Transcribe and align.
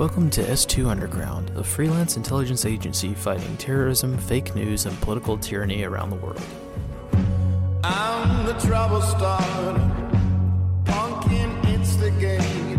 Welcome 0.00 0.30
to 0.30 0.42
S2 0.42 0.88
Underground, 0.88 1.50
a 1.56 1.62
freelance 1.62 2.16
intelligence 2.16 2.64
agency 2.64 3.12
fighting 3.12 3.54
terrorism, 3.58 4.16
fake 4.16 4.54
news, 4.54 4.86
and 4.86 4.98
political 5.02 5.36
tyranny 5.36 5.84
around 5.84 6.08
the 6.08 6.16
world. 6.16 6.40
I'm 7.84 8.46
the 8.46 8.54
trouble 8.54 9.02
starter, 9.02 9.78
punkin' 10.86 11.50
instigator. 11.66 12.78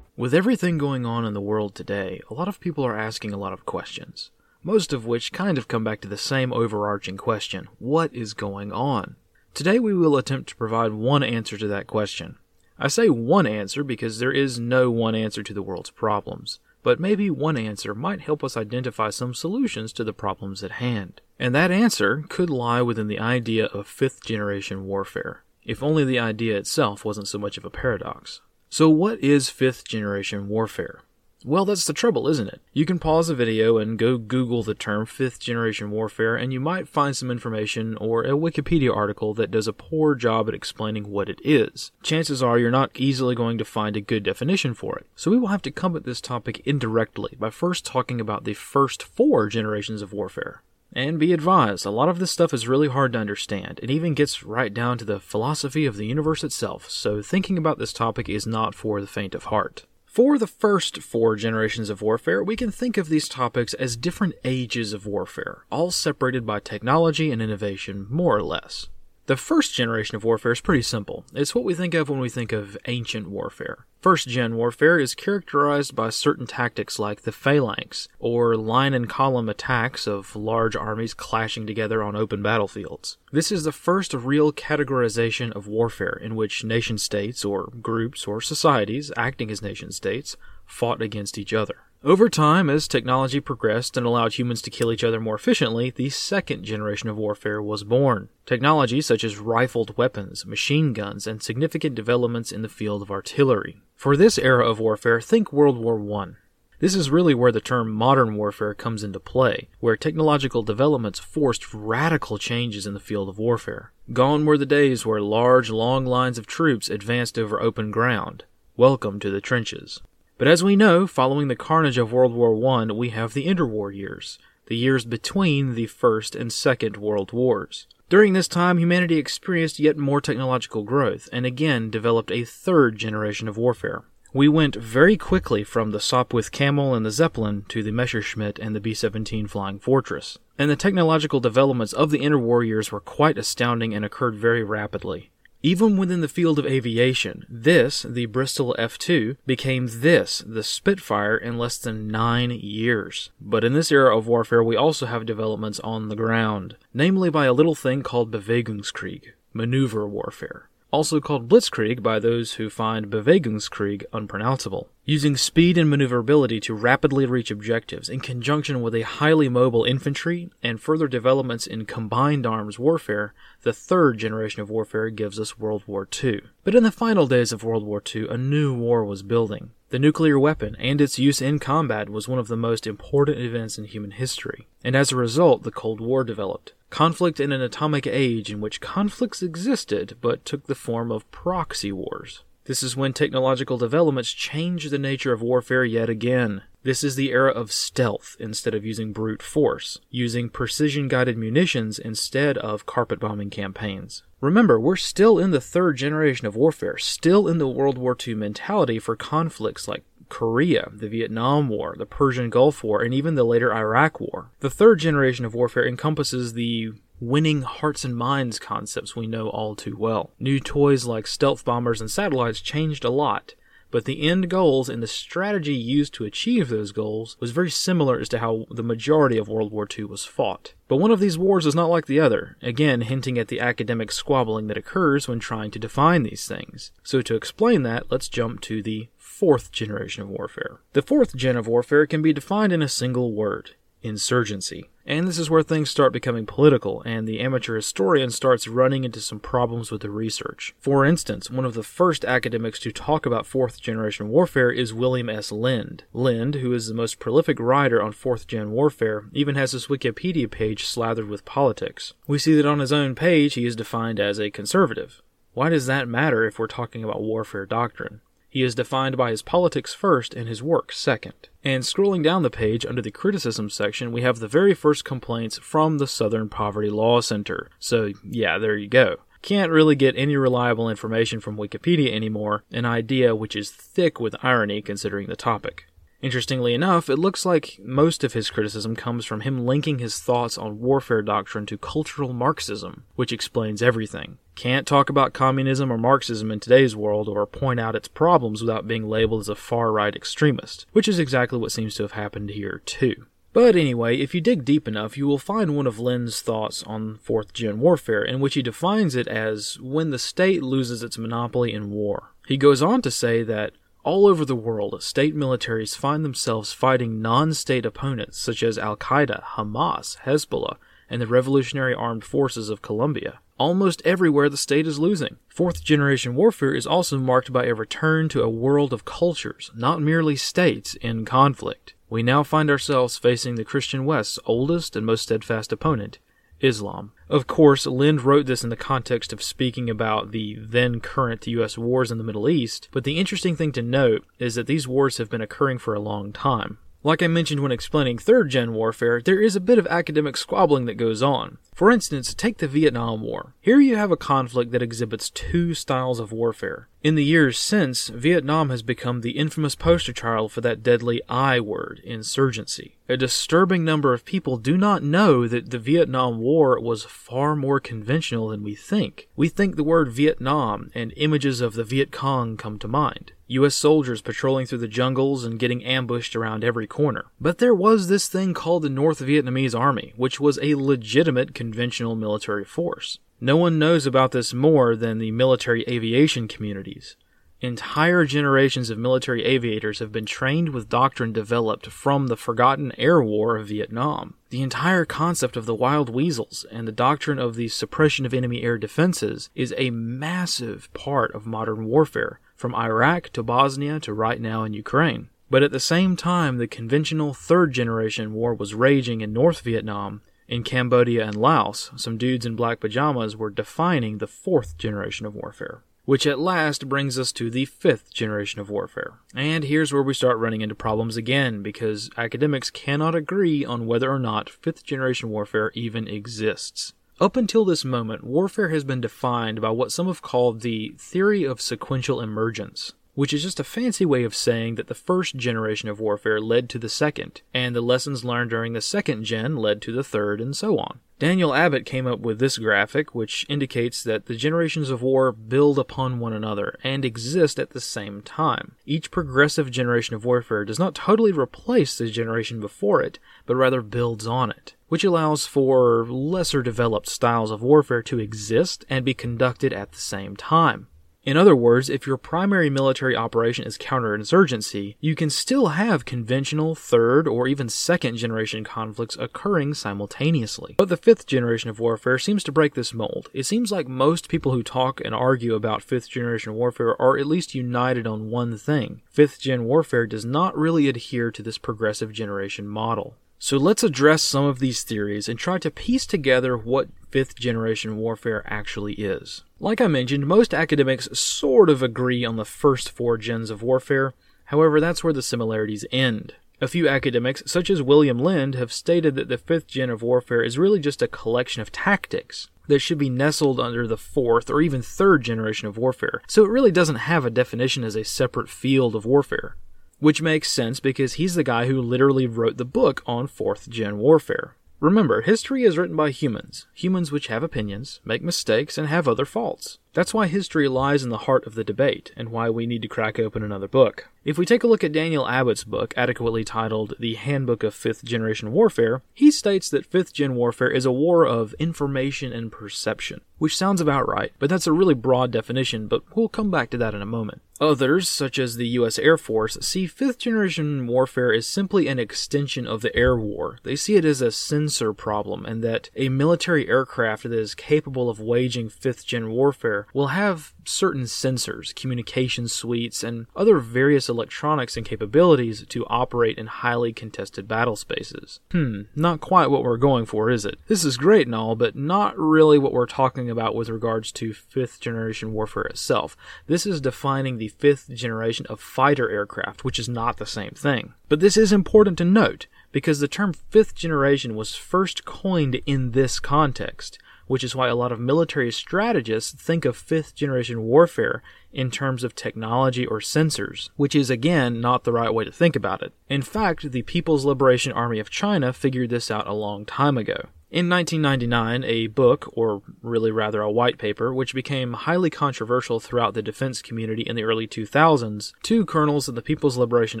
With 0.16 0.32
everything 0.32 0.78
going 0.78 1.04
on 1.04 1.26
in 1.26 1.34
the 1.34 1.42
world 1.42 1.74
today, 1.74 2.22
a 2.30 2.32
lot 2.32 2.48
of 2.48 2.58
people 2.58 2.86
are 2.86 2.96
asking 2.96 3.34
a 3.34 3.38
lot 3.38 3.52
of 3.52 3.66
questions, 3.66 4.30
most 4.62 4.94
of 4.94 5.04
which 5.04 5.34
kind 5.34 5.58
of 5.58 5.68
come 5.68 5.84
back 5.84 6.00
to 6.00 6.08
the 6.08 6.16
same 6.16 6.54
overarching 6.54 7.18
question 7.18 7.68
what 7.78 8.14
is 8.14 8.32
going 8.32 8.72
on? 8.72 9.16
Today 9.56 9.78
we 9.78 9.94
will 9.94 10.18
attempt 10.18 10.50
to 10.50 10.56
provide 10.56 10.92
one 10.92 11.22
answer 11.22 11.56
to 11.56 11.66
that 11.66 11.86
question. 11.86 12.36
I 12.78 12.88
say 12.88 13.08
one 13.08 13.46
answer 13.46 13.82
because 13.82 14.18
there 14.18 14.30
is 14.30 14.60
no 14.60 14.90
one 14.90 15.14
answer 15.14 15.42
to 15.42 15.54
the 15.54 15.62
world's 15.62 15.88
problems, 15.88 16.60
but 16.82 17.00
maybe 17.00 17.30
one 17.30 17.56
answer 17.56 17.94
might 17.94 18.20
help 18.20 18.44
us 18.44 18.54
identify 18.54 19.08
some 19.08 19.32
solutions 19.32 19.94
to 19.94 20.04
the 20.04 20.12
problems 20.12 20.62
at 20.62 20.72
hand. 20.72 21.22
And 21.38 21.54
that 21.54 21.70
answer 21.70 22.22
could 22.28 22.50
lie 22.50 22.82
within 22.82 23.08
the 23.08 23.18
idea 23.18 23.64
of 23.68 23.86
fifth 23.86 24.22
generation 24.26 24.84
warfare, 24.84 25.42
if 25.64 25.82
only 25.82 26.04
the 26.04 26.18
idea 26.18 26.58
itself 26.58 27.02
wasn't 27.02 27.26
so 27.26 27.38
much 27.38 27.56
of 27.56 27.64
a 27.64 27.70
paradox. 27.70 28.42
So, 28.68 28.90
what 28.90 29.18
is 29.20 29.48
fifth 29.48 29.88
generation 29.88 30.48
warfare? 30.48 31.00
Well, 31.44 31.66
that's 31.66 31.84
the 31.84 31.92
trouble, 31.92 32.28
isn't 32.28 32.48
it? 32.48 32.62
You 32.72 32.86
can 32.86 32.98
pause 32.98 33.28
the 33.28 33.34
video 33.34 33.76
and 33.76 33.98
go 33.98 34.16
Google 34.16 34.62
the 34.62 34.74
term 34.74 35.04
fifth 35.04 35.38
generation 35.38 35.90
warfare, 35.90 36.34
and 36.34 36.52
you 36.52 36.60
might 36.60 36.88
find 36.88 37.16
some 37.16 37.30
information 37.30 37.96
or 37.98 38.24
a 38.24 38.30
Wikipedia 38.30 38.94
article 38.94 39.34
that 39.34 39.50
does 39.50 39.68
a 39.68 39.72
poor 39.72 40.14
job 40.14 40.48
at 40.48 40.54
explaining 40.54 41.10
what 41.10 41.28
it 41.28 41.38
is. 41.44 41.92
Chances 42.02 42.42
are 42.42 42.58
you're 42.58 42.70
not 42.70 42.90
easily 42.94 43.34
going 43.34 43.58
to 43.58 43.64
find 43.64 43.96
a 43.96 44.00
good 44.00 44.22
definition 44.22 44.72
for 44.72 44.98
it. 44.98 45.06
So 45.14 45.30
we 45.30 45.38
will 45.38 45.48
have 45.48 45.62
to 45.62 45.70
come 45.70 45.94
at 45.94 46.04
this 46.04 46.22
topic 46.22 46.62
indirectly 46.64 47.36
by 47.38 47.50
first 47.50 47.84
talking 47.84 48.20
about 48.20 48.44
the 48.44 48.54
first 48.54 49.02
four 49.02 49.48
generations 49.48 50.00
of 50.00 50.14
warfare. 50.14 50.62
And 50.92 51.18
be 51.18 51.34
advised, 51.34 51.84
a 51.84 51.90
lot 51.90 52.08
of 52.08 52.18
this 52.18 52.30
stuff 52.30 52.54
is 52.54 52.66
really 52.66 52.88
hard 52.88 53.12
to 53.12 53.18
understand. 53.18 53.78
It 53.82 53.90
even 53.90 54.14
gets 54.14 54.42
right 54.42 54.72
down 54.72 54.96
to 54.98 55.04
the 55.04 55.20
philosophy 55.20 55.84
of 55.84 55.96
the 55.96 56.06
universe 56.06 56.42
itself, 56.42 56.90
so 56.90 57.20
thinking 57.20 57.58
about 57.58 57.78
this 57.78 57.92
topic 57.92 58.30
is 58.30 58.46
not 58.46 58.74
for 58.74 59.00
the 59.02 59.06
faint 59.06 59.34
of 59.34 59.44
heart. 59.44 59.84
For 60.16 60.38
the 60.38 60.46
first 60.46 61.02
four 61.02 61.36
generations 61.36 61.90
of 61.90 62.00
warfare, 62.00 62.42
we 62.42 62.56
can 62.56 62.70
think 62.70 62.96
of 62.96 63.10
these 63.10 63.28
topics 63.28 63.74
as 63.74 63.98
different 63.98 64.34
ages 64.44 64.94
of 64.94 65.04
warfare, 65.04 65.66
all 65.70 65.90
separated 65.90 66.46
by 66.46 66.58
technology 66.58 67.30
and 67.30 67.42
innovation, 67.42 68.06
more 68.08 68.34
or 68.34 68.42
less. 68.42 68.88
The 69.26 69.36
first 69.36 69.74
generation 69.74 70.14
of 70.14 70.22
warfare 70.22 70.52
is 70.52 70.60
pretty 70.60 70.82
simple. 70.82 71.24
It's 71.34 71.52
what 71.52 71.64
we 71.64 71.74
think 71.74 71.94
of 71.94 72.08
when 72.08 72.20
we 72.20 72.28
think 72.28 72.52
of 72.52 72.78
ancient 72.86 73.28
warfare. 73.28 73.84
First 74.00 74.28
gen 74.28 74.54
warfare 74.54 75.00
is 75.00 75.16
characterized 75.16 75.96
by 75.96 76.10
certain 76.10 76.46
tactics 76.46 77.00
like 77.00 77.22
the 77.22 77.32
phalanx, 77.32 78.06
or 78.20 78.56
line 78.56 78.94
and 78.94 79.08
column 79.08 79.48
attacks 79.48 80.06
of 80.06 80.36
large 80.36 80.76
armies 80.76 81.12
clashing 81.12 81.66
together 81.66 82.04
on 82.04 82.14
open 82.14 82.40
battlefields. 82.40 83.18
This 83.32 83.50
is 83.50 83.64
the 83.64 83.72
first 83.72 84.14
real 84.14 84.52
categorization 84.52 85.50
of 85.56 85.66
warfare 85.66 86.16
in 86.22 86.36
which 86.36 86.62
nation 86.62 86.96
states, 86.96 87.44
or 87.44 87.72
groups, 87.82 88.28
or 88.28 88.40
societies 88.40 89.10
acting 89.16 89.50
as 89.50 89.60
nation 89.60 89.90
states 89.90 90.36
fought 90.64 91.02
against 91.02 91.36
each 91.36 91.52
other. 91.52 91.78
Over 92.06 92.28
time, 92.28 92.70
as 92.70 92.86
technology 92.86 93.40
progressed 93.40 93.96
and 93.96 94.06
allowed 94.06 94.34
humans 94.34 94.62
to 94.62 94.70
kill 94.70 94.92
each 94.92 95.02
other 95.02 95.18
more 95.18 95.34
efficiently, 95.34 95.90
the 95.90 96.08
second 96.08 96.62
generation 96.62 97.08
of 97.08 97.16
warfare 97.16 97.60
was 97.60 97.82
born. 97.82 98.28
Technology 98.46 99.00
such 99.00 99.24
as 99.24 99.38
rifled 99.38 99.96
weapons, 99.96 100.46
machine 100.46 100.92
guns, 100.92 101.26
and 101.26 101.42
significant 101.42 101.96
developments 101.96 102.52
in 102.52 102.62
the 102.62 102.68
field 102.68 103.02
of 103.02 103.10
artillery. 103.10 103.82
For 103.96 104.16
this 104.16 104.38
era 104.38 104.64
of 104.70 104.78
warfare, 104.78 105.20
think 105.20 105.52
World 105.52 105.78
War 105.78 106.00
I. 106.22 106.34
This 106.78 106.94
is 106.94 107.10
really 107.10 107.34
where 107.34 107.50
the 107.50 107.60
term 107.60 107.90
modern 107.90 108.36
warfare 108.36 108.72
comes 108.72 109.02
into 109.02 109.18
play, 109.18 109.68
where 109.80 109.96
technological 109.96 110.62
developments 110.62 111.18
forced 111.18 111.74
radical 111.74 112.38
changes 112.38 112.86
in 112.86 112.94
the 112.94 113.00
field 113.00 113.28
of 113.28 113.36
warfare. 113.36 113.90
Gone 114.12 114.46
were 114.46 114.56
the 114.56 114.64
days 114.64 115.04
where 115.04 115.20
large, 115.20 115.70
long 115.70 116.06
lines 116.06 116.38
of 116.38 116.46
troops 116.46 116.88
advanced 116.88 117.36
over 117.36 117.60
open 117.60 117.90
ground. 117.90 118.44
Welcome 118.76 119.18
to 119.18 119.30
the 119.30 119.40
trenches. 119.40 120.02
But 120.38 120.48
as 120.48 120.62
we 120.62 120.76
know, 120.76 121.06
following 121.06 121.48
the 121.48 121.56
carnage 121.56 121.96
of 121.96 122.12
World 122.12 122.34
War 122.34 122.54
I, 122.78 122.92
we 122.92 123.08
have 123.08 123.32
the 123.32 123.46
interwar 123.46 123.94
years, 123.94 124.38
the 124.66 124.76
years 124.76 125.06
between 125.06 125.74
the 125.74 125.86
First 125.86 126.36
and 126.36 126.52
Second 126.52 126.98
World 126.98 127.32
Wars. 127.32 127.86
During 128.10 128.34
this 128.34 128.46
time, 128.46 128.76
humanity 128.76 129.16
experienced 129.16 129.78
yet 129.78 129.96
more 129.96 130.20
technological 130.20 130.82
growth, 130.82 131.30
and 131.32 131.46
again 131.46 131.88
developed 131.88 132.30
a 132.30 132.44
third 132.44 132.98
generation 132.98 133.48
of 133.48 133.56
warfare. 133.56 134.04
We 134.34 134.46
went 134.46 134.76
very 134.76 135.16
quickly 135.16 135.64
from 135.64 135.92
the 135.92 136.00
Sopwith 136.00 136.52
Camel 136.52 136.94
and 136.94 137.06
the 137.06 137.10
Zeppelin 137.10 137.64
to 137.68 137.82
the 137.82 137.90
Messerschmitt 137.90 138.58
and 138.58 138.76
the 138.76 138.80
B 138.80 138.92
17 138.92 139.46
Flying 139.46 139.78
Fortress. 139.78 140.38
And 140.58 140.70
the 140.70 140.76
technological 140.76 141.40
developments 141.40 141.94
of 141.94 142.10
the 142.10 142.18
interwar 142.18 142.66
years 142.66 142.92
were 142.92 143.00
quite 143.00 143.38
astounding 143.38 143.94
and 143.94 144.04
occurred 144.04 144.36
very 144.36 144.62
rapidly. 144.62 145.30
Even 145.66 145.96
within 145.96 146.20
the 146.20 146.28
field 146.28 146.60
of 146.60 146.64
aviation, 146.64 147.44
this, 147.48 148.02
the 148.02 148.26
Bristol 148.26 148.76
F 148.78 148.96
2, 148.98 149.36
became 149.46 149.88
this, 149.90 150.38
the 150.46 150.62
Spitfire, 150.62 151.36
in 151.36 151.58
less 151.58 151.76
than 151.76 152.06
nine 152.06 152.52
years. 152.52 153.30
But 153.40 153.64
in 153.64 153.72
this 153.72 153.90
era 153.90 154.16
of 154.16 154.28
warfare, 154.28 154.62
we 154.62 154.76
also 154.76 155.06
have 155.06 155.26
developments 155.26 155.80
on 155.80 156.08
the 156.08 156.14
ground, 156.14 156.76
namely 156.94 157.30
by 157.30 157.46
a 157.46 157.52
little 157.52 157.74
thing 157.74 158.04
called 158.04 158.30
Bewegungskrieg, 158.30 159.32
maneuver 159.52 160.06
warfare 160.06 160.68
also 160.90 161.20
called 161.20 161.48
Blitzkrieg 161.48 162.02
by 162.02 162.18
those 162.18 162.54
who 162.54 162.70
find 162.70 163.10
Bewegungskrieg 163.10 164.04
unpronounceable, 164.12 164.88
using 165.04 165.36
speed 165.36 165.76
and 165.76 165.90
maneuverability 165.90 166.60
to 166.60 166.74
rapidly 166.74 167.26
reach 167.26 167.50
objectives 167.50 168.08
in 168.08 168.20
conjunction 168.20 168.82
with 168.82 168.94
a 168.94 169.02
highly 169.02 169.48
mobile 169.48 169.84
infantry 169.84 170.50
and 170.62 170.80
further 170.80 171.08
developments 171.08 171.66
in 171.66 171.84
combined 171.86 172.46
arms 172.46 172.78
warfare, 172.78 173.34
the 173.62 173.72
third 173.72 174.18
generation 174.18 174.62
of 174.62 174.70
warfare 174.70 175.10
gives 175.10 175.38
us 175.40 175.58
World 175.58 175.82
War 175.86 176.08
II. 176.22 176.40
But 176.64 176.74
in 176.74 176.82
the 176.82 176.92
final 176.92 177.26
days 177.26 177.52
of 177.52 177.64
World 177.64 177.84
War 177.84 178.02
II, 178.14 178.28
a 178.28 178.38
new 178.38 178.74
war 178.74 179.04
was 179.04 179.22
building. 179.22 179.70
The 179.90 180.00
nuclear 180.00 180.38
weapon 180.38 180.76
and 180.80 181.00
its 181.00 181.18
use 181.18 181.40
in 181.40 181.60
combat 181.60 182.10
was 182.10 182.26
one 182.26 182.40
of 182.40 182.48
the 182.48 182.56
most 182.56 182.88
important 182.88 183.38
events 183.38 183.78
in 183.78 183.84
human 183.84 184.10
history, 184.10 184.66
and 184.82 184.96
as 184.96 185.12
a 185.12 185.16
result, 185.16 185.62
the 185.62 185.70
Cold 185.70 186.00
War 186.00 186.24
developed. 186.24 186.72
Conflict 186.90 187.40
in 187.40 187.52
an 187.52 187.60
atomic 187.60 188.06
age 188.06 188.50
in 188.50 188.60
which 188.60 188.80
conflicts 188.80 189.42
existed 189.42 190.16
but 190.20 190.44
took 190.44 190.66
the 190.66 190.74
form 190.74 191.10
of 191.10 191.30
proxy 191.30 191.92
wars. 191.92 192.44
This 192.66 192.82
is 192.82 192.96
when 192.96 193.12
technological 193.12 193.78
developments 193.78 194.32
changed 194.32 194.90
the 194.90 194.98
nature 194.98 195.32
of 195.32 195.42
warfare 195.42 195.84
yet 195.84 196.08
again. 196.08 196.62
This 196.82 197.04
is 197.04 197.14
the 197.16 197.30
era 197.30 197.50
of 197.50 197.72
stealth 197.72 198.36
instead 198.40 198.74
of 198.74 198.84
using 198.84 199.12
brute 199.12 199.42
force, 199.42 200.00
using 200.10 200.48
precision 200.48 201.08
guided 201.08 201.36
munitions 201.36 201.98
instead 201.98 202.58
of 202.58 202.86
carpet 202.86 203.20
bombing 203.20 203.50
campaigns. 203.50 204.22
Remember, 204.40 204.78
we're 204.78 204.96
still 204.96 205.38
in 205.38 205.50
the 205.50 205.60
third 205.60 205.96
generation 205.96 206.46
of 206.46 206.56
warfare, 206.56 206.98
still 206.98 207.48
in 207.48 207.58
the 207.58 207.68
World 207.68 207.98
War 207.98 208.16
II 208.26 208.34
mentality 208.34 208.98
for 208.98 209.16
conflicts 209.16 209.88
like 209.88 210.04
Korea, 210.28 210.90
the 210.92 211.08
Vietnam 211.08 211.68
War, 211.68 211.94
the 211.96 212.06
Persian 212.06 212.50
Gulf 212.50 212.82
War, 212.82 213.02
and 213.02 213.14
even 213.14 213.34
the 213.34 213.44
later 213.44 213.72
Iraq 213.72 214.20
War. 214.20 214.50
The 214.60 214.70
third 214.70 214.98
generation 214.98 215.44
of 215.44 215.54
warfare 215.54 215.86
encompasses 215.86 216.52
the 216.52 216.92
winning 217.20 217.62
hearts 217.62 218.04
and 218.04 218.16
minds 218.16 218.58
concepts 218.58 219.16
we 219.16 219.26
know 219.26 219.48
all 219.48 219.74
too 219.74 219.96
well. 219.96 220.30
New 220.38 220.60
toys 220.60 221.04
like 221.04 221.26
stealth 221.26 221.64
bombers 221.64 222.00
and 222.00 222.10
satellites 222.10 222.60
changed 222.60 223.04
a 223.04 223.10
lot, 223.10 223.54
but 223.90 224.04
the 224.04 224.28
end 224.28 224.50
goals 224.50 224.88
and 224.88 225.02
the 225.02 225.06
strategy 225.06 225.74
used 225.74 226.12
to 226.14 226.24
achieve 226.24 226.68
those 226.68 226.92
goals 226.92 227.36
was 227.40 227.52
very 227.52 227.70
similar 227.70 228.18
as 228.18 228.28
to 228.28 228.38
how 228.38 228.66
the 228.70 228.82
majority 228.82 229.38
of 229.38 229.48
World 229.48 229.72
War 229.72 229.86
II 229.96 230.04
was 230.04 230.24
fought. 230.24 230.74
But 230.88 230.96
one 230.96 231.10
of 231.10 231.20
these 231.20 231.38
wars 231.38 231.66
is 231.66 231.74
not 231.74 231.88
like 231.88 232.06
the 232.06 232.20
other, 232.20 232.56
again 232.60 233.02
hinting 233.02 233.38
at 233.38 233.48
the 233.48 233.60
academic 233.60 234.12
squabbling 234.12 234.66
that 234.66 234.76
occurs 234.76 235.28
when 235.28 235.38
trying 235.38 235.70
to 235.70 235.78
define 235.78 236.24
these 236.24 236.46
things. 236.46 236.90
So 237.02 237.22
to 237.22 237.36
explain 237.36 237.82
that, 237.84 238.10
let's 238.10 238.28
jump 238.28 238.60
to 238.62 238.82
the 238.82 239.08
fourth 239.36 239.70
generation 239.70 240.22
of 240.22 240.30
warfare. 240.30 240.80
The 240.94 241.02
fourth 241.02 241.36
gen 241.36 241.56
of 241.56 241.68
warfare 241.68 242.06
can 242.06 242.22
be 242.22 242.32
defined 242.32 242.72
in 242.72 242.80
a 242.80 242.88
single 242.88 243.34
word 243.34 243.72
insurgency. 244.02 244.88
And 245.04 245.26
this 245.26 245.38
is 245.38 245.50
where 245.50 245.62
things 245.62 245.90
start 245.90 246.12
becoming 246.12 246.46
political, 246.46 247.02
and 247.02 247.26
the 247.26 247.40
amateur 247.40 247.76
historian 247.76 248.30
starts 248.30 248.66
running 248.66 249.04
into 249.04 249.20
some 249.20 249.40
problems 249.40 249.90
with 249.90 250.02
the 250.02 250.10
research. 250.10 250.74
For 250.78 251.04
instance, 251.04 251.50
one 251.50 251.64
of 251.64 251.74
the 251.74 251.82
first 251.82 252.24
academics 252.24 252.78
to 252.80 252.92
talk 252.92 253.26
about 253.26 253.46
fourth 253.46 253.80
generation 253.80 254.28
warfare 254.28 254.70
is 254.70 254.94
William 254.94 255.28
S. 255.28 255.52
Lind. 255.52 256.04
Lind, 256.12 256.56
who 256.56 256.72
is 256.72 256.86
the 256.86 256.94
most 256.94 257.18
prolific 257.18 257.60
writer 257.60 258.00
on 258.00 258.12
fourth 258.12 258.46
gen 258.46 258.70
warfare, 258.70 259.24
even 259.32 259.54
has 259.54 259.72
his 259.72 259.88
Wikipedia 259.88 260.50
page 260.50 260.86
slathered 260.86 261.28
with 261.28 261.44
politics. 261.44 262.14
We 262.26 262.38
see 262.38 262.54
that 262.56 262.66
on 262.66 262.78
his 262.78 262.92
own 262.92 263.14
page 263.14 263.54
he 263.54 263.66
is 263.66 263.76
defined 263.76 264.18
as 264.18 264.38
a 264.38 264.50
conservative. 264.50 265.20
Why 265.52 265.68
does 265.68 265.86
that 265.86 266.08
matter 266.08 266.44
if 266.44 266.58
we're 266.58 266.66
talking 266.66 267.02
about 267.02 267.22
warfare 267.22 267.66
doctrine? 267.66 268.20
He 268.56 268.62
is 268.62 268.74
defined 268.74 269.18
by 269.18 269.32
his 269.32 269.42
politics 269.42 269.92
first 269.92 270.32
and 270.32 270.48
his 270.48 270.62
work 270.62 270.90
second. 270.90 271.50
And 271.62 271.82
scrolling 271.82 272.22
down 272.24 272.42
the 272.42 272.48
page 272.48 272.86
under 272.86 273.02
the 273.02 273.10
criticism 273.10 273.68
section, 273.68 274.12
we 274.12 274.22
have 274.22 274.38
the 274.38 274.48
very 274.48 274.72
first 274.72 275.04
complaints 275.04 275.58
from 275.58 275.98
the 275.98 276.06
Southern 276.06 276.48
Poverty 276.48 276.88
Law 276.88 277.20
Center. 277.20 277.68
So, 277.78 278.14
yeah, 278.24 278.56
there 278.56 278.74
you 278.74 278.88
go. 278.88 279.16
Can't 279.42 279.70
really 279.70 279.94
get 279.94 280.16
any 280.16 280.38
reliable 280.38 280.88
information 280.88 281.38
from 281.38 281.58
Wikipedia 281.58 282.10
anymore, 282.10 282.64
an 282.72 282.86
idea 282.86 283.36
which 283.36 283.54
is 283.54 283.70
thick 283.70 284.20
with 284.20 284.34
irony 284.42 284.80
considering 284.80 285.28
the 285.28 285.36
topic. 285.36 285.84
Interestingly 286.26 286.74
enough, 286.74 287.08
it 287.08 287.20
looks 287.20 287.46
like 287.46 287.78
most 287.80 288.24
of 288.24 288.32
his 288.32 288.50
criticism 288.50 288.96
comes 288.96 289.24
from 289.24 289.42
him 289.42 289.64
linking 289.64 290.00
his 290.00 290.18
thoughts 290.18 290.58
on 290.58 290.80
warfare 290.80 291.22
doctrine 291.22 291.66
to 291.66 291.78
cultural 291.78 292.32
Marxism, 292.32 293.04
which 293.14 293.32
explains 293.32 293.80
everything. 293.80 294.38
Can't 294.56 294.88
talk 294.88 295.08
about 295.08 295.32
communism 295.32 295.92
or 295.92 295.96
Marxism 295.96 296.50
in 296.50 296.58
today's 296.58 296.96
world 296.96 297.28
or 297.28 297.46
point 297.46 297.78
out 297.78 297.94
its 297.94 298.08
problems 298.08 298.60
without 298.60 298.88
being 298.88 299.08
labeled 299.08 299.42
as 299.42 299.48
a 299.48 299.54
far 299.54 299.92
right 299.92 300.16
extremist, 300.16 300.84
which 300.90 301.06
is 301.06 301.20
exactly 301.20 301.60
what 301.60 301.70
seems 301.70 301.94
to 301.94 302.02
have 302.02 302.12
happened 302.12 302.50
here, 302.50 302.82
too. 302.84 303.26
But 303.52 303.76
anyway, 303.76 304.18
if 304.18 304.34
you 304.34 304.40
dig 304.40 304.64
deep 304.64 304.88
enough, 304.88 305.16
you 305.16 305.28
will 305.28 305.38
find 305.38 305.76
one 305.76 305.86
of 305.86 306.00
Lind's 306.00 306.42
thoughts 306.42 306.82
on 306.82 307.18
fourth 307.18 307.52
gen 307.52 307.78
warfare, 307.78 308.24
in 308.24 308.40
which 308.40 308.54
he 308.54 308.62
defines 308.62 309.14
it 309.14 309.28
as 309.28 309.78
when 309.80 310.10
the 310.10 310.18
state 310.18 310.64
loses 310.64 311.04
its 311.04 311.18
monopoly 311.18 311.72
in 311.72 311.92
war. 311.92 312.32
He 312.48 312.56
goes 312.56 312.82
on 312.82 313.00
to 313.02 313.12
say 313.12 313.44
that 313.44 313.74
all 314.06 314.28
over 314.28 314.44
the 314.44 314.54
world, 314.54 315.02
state 315.02 315.34
militaries 315.34 315.96
find 315.96 316.24
themselves 316.24 316.72
fighting 316.72 317.20
non 317.20 317.52
state 317.52 317.84
opponents 317.84 318.38
such 318.38 318.62
as 318.62 318.78
Al 318.78 318.96
Qaeda, 318.96 319.42
Hamas, 319.42 320.16
Hezbollah, 320.18 320.76
and 321.10 321.20
the 321.20 321.26
Revolutionary 321.26 321.92
Armed 321.92 322.24
Forces 322.24 322.70
of 322.70 322.82
Colombia. 322.82 323.40
Almost 323.58 324.02
everywhere 324.04 324.48
the 324.48 324.56
state 324.56 324.86
is 324.86 325.00
losing. 325.00 325.38
Fourth 325.48 325.82
generation 325.82 326.36
warfare 326.36 326.72
is 326.72 326.86
also 326.86 327.18
marked 327.18 327.52
by 327.52 327.64
a 327.64 327.74
return 327.74 328.28
to 328.28 328.42
a 328.42 328.48
world 328.48 328.92
of 328.92 329.04
cultures, 329.04 329.72
not 329.74 330.00
merely 330.00 330.36
states, 330.36 330.94
in 330.94 331.24
conflict. 331.24 331.94
We 332.08 332.22
now 332.22 332.44
find 332.44 332.70
ourselves 332.70 333.18
facing 333.18 333.56
the 333.56 333.64
Christian 333.64 334.04
West's 334.04 334.38
oldest 334.46 334.94
and 334.94 335.04
most 335.04 335.22
steadfast 335.22 335.72
opponent, 335.72 336.20
Islam. 336.60 337.10
Of 337.28 337.48
course, 337.48 337.86
Lind 337.86 338.22
wrote 338.22 338.46
this 338.46 338.62
in 338.62 338.70
the 338.70 338.76
context 338.76 339.32
of 339.32 339.42
speaking 339.42 339.90
about 339.90 340.30
the 340.30 340.56
then 340.60 341.00
current 341.00 341.46
U.S. 341.48 341.76
wars 341.76 342.12
in 342.12 342.18
the 342.18 342.24
Middle 342.24 342.48
East, 342.48 342.88
but 342.92 343.02
the 343.02 343.18
interesting 343.18 343.56
thing 343.56 343.72
to 343.72 343.82
note 343.82 344.24
is 344.38 344.54
that 344.54 344.68
these 344.68 344.86
wars 344.86 345.18
have 345.18 345.28
been 345.28 345.40
occurring 345.40 345.78
for 345.78 345.92
a 345.92 346.00
long 346.00 346.32
time. 346.32 346.78
Like 347.02 347.22
I 347.22 347.26
mentioned 347.26 347.62
when 347.62 347.72
explaining 347.72 348.18
third 348.18 348.50
gen 348.50 348.72
warfare, 348.74 349.20
there 349.20 349.40
is 349.40 349.56
a 349.56 349.60
bit 349.60 349.78
of 349.78 349.86
academic 349.88 350.36
squabbling 350.36 350.84
that 350.86 350.94
goes 350.94 351.22
on. 351.22 351.58
For 351.76 351.90
instance, 351.90 352.32
take 352.32 352.56
the 352.56 352.68
Vietnam 352.68 353.20
War. 353.20 353.52
Here 353.60 353.80
you 353.80 353.96
have 353.96 354.10
a 354.10 354.16
conflict 354.16 354.72
that 354.72 354.80
exhibits 354.80 355.28
two 355.28 355.74
styles 355.74 356.18
of 356.18 356.32
warfare. 356.32 356.88
In 357.02 357.16
the 357.16 357.22
years 357.22 357.58
since, 357.58 358.08
Vietnam 358.08 358.70
has 358.70 358.82
become 358.82 359.20
the 359.20 359.32
infamous 359.32 359.74
poster 359.74 360.14
child 360.14 360.52
for 360.52 360.62
that 360.62 360.82
deadly 360.82 361.20
I 361.28 361.60
word, 361.60 362.00
insurgency. 362.02 362.96
A 363.08 363.16
disturbing 363.16 363.84
number 363.84 364.14
of 364.14 364.24
people 364.24 364.56
do 364.56 364.76
not 364.78 365.02
know 365.02 365.46
that 365.46 365.70
the 365.70 365.78
Vietnam 365.78 366.38
War 366.38 366.80
was 366.80 367.04
far 367.04 367.54
more 367.54 367.78
conventional 367.78 368.48
than 368.48 368.64
we 368.64 368.74
think. 368.74 369.28
We 369.36 369.48
think 369.48 369.76
the 369.76 369.84
word 369.84 370.10
Vietnam 370.10 370.90
and 370.94 371.12
images 371.16 371.60
of 371.60 371.74
the 371.74 371.84
Viet 371.84 372.10
Cong 372.10 372.56
come 372.56 372.78
to 372.78 372.88
mind. 372.88 373.32
U.S. 373.48 373.76
soldiers 373.76 374.22
patrolling 374.22 374.66
through 374.66 374.78
the 374.78 374.88
jungles 374.88 375.44
and 375.44 375.60
getting 375.60 375.84
ambushed 375.84 376.34
around 376.34 376.64
every 376.64 376.88
corner. 376.88 377.26
But 377.40 377.58
there 377.58 377.74
was 377.74 378.08
this 378.08 378.26
thing 378.26 378.54
called 378.54 378.82
the 378.82 378.88
North 378.88 379.20
Vietnamese 379.20 379.78
Army, 379.78 380.12
which 380.16 380.40
was 380.40 380.58
a 380.60 380.74
legitimate 380.74 381.54
conventional 381.66 382.14
military 382.14 382.64
force. 382.64 383.18
No 383.40 383.56
one 383.56 383.78
knows 383.78 384.06
about 384.06 384.30
this 384.30 384.54
more 384.54 384.94
than 384.94 385.18
the 385.18 385.32
military 385.32 385.84
aviation 385.88 386.46
communities. 386.48 387.16
Entire 387.60 388.24
generations 388.24 388.88
of 388.88 388.98
military 388.98 389.44
aviators 389.44 389.98
have 389.98 390.12
been 390.12 390.26
trained 390.26 390.68
with 390.68 390.88
doctrine 390.88 391.32
developed 391.32 391.86
from 391.86 392.26
the 392.26 392.36
forgotten 392.36 392.92
air 392.98 393.20
war 393.22 393.56
of 393.56 393.68
Vietnam. 393.68 394.34
The 394.50 394.62
entire 394.62 395.04
concept 395.04 395.56
of 395.56 395.66
the 395.66 395.74
wild 395.74 396.08
weasels 396.08 396.66
and 396.70 396.86
the 396.86 396.92
doctrine 396.92 397.38
of 397.38 397.56
the 397.56 397.68
suppression 397.68 398.24
of 398.26 398.34
enemy 398.34 398.62
air 398.62 398.78
defenses 398.78 399.50
is 399.54 399.74
a 399.76 399.90
massive 399.90 400.92
part 400.94 401.34
of 401.34 401.46
modern 401.46 401.86
warfare, 401.86 402.40
from 402.54 402.74
Iraq 402.74 403.30
to 403.30 403.42
Bosnia 403.42 403.98
to 404.00 404.12
right 404.12 404.40
now 404.40 404.62
in 404.64 404.72
Ukraine. 404.72 405.30
But 405.50 405.62
at 405.62 405.72
the 405.72 405.80
same 405.80 406.16
time, 406.16 406.58
the 406.58 406.66
conventional 406.66 407.34
third 407.34 407.72
generation 407.72 408.32
war 408.34 408.54
was 408.54 408.74
raging 408.74 409.20
in 409.20 409.32
North 409.32 409.60
Vietnam, 409.60 410.22
in 410.48 410.62
Cambodia 410.62 411.26
and 411.26 411.36
Laos, 411.36 411.90
some 411.96 412.18
dudes 412.18 412.46
in 412.46 412.56
black 412.56 412.80
pajamas 412.80 413.36
were 413.36 413.50
defining 413.50 414.18
the 414.18 414.26
fourth 414.26 414.78
generation 414.78 415.26
of 415.26 415.34
warfare. 415.34 415.82
Which 416.04 416.26
at 416.26 416.38
last 416.38 416.88
brings 416.88 417.18
us 417.18 417.32
to 417.32 417.50
the 417.50 417.64
fifth 417.64 418.14
generation 418.14 418.60
of 418.60 418.70
warfare. 418.70 419.14
And 419.34 419.64
here's 419.64 419.92
where 419.92 420.04
we 420.04 420.14
start 420.14 420.38
running 420.38 420.60
into 420.60 420.76
problems 420.76 421.16
again, 421.16 421.62
because 421.62 422.10
academics 422.16 422.70
cannot 422.70 423.16
agree 423.16 423.64
on 423.64 423.86
whether 423.86 424.10
or 424.10 424.20
not 424.20 424.48
fifth 424.48 424.84
generation 424.84 425.30
warfare 425.30 425.72
even 425.74 426.06
exists. 426.06 426.92
Up 427.18 427.36
until 427.36 427.64
this 427.64 427.84
moment, 427.84 428.22
warfare 428.22 428.68
has 428.68 428.84
been 428.84 429.00
defined 429.00 429.60
by 429.60 429.70
what 429.70 429.90
some 429.90 430.06
have 430.06 430.22
called 430.22 430.60
the 430.60 430.94
theory 430.98 431.42
of 431.42 431.60
sequential 431.60 432.20
emergence 432.20 432.92
which 433.16 433.32
is 433.32 433.42
just 433.42 433.58
a 433.58 433.64
fancy 433.64 434.04
way 434.04 434.22
of 434.22 434.34
saying 434.34 434.76
that 434.76 434.86
the 434.86 434.94
first 434.94 435.34
generation 435.34 435.88
of 435.88 435.98
warfare 435.98 436.40
led 436.40 436.68
to 436.68 436.78
the 436.78 436.88
second, 436.88 437.40
and 437.52 437.74
the 437.74 437.80
lessons 437.80 438.24
learned 438.24 438.50
during 438.50 438.74
the 438.74 438.80
second 438.80 439.24
gen 439.24 439.56
led 439.56 439.82
to 439.82 439.90
the 439.90 440.04
third, 440.04 440.40
and 440.40 440.54
so 440.54 440.78
on. 440.78 441.00
Daniel 441.18 441.54
Abbott 441.54 441.86
came 441.86 442.06
up 442.06 442.20
with 442.20 442.38
this 442.38 442.58
graphic, 442.58 443.14
which 443.14 443.46
indicates 443.48 444.02
that 444.02 444.26
the 444.26 444.36
generations 444.36 444.90
of 444.90 445.00
war 445.00 445.32
build 445.32 445.78
upon 445.78 446.18
one 446.18 446.34
another 446.34 446.78
and 446.84 447.06
exist 447.06 447.58
at 447.58 447.70
the 447.70 447.80
same 447.80 448.20
time. 448.20 448.76
Each 448.84 449.10
progressive 449.10 449.70
generation 449.70 450.14
of 450.14 450.26
warfare 450.26 450.66
does 450.66 450.78
not 450.78 450.94
totally 450.94 451.32
replace 451.32 451.96
the 451.96 452.10
generation 452.10 452.60
before 452.60 453.00
it, 453.00 453.18
but 453.46 453.56
rather 453.56 453.80
builds 453.80 454.26
on 454.26 454.50
it, 454.50 454.74
which 454.88 455.04
allows 455.04 455.46
for 455.46 456.04
lesser 456.04 456.62
developed 456.62 457.08
styles 457.08 457.50
of 457.50 457.62
warfare 457.62 458.02
to 458.02 458.18
exist 458.18 458.84
and 458.90 459.02
be 459.02 459.14
conducted 459.14 459.72
at 459.72 459.92
the 459.92 459.98
same 459.98 460.36
time. 460.36 460.88
In 461.26 461.36
other 461.36 461.56
words, 461.56 461.90
if 461.90 462.06
your 462.06 462.18
primary 462.18 462.70
military 462.70 463.16
operation 463.16 463.64
is 463.64 463.76
counterinsurgency, 463.76 464.94
you 465.00 465.16
can 465.16 465.28
still 465.28 465.66
have 465.68 466.04
conventional 466.04 466.76
third 466.76 467.26
or 467.26 467.48
even 467.48 467.68
second 467.68 468.16
generation 468.16 468.62
conflicts 468.62 469.16
occurring 469.16 469.74
simultaneously. 469.74 470.76
But 470.78 470.88
the 470.88 470.96
fifth 470.96 471.26
generation 471.26 471.68
of 471.68 471.80
warfare 471.80 472.20
seems 472.20 472.44
to 472.44 472.52
break 472.52 472.74
this 472.74 472.94
mold. 472.94 473.28
It 473.32 473.42
seems 473.42 473.72
like 473.72 473.88
most 473.88 474.28
people 474.28 474.52
who 474.52 474.62
talk 474.62 475.00
and 475.04 475.12
argue 475.12 475.56
about 475.56 475.82
fifth 475.82 476.08
generation 476.08 476.54
warfare 476.54 476.94
are 477.02 477.18
at 477.18 477.26
least 477.26 477.56
united 477.56 478.06
on 478.06 478.30
one 478.30 478.56
thing. 478.56 479.02
Fifth 479.10 479.40
gen 479.40 479.64
warfare 479.64 480.06
does 480.06 480.24
not 480.24 480.56
really 480.56 480.88
adhere 480.88 481.32
to 481.32 481.42
this 481.42 481.58
progressive 481.58 482.12
generation 482.12 482.68
model. 482.68 483.16
So 483.38 483.56
let's 483.56 483.82
address 483.82 484.22
some 484.22 484.44
of 484.44 484.58
these 484.58 484.82
theories 484.82 485.28
and 485.28 485.38
try 485.38 485.58
to 485.58 485.70
piece 485.70 486.06
together 486.06 486.56
what 486.56 486.88
fifth 487.10 487.36
generation 487.36 487.96
warfare 487.96 488.42
actually 488.46 488.94
is. 488.94 489.44
Like 489.60 489.80
I 489.80 489.86
mentioned, 489.86 490.26
most 490.26 490.54
academics 490.54 491.08
sort 491.18 491.70
of 491.70 491.82
agree 491.82 492.24
on 492.24 492.36
the 492.36 492.44
first 492.44 492.90
four 492.90 493.18
gens 493.18 493.50
of 493.50 493.62
warfare, 493.62 494.14
however, 494.46 494.80
that's 494.80 495.04
where 495.04 495.12
the 495.12 495.22
similarities 495.22 495.84
end. 495.92 496.34
A 496.60 496.68
few 496.68 496.88
academics, 496.88 497.42
such 497.46 497.68
as 497.68 497.82
William 497.82 498.18
Lind, 498.18 498.54
have 498.54 498.72
stated 498.72 499.14
that 499.14 499.28
the 499.28 499.36
fifth 499.36 499.66
gen 499.66 499.90
of 499.90 500.00
warfare 500.00 500.42
is 500.42 500.58
really 500.58 500.80
just 500.80 501.02
a 501.02 501.08
collection 501.08 501.60
of 501.60 501.70
tactics 501.70 502.48
that 502.66 502.78
should 502.78 502.98
be 502.98 503.10
nestled 503.10 503.60
under 503.60 503.86
the 503.86 503.98
fourth 503.98 504.48
or 504.50 504.62
even 504.62 504.80
third 504.80 505.22
generation 505.22 505.68
of 505.68 505.76
warfare, 505.76 506.22
so 506.26 506.44
it 506.44 506.50
really 506.50 506.70
doesn't 506.70 506.96
have 506.96 507.26
a 507.26 507.30
definition 507.30 507.84
as 507.84 507.94
a 507.94 508.04
separate 508.04 508.48
field 508.48 508.94
of 508.94 509.04
warfare. 509.04 509.56
Which 509.98 510.20
makes 510.20 510.50
sense 510.50 510.78
because 510.78 511.14
he's 511.14 511.36
the 511.36 511.42
guy 511.42 511.66
who 511.66 511.80
literally 511.80 512.26
wrote 512.26 512.58
the 512.58 512.66
book 512.66 513.02
on 513.06 513.26
fourth 513.26 513.70
gen 513.70 513.96
warfare. 513.96 514.56
Remember, 514.78 515.22
history 515.22 515.64
is 515.64 515.78
written 515.78 515.96
by 515.96 516.10
humans, 516.10 516.66
humans 516.74 517.10
which 517.10 517.28
have 517.28 517.42
opinions, 517.42 518.00
make 518.04 518.22
mistakes, 518.22 518.76
and 518.76 518.88
have 518.88 519.08
other 519.08 519.24
faults. 519.24 519.78
That's 519.96 520.12
why 520.12 520.26
history 520.26 520.68
lies 520.68 521.04
in 521.04 521.08
the 521.08 521.24
heart 521.24 521.46
of 521.46 521.54
the 521.54 521.64
debate, 521.64 522.12
and 522.18 522.28
why 522.28 522.50
we 522.50 522.66
need 522.66 522.82
to 522.82 522.88
crack 522.88 523.18
open 523.18 523.42
another 523.42 523.66
book. 523.66 524.10
If 524.26 524.36
we 524.36 524.44
take 524.44 524.62
a 524.62 524.66
look 524.66 524.84
at 524.84 524.92
Daniel 524.92 525.26
Abbott's 525.26 525.64
book, 525.64 525.94
adequately 525.96 526.44
titled 526.44 526.92
The 526.98 527.14
Handbook 527.14 527.62
of 527.62 527.74
Fifth 527.74 528.04
Generation 528.04 528.52
Warfare, 528.52 529.00
he 529.14 529.30
states 529.30 529.70
that 529.70 529.86
fifth 529.86 530.12
gen 530.12 530.34
warfare 530.34 530.68
is 530.68 530.84
a 530.84 530.92
war 530.92 531.24
of 531.24 531.54
information 531.54 532.30
and 532.30 532.52
perception, 532.52 533.22
which 533.38 533.56
sounds 533.56 533.80
about 533.80 534.06
right, 534.06 534.32
but 534.38 534.50
that's 534.50 534.66
a 534.66 534.72
really 534.72 534.94
broad 534.94 535.30
definition, 535.30 535.86
but 535.86 536.02
we'll 536.14 536.28
come 536.28 536.50
back 536.50 536.68
to 536.70 536.76
that 536.76 536.94
in 536.94 537.00
a 537.00 537.06
moment. 537.06 537.40
Others, 537.58 538.10
such 538.10 538.38
as 538.38 538.56
the 538.56 538.68
US 538.68 538.98
Air 538.98 539.16
Force, 539.16 539.56
see 539.62 539.86
fifth 539.86 540.18
generation 540.18 540.86
warfare 540.86 541.32
as 541.32 541.46
simply 541.46 541.88
an 541.88 541.98
extension 541.98 542.66
of 542.66 542.82
the 542.82 542.94
air 542.94 543.16
war. 543.16 543.58
They 543.62 543.76
see 543.76 543.94
it 543.94 544.04
as 544.04 544.20
a 544.20 544.30
sensor 544.30 544.92
problem, 544.92 545.46
and 545.46 545.64
that 545.64 545.88
a 545.96 546.10
military 546.10 546.68
aircraft 546.68 547.22
that 547.22 547.32
is 547.32 547.54
capable 547.54 548.10
of 548.10 548.20
waging 548.20 548.68
fifth 548.68 549.06
gen 549.06 549.30
warfare 549.30 549.85
will 549.92 550.08
have 550.08 550.52
certain 550.64 551.02
sensors, 551.02 551.74
communication 551.74 552.48
suites, 552.48 553.02
and 553.02 553.26
other 553.34 553.58
various 553.58 554.08
electronics 554.08 554.76
and 554.76 554.84
capabilities 554.84 555.64
to 555.68 555.86
operate 555.86 556.38
in 556.38 556.46
highly 556.46 556.92
contested 556.92 557.48
battle 557.48 557.76
spaces. 557.76 558.40
Hmm, 558.50 558.82
not 558.94 559.20
quite 559.20 559.50
what 559.50 559.62
we're 559.62 559.76
going 559.76 560.06
for, 560.06 560.30
is 560.30 560.44
it? 560.44 560.58
This 560.66 560.84
is 560.84 560.96
great 560.96 561.26
and 561.26 561.34
all, 561.34 561.54
but 561.54 561.76
not 561.76 562.18
really 562.18 562.58
what 562.58 562.72
we're 562.72 562.86
talking 562.86 563.30
about 563.30 563.54
with 563.54 563.68
regards 563.68 564.12
to 564.12 564.32
fifth 564.32 564.80
generation 564.80 565.32
warfare 565.32 565.64
itself. 565.64 566.16
This 566.46 566.66
is 566.66 566.80
defining 566.80 567.38
the 567.38 567.48
fifth 567.48 567.88
generation 567.94 568.46
of 568.48 568.60
fighter 568.60 569.10
aircraft, 569.10 569.64
which 569.64 569.78
is 569.78 569.88
not 569.88 570.18
the 570.18 570.26
same 570.26 570.52
thing. 570.52 570.94
But 571.08 571.20
this 571.20 571.36
is 571.36 571.52
important 571.52 571.98
to 571.98 572.04
note 572.04 572.46
because 572.72 573.00
the 573.00 573.08
term 573.08 573.32
fifth 573.32 573.74
generation 573.74 574.34
was 574.34 574.54
first 574.54 575.04
coined 575.04 575.54
in 575.66 575.92
this 575.92 576.20
context 576.20 576.98
which 577.26 577.44
is 577.44 577.54
why 577.54 577.68
a 577.68 577.74
lot 577.74 577.92
of 577.92 578.00
military 578.00 578.52
strategists 578.52 579.32
think 579.32 579.64
of 579.64 579.76
fifth 579.76 580.14
generation 580.14 580.62
warfare 580.62 581.22
in 581.52 581.70
terms 581.70 582.04
of 582.04 582.14
technology 582.14 582.86
or 582.86 583.00
sensors, 583.00 583.70
which 583.76 583.94
is 583.94 584.10
again 584.10 584.60
not 584.60 584.84
the 584.84 584.92
right 584.92 585.12
way 585.12 585.24
to 585.24 585.32
think 585.32 585.56
about 585.56 585.82
it. 585.82 585.92
In 586.08 586.22
fact, 586.22 586.70
the 586.70 586.82
People's 586.82 587.24
Liberation 587.24 587.72
Army 587.72 587.98
of 587.98 588.10
China 588.10 588.52
figured 588.52 588.90
this 588.90 589.10
out 589.10 589.26
a 589.26 589.32
long 589.32 589.64
time 589.64 589.96
ago. 589.96 590.26
In 590.48 590.68
1999, 590.68 591.64
a 591.64 591.88
book, 591.88 592.30
or 592.34 592.62
really 592.80 593.10
rather 593.10 593.42
a 593.42 593.50
white 593.50 593.78
paper, 593.78 594.14
which 594.14 594.32
became 594.32 594.74
highly 594.74 595.10
controversial 595.10 595.80
throughout 595.80 596.14
the 596.14 596.22
defense 596.22 596.62
community 596.62 597.02
in 597.02 597.16
the 597.16 597.24
early 597.24 597.48
2000s, 597.48 598.32
two 598.44 598.64
colonels 598.64 599.08
of 599.08 599.16
the 599.16 599.22
People's 599.22 599.58
Liberation 599.58 600.00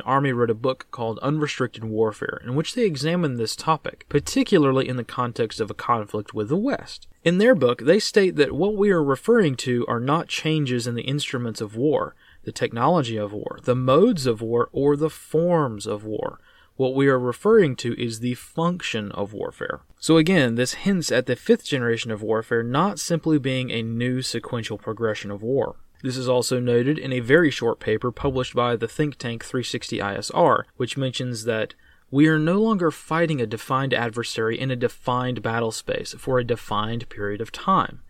Army 0.02 0.30
wrote 0.30 0.48
a 0.48 0.54
book 0.54 0.86
called 0.92 1.18
Unrestricted 1.18 1.82
Warfare, 1.82 2.40
in 2.44 2.54
which 2.54 2.76
they 2.76 2.84
examined 2.84 3.38
this 3.38 3.56
topic, 3.56 4.06
particularly 4.08 4.88
in 4.88 4.96
the 4.96 5.02
context 5.02 5.58
of 5.58 5.68
a 5.68 5.74
conflict 5.74 6.32
with 6.32 6.48
the 6.48 6.56
West. 6.56 7.08
In 7.24 7.38
their 7.38 7.56
book, 7.56 7.80
they 7.80 7.98
state 7.98 8.36
that 8.36 8.52
what 8.52 8.76
we 8.76 8.92
are 8.92 9.02
referring 9.02 9.56
to 9.56 9.84
are 9.88 9.98
not 9.98 10.28
changes 10.28 10.86
in 10.86 10.94
the 10.94 11.02
instruments 11.02 11.60
of 11.60 11.74
war, 11.74 12.14
the 12.44 12.52
technology 12.52 13.16
of 13.16 13.32
war, 13.32 13.58
the 13.64 13.74
modes 13.74 14.26
of 14.26 14.40
war, 14.40 14.68
or 14.70 14.96
the 14.96 15.10
forms 15.10 15.88
of 15.88 16.04
war. 16.04 16.38
What 16.76 16.94
we 16.94 17.08
are 17.08 17.18
referring 17.18 17.76
to 17.76 17.98
is 18.00 18.20
the 18.20 18.34
function 18.34 19.10
of 19.12 19.32
warfare. 19.32 19.80
So 19.98 20.18
again, 20.18 20.56
this 20.56 20.74
hints 20.74 21.10
at 21.10 21.26
the 21.26 21.34
fifth 21.34 21.64
generation 21.64 22.10
of 22.10 22.22
warfare 22.22 22.62
not 22.62 22.98
simply 22.98 23.38
being 23.38 23.70
a 23.70 23.82
new 23.82 24.20
sequential 24.20 24.76
progression 24.76 25.30
of 25.30 25.42
war. 25.42 25.76
This 26.02 26.18
is 26.18 26.28
also 26.28 26.60
noted 26.60 26.98
in 26.98 27.12
a 27.12 27.20
very 27.20 27.50
short 27.50 27.80
paper 27.80 28.12
published 28.12 28.54
by 28.54 28.76
the 28.76 28.86
think 28.86 29.16
tank 29.16 29.42
360 29.42 29.98
ISR, 29.98 30.64
which 30.76 30.98
mentions 30.98 31.44
that 31.44 31.74
we 32.10 32.28
are 32.28 32.38
no 32.38 32.60
longer 32.60 32.90
fighting 32.90 33.40
a 33.40 33.46
defined 33.46 33.94
adversary 33.94 34.60
in 34.60 34.70
a 34.70 34.76
defined 34.76 35.42
battle 35.42 35.72
space 35.72 36.14
for 36.18 36.38
a 36.38 36.44
defined 36.44 37.08
period 37.08 37.40
of 37.40 37.50
time. 37.50 38.02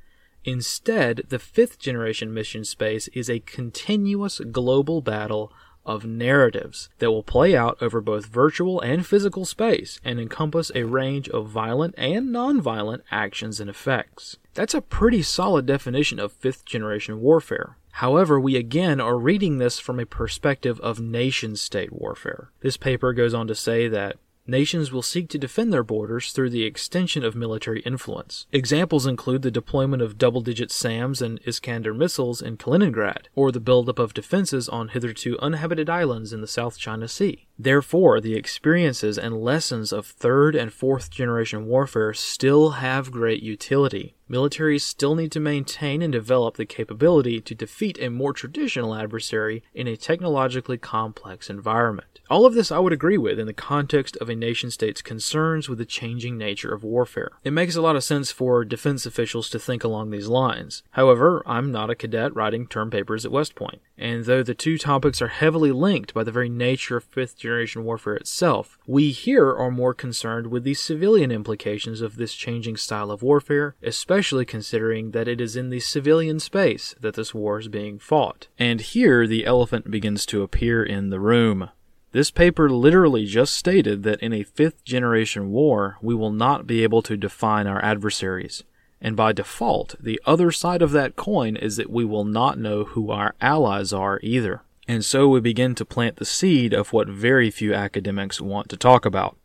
Instead, 0.45 1.23
the 1.29 1.39
fifth 1.39 1.79
generation 1.79 2.33
mission 2.35 2.65
space 2.65 3.09
is 3.09 3.31
a 3.31 3.41
continuous 3.41 4.39
global 4.39 5.01
battle 5.01 5.53
of 5.87 6.05
narratives 6.05 6.91
that 6.99 7.11
will 7.11 7.23
play 7.23 7.57
out 7.57 7.79
over 7.81 8.01
both 8.01 8.27
virtual 8.27 8.81
and 8.81 9.07
physical 9.07 9.45
space 9.45 10.01
and 10.05 10.21
encompass 10.21 10.71
a 10.75 10.83
range 10.85 11.29
of 11.31 11.49
violent 11.49 11.95
and 11.97 12.31
non-violent 12.31 13.03
actions 13.11 13.61
and 13.61 13.71
effects. 13.71 14.37
That's 14.55 14.75
a 14.75 14.83
pretty 14.83 15.23
solid 15.23 15.65
definition 15.65 16.19
of 16.19 16.33
fifth 16.33 16.65
generation 16.65 17.21
warfare. 17.21 17.77
However, 17.93 18.39
we 18.39 18.57
again 18.57 19.01
are 19.01 19.17
reading 19.17 19.57
this 19.57 19.79
from 19.79 19.99
a 19.99 20.05
perspective 20.05 20.79
of 20.81 21.01
nation 21.01 21.57
state 21.57 21.93
warfare. 21.93 22.51
This 22.61 22.77
paper 22.77 23.15
goes 23.15 23.33
on 23.33 23.47
to 23.47 23.55
say 23.55 23.89
that 23.89 24.17
nations 24.47 24.93
will 24.93 25.03
seek 25.03 25.29
to 25.31 25.39
defend 25.39 25.73
their 25.73 25.83
borders 25.83 26.33
through 26.33 26.51
the 26.51 26.65
extension 26.65 27.25
of 27.25 27.35
military 27.35 27.81
influence. 27.81 28.47
Examples 28.53 29.07
include 29.07 29.43
the 29.43 29.51
deployment 29.51 30.03
of 30.03 30.19
double 30.19 30.41
digit 30.41 30.71
SAMs 30.71 31.23
and 31.23 31.41
Iskander 31.47 31.95
missiles 31.95 32.43
in 32.43 32.57
Kaliningrad, 32.57 33.27
or 33.35 33.53
the 33.53 33.61
buildup 33.61 33.99
of 33.99 34.15
defenses 34.15 34.69
on 34.69 34.89
hitherto 34.89 35.39
uninhabited 35.41 35.91
islands 35.91 36.33
in 36.33 36.41
the 36.41 36.47
South 36.47 36.79
China 36.79 37.09
Sea. 37.09 37.47
Therefore, 37.59 38.21
the 38.21 38.35
experiences 38.35 39.19
and 39.19 39.41
lessons 39.41 39.93
of 39.93 40.07
third 40.07 40.55
and 40.55 40.73
fourth 40.73 41.11
generation 41.11 41.67
warfare 41.67 42.13
still 42.13 42.71
have 42.71 43.11
great 43.11 43.43
utility. 43.43 44.15
Militaries 44.29 44.81
still 44.81 45.15
need 45.15 45.31
to 45.31 45.39
maintain 45.39 46.03
and 46.03 46.13
develop 46.13 46.57
the 46.57 46.67
capability 46.67 47.41
to 47.41 47.55
defeat 47.55 47.97
a 48.01 48.11
more 48.11 48.33
traditional 48.33 48.93
adversary 48.93 49.63
in 49.73 49.87
a 49.87 49.97
technologically 49.97 50.77
complex 50.77 51.49
environment. 51.49 52.19
All 52.29 52.45
of 52.45 52.55
this 52.55 52.73
I 52.73 52.81
would 52.81 52.93
agree 52.93 53.19
with 53.19 53.39
in 53.39 53.47
the 53.47 53.53
context 53.53 54.17
of 54.17 54.29
a 54.29 54.35
nation 54.35 54.73
state's 54.73 55.01
concerns 55.01 55.69
with 55.69 55.79
the 55.79 55.85
changing 55.85 56.37
nature 56.37 56.75
of 56.75 56.83
warfare. 56.83 57.31
It 57.45 57.53
makes 57.53 57.77
a 57.77 57.81
lot 57.81 57.95
of 57.95 58.03
sense 58.03 58.33
for 58.33 58.65
defense 58.65 59.07
officials 59.07 59.49
to 59.51 59.61
think 59.61 59.85
along 59.85 60.11
these 60.11 60.27
lines. 60.27 60.83
However, 60.91 61.45
I'm 61.47 61.71
not 61.71 61.89
a 61.89 61.95
cadet 61.95 62.35
writing 62.35 62.67
term 62.67 62.91
papers 62.91 63.25
at 63.25 63.31
West 63.31 63.55
Point, 63.55 63.81
and 63.97 64.25
though 64.25 64.43
the 64.43 64.55
two 64.55 64.77
topics 64.77 65.23
are 65.23 65.29
heavily 65.29 65.71
linked 65.71 66.15
by 66.15 66.25
the 66.25 66.33
very 66.33 66.49
nature 66.49 66.97
of 66.97 67.05
fifth 67.05 67.39
generation 67.39 67.85
warfare 67.85 68.17
itself, 68.17 68.77
we 68.89 69.13
here 69.13 69.55
are 69.55 69.71
more 69.71 69.95
concerned 69.95 70.49
with 70.49 70.65
the 70.65 70.75
civilian 70.75 71.31
implications 71.31 72.01
of 72.01 72.17
this 72.17 72.35
changing 72.35 72.77
style 72.77 73.13
of 73.13 73.23
warfare, 73.23 73.77
especially 73.85 74.16
considering 74.45 75.11
that 75.13 75.29
it 75.29 75.41
is 75.41 75.57
in 75.57 75.71
the 75.71 75.81
civilian 75.81 76.41
space 76.41 76.95
that 77.01 77.15
this 77.15 77.35
war 77.35 77.59
is 77.59 77.69
being 77.69 77.99
fought. 77.99 78.49
And 78.59 78.81
here 78.81 79.27
the 79.27 79.47
elephant 79.47 79.91
begins 79.91 80.27
to 80.27 80.43
appear 80.43 80.83
in 80.83 81.11
the 81.11 81.21
room. 81.21 81.71
This 82.13 82.31
paper 82.31 82.71
literally 82.71 83.27
just 83.27 83.55
stated 83.55 84.03
that 84.05 84.21
in 84.21 84.33
a 84.33 84.43
fifth 84.43 84.85
generation 84.85 85.51
war, 85.51 85.99
we 86.01 86.15
will 86.15 86.33
not 86.33 86.67
be 86.67 86.83
able 86.83 87.03
to 87.03 87.17
define 87.17 87.67
our 87.67 87.85
adversaries. 87.85 88.65
And 89.01 89.17
by 89.17 89.33
default, 89.33 89.95
the 90.01 90.21
other 90.25 90.51
side 90.51 90.83
of 90.83 90.93
that 90.93 91.17
coin 91.17 91.57
is 91.57 91.77
that 91.77 91.91
we 91.91 92.05
will 92.05 92.25
not 92.25 92.59
know 92.59 92.85
who 92.85 93.11
our 93.11 93.35
allies 93.41 93.93
are 93.93 94.19
either. 94.23 94.63
And 94.89 95.05
so 95.05 95.29
we 95.29 95.41
begin 95.41 95.75
to 95.75 95.85
plant 95.85 96.17
the 96.17 96.25
seed 96.25 96.73
of 96.73 96.93
what 96.93 97.09
very 97.09 97.51
few 97.51 97.75
academics 97.75 98.41
want 98.41 98.69
to 98.71 98.77
talk 98.77 99.05
about. 99.05 99.37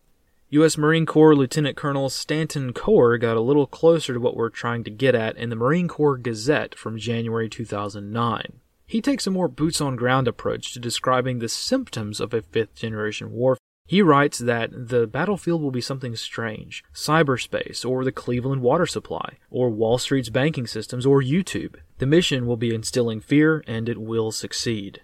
U.S. 0.54 0.78
Marine 0.78 1.06
Corps 1.06 1.34
Lieutenant 1.34 1.78
Colonel 1.78 2.10
Stanton 2.10 2.74
Coerr 2.74 3.18
got 3.18 3.38
a 3.38 3.42
little 3.42 3.66
closer 3.66 4.14
to 4.14 4.20
what 4.20 4.36
we're 4.36 4.50
trying 4.50 4.84
to 4.84 4.92
get 4.92 5.16
at 5.16 5.38
in 5.38 5.50
the 5.50 5.56
Marine 5.56 5.88
Corps 5.88 6.18
Gazette 6.18 6.76
from 6.76 6.98
January 6.98 7.48
2009. 7.48 8.60
He 8.86 9.00
takes 9.00 9.26
a 9.26 9.32
more 9.32 9.48
boots 9.48 9.80
on 9.80 9.96
ground 9.96 10.28
approach 10.28 10.74
to 10.74 10.80
describing 10.80 11.40
the 11.40 11.48
symptoms 11.48 12.20
of 12.20 12.34
a 12.34 12.42
fifth 12.42 12.76
generation 12.76 13.32
warfare. 13.32 13.62
He 13.88 14.02
writes 14.02 14.40
that 14.40 14.72
the 14.90 15.08
battlefield 15.08 15.62
will 15.62 15.72
be 15.72 15.80
something 15.80 16.18
strange 16.18 16.84
cyberspace, 16.94 17.90
or 17.90 18.04
the 18.04 18.12
Cleveland 18.12 18.62
water 18.62 18.86
supply, 18.86 19.38
or 19.50 19.70
Wall 19.70 19.98
Street's 19.98 20.28
banking 20.28 20.68
systems, 20.68 21.06
or 21.06 21.22
YouTube. 21.22 21.76
The 22.00 22.06
mission 22.06 22.46
will 22.46 22.58
be 22.58 22.76
instilling 22.76 23.22
fear, 23.22 23.64
and 23.68 23.88
it 23.88 24.02
will 24.02 24.34
succeed. 24.34 25.00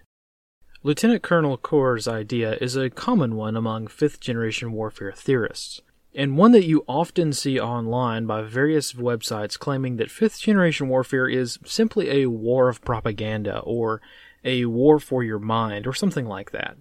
Lieutenant 0.84 1.22
Colonel 1.22 1.56
Coerr's 1.56 2.06
idea 2.06 2.56
is 2.60 2.76
a 2.76 2.88
common 2.88 3.34
one 3.34 3.56
among 3.56 3.88
fifth 3.88 4.20
generation 4.20 4.70
warfare 4.70 5.10
theorists 5.10 5.80
and 6.14 6.36
one 6.36 6.52
that 6.52 6.66
you 6.66 6.84
often 6.88 7.32
see 7.32 7.58
online 7.58 8.26
by 8.26 8.42
various 8.42 8.92
websites 8.92 9.58
claiming 9.58 9.96
that 9.96 10.10
fifth 10.10 10.40
generation 10.40 10.88
warfare 10.88 11.28
is 11.28 11.58
simply 11.64 12.10
a 12.10 12.30
war 12.30 12.68
of 12.68 12.80
propaganda 12.82 13.58
or 13.60 14.00
a 14.44 14.66
war 14.66 15.00
for 15.00 15.24
your 15.24 15.40
mind 15.40 15.86
or 15.86 15.92
something 15.92 16.26
like 16.26 16.52
that. 16.52 16.76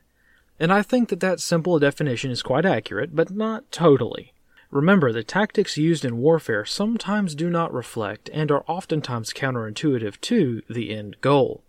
And 0.60 0.72
I 0.72 0.82
think 0.84 1.10
that 1.10 1.20
that 1.20 1.40
simple 1.40 1.80
definition 1.80 2.30
is 2.30 2.42
quite 2.42 2.66
accurate, 2.66 3.16
but 3.16 3.32
not 3.32 3.72
totally. 3.72 4.34
Remember, 4.70 5.12
the 5.12 5.24
tactics 5.24 5.78
used 5.78 6.06
in 6.06 6.18
warfare 6.18 6.66
sometimes 6.66 7.36
do 7.36 7.50
not 7.50 7.74
reflect 7.74 8.30
and 8.34 8.52
are 8.52 8.66
oftentimes 8.68 9.34
counterintuitive 9.34 10.22
to 10.22 10.62
the 10.70 10.96
end 10.96 11.18
goal. 11.22 11.64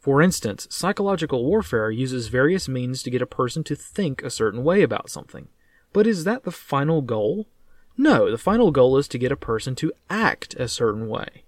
For 0.00 0.22
instance, 0.22 0.66
psychological 0.70 1.44
warfare 1.44 1.90
uses 1.90 2.28
various 2.28 2.68
means 2.68 3.02
to 3.02 3.10
get 3.10 3.20
a 3.20 3.26
person 3.26 3.62
to 3.64 3.76
think 3.76 4.22
a 4.22 4.30
certain 4.30 4.64
way 4.64 4.82
about 4.82 5.10
something. 5.10 5.48
But 5.92 6.06
is 6.06 6.24
that 6.24 6.44
the 6.44 6.50
final 6.50 7.02
goal? 7.02 7.46
No, 7.98 8.30
the 8.30 8.38
final 8.38 8.70
goal 8.70 8.96
is 8.96 9.06
to 9.08 9.18
get 9.18 9.30
a 9.30 9.36
person 9.36 9.74
to 9.76 9.92
act 10.08 10.54
a 10.54 10.68
certain 10.68 11.06
way. 11.06 11.44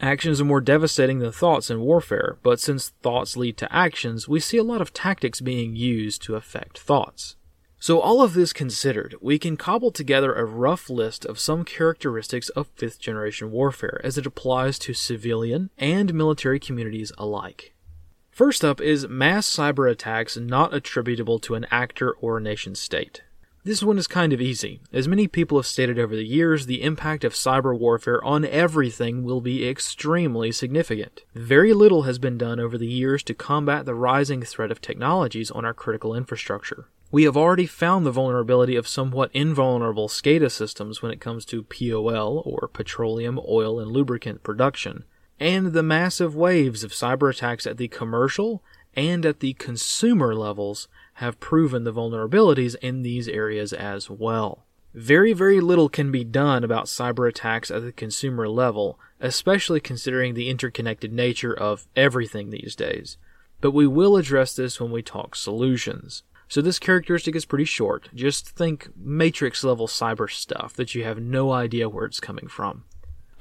Actions 0.00 0.40
are 0.40 0.44
more 0.44 0.60
devastating 0.60 1.20
than 1.20 1.30
thoughts 1.30 1.70
in 1.70 1.80
warfare, 1.80 2.38
but 2.42 2.58
since 2.58 2.88
thoughts 3.02 3.36
lead 3.36 3.56
to 3.58 3.72
actions, 3.72 4.28
we 4.28 4.40
see 4.40 4.56
a 4.56 4.64
lot 4.64 4.80
of 4.80 4.92
tactics 4.92 5.40
being 5.40 5.76
used 5.76 6.22
to 6.22 6.34
affect 6.34 6.80
thoughts. 6.80 7.36
So, 7.78 8.00
all 8.00 8.20
of 8.20 8.34
this 8.34 8.52
considered, 8.52 9.14
we 9.20 9.38
can 9.38 9.56
cobble 9.56 9.92
together 9.92 10.34
a 10.34 10.44
rough 10.44 10.90
list 10.90 11.24
of 11.24 11.38
some 11.38 11.64
characteristics 11.64 12.48
of 12.50 12.66
fifth 12.74 12.98
generation 12.98 13.52
warfare 13.52 14.00
as 14.02 14.18
it 14.18 14.26
applies 14.26 14.76
to 14.80 14.92
civilian 14.92 15.70
and 15.78 16.12
military 16.14 16.58
communities 16.58 17.12
alike. 17.16 17.72
First 18.32 18.64
up 18.64 18.80
is 18.80 19.06
mass 19.08 19.46
cyber 19.46 19.90
attacks 19.90 20.38
not 20.38 20.72
attributable 20.72 21.38
to 21.40 21.54
an 21.54 21.66
actor 21.70 22.12
or 22.12 22.40
nation 22.40 22.74
state. 22.74 23.22
This 23.62 23.82
one 23.82 23.98
is 23.98 24.06
kind 24.06 24.32
of 24.32 24.40
easy. 24.40 24.80
As 24.90 25.06
many 25.06 25.28
people 25.28 25.58
have 25.58 25.66
stated 25.66 25.98
over 25.98 26.16
the 26.16 26.24
years, 26.24 26.64
the 26.64 26.82
impact 26.82 27.24
of 27.24 27.34
cyber 27.34 27.78
warfare 27.78 28.24
on 28.24 28.46
everything 28.46 29.22
will 29.22 29.42
be 29.42 29.68
extremely 29.68 30.50
significant. 30.50 31.24
Very 31.34 31.74
little 31.74 32.02
has 32.02 32.18
been 32.18 32.38
done 32.38 32.58
over 32.58 32.78
the 32.78 32.86
years 32.86 33.22
to 33.24 33.34
combat 33.34 33.84
the 33.84 33.94
rising 33.94 34.42
threat 34.42 34.70
of 34.70 34.80
technologies 34.80 35.50
on 35.50 35.66
our 35.66 35.74
critical 35.74 36.14
infrastructure. 36.14 36.86
We 37.10 37.24
have 37.24 37.36
already 37.36 37.66
found 37.66 38.06
the 38.06 38.10
vulnerability 38.10 38.76
of 38.76 38.88
somewhat 38.88 39.30
invulnerable 39.34 40.08
SCADA 40.08 40.50
systems 40.50 41.02
when 41.02 41.12
it 41.12 41.20
comes 41.20 41.44
to 41.44 41.64
POL, 41.64 42.42
or 42.46 42.66
petroleum, 42.72 43.38
oil, 43.46 43.78
and 43.78 43.92
lubricant 43.92 44.42
production, 44.42 45.04
and 45.42 45.72
the 45.72 45.82
massive 45.82 46.36
waves 46.36 46.84
of 46.84 46.92
cyber 46.92 47.28
attacks 47.28 47.66
at 47.66 47.76
the 47.76 47.88
commercial 47.88 48.62
and 48.94 49.26
at 49.26 49.40
the 49.40 49.54
consumer 49.54 50.36
levels 50.36 50.86
have 51.14 51.40
proven 51.40 51.82
the 51.82 51.92
vulnerabilities 51.92 52.76
in 52.76 53.02
these 53.02 53.26
areas 53.26 53.72
as 53.72 54.08
well. 54.08 54.64
Very, 54.94 55.32
very 55.32 55.60
little 55.60 55.88
can 55.88 56.12
be 56.12 56.22
done 56.22 56.62
about 56.62 56.84
cyber 56.84 57.28
attacks 57.28 57.72
at 57.72 57.82
the 57.82 57.90
consumer 57.90 58.48
level, 58.48 59.00
especially 59.18 59.80
considering 59.80 60.34
the 60.34 60.48
interconnected 60.48 61.12
nature 61.12 61.52
of 61.52 61.88
everything 61.96 62.50
these 62.50 62.76
days. 62.76 63.16
But 63.60 63.72
we 63.72 63.88
will 63.88 64.16
address 64.16 64.54
this 64.54 64.80
when 64.80 64.92
we 64.92 65.02
talk 65.02 65.34
solutions. 65.34 66.22
So 66.46 66.62
this 66.62 66.78
characteristic 66.78 67.34
is 67.34 67.46
pretty 67.46 67.64
short. 67.64 68.10
Just 68.14 68.50
think 68.50 68.90
matrix 68.96 69.64
level 69.64 69.88
cyber 69.88 70.30
stuff 70.30 70.74
that 70.74 70.94
you 70.94 71.02
have 71.02 71.18
no 71.18 71.50
idea 71.50 71.88
where 71.88 72.04
it's 72.04 72.20
coming 72.20 72.46
from. 72.46 72.84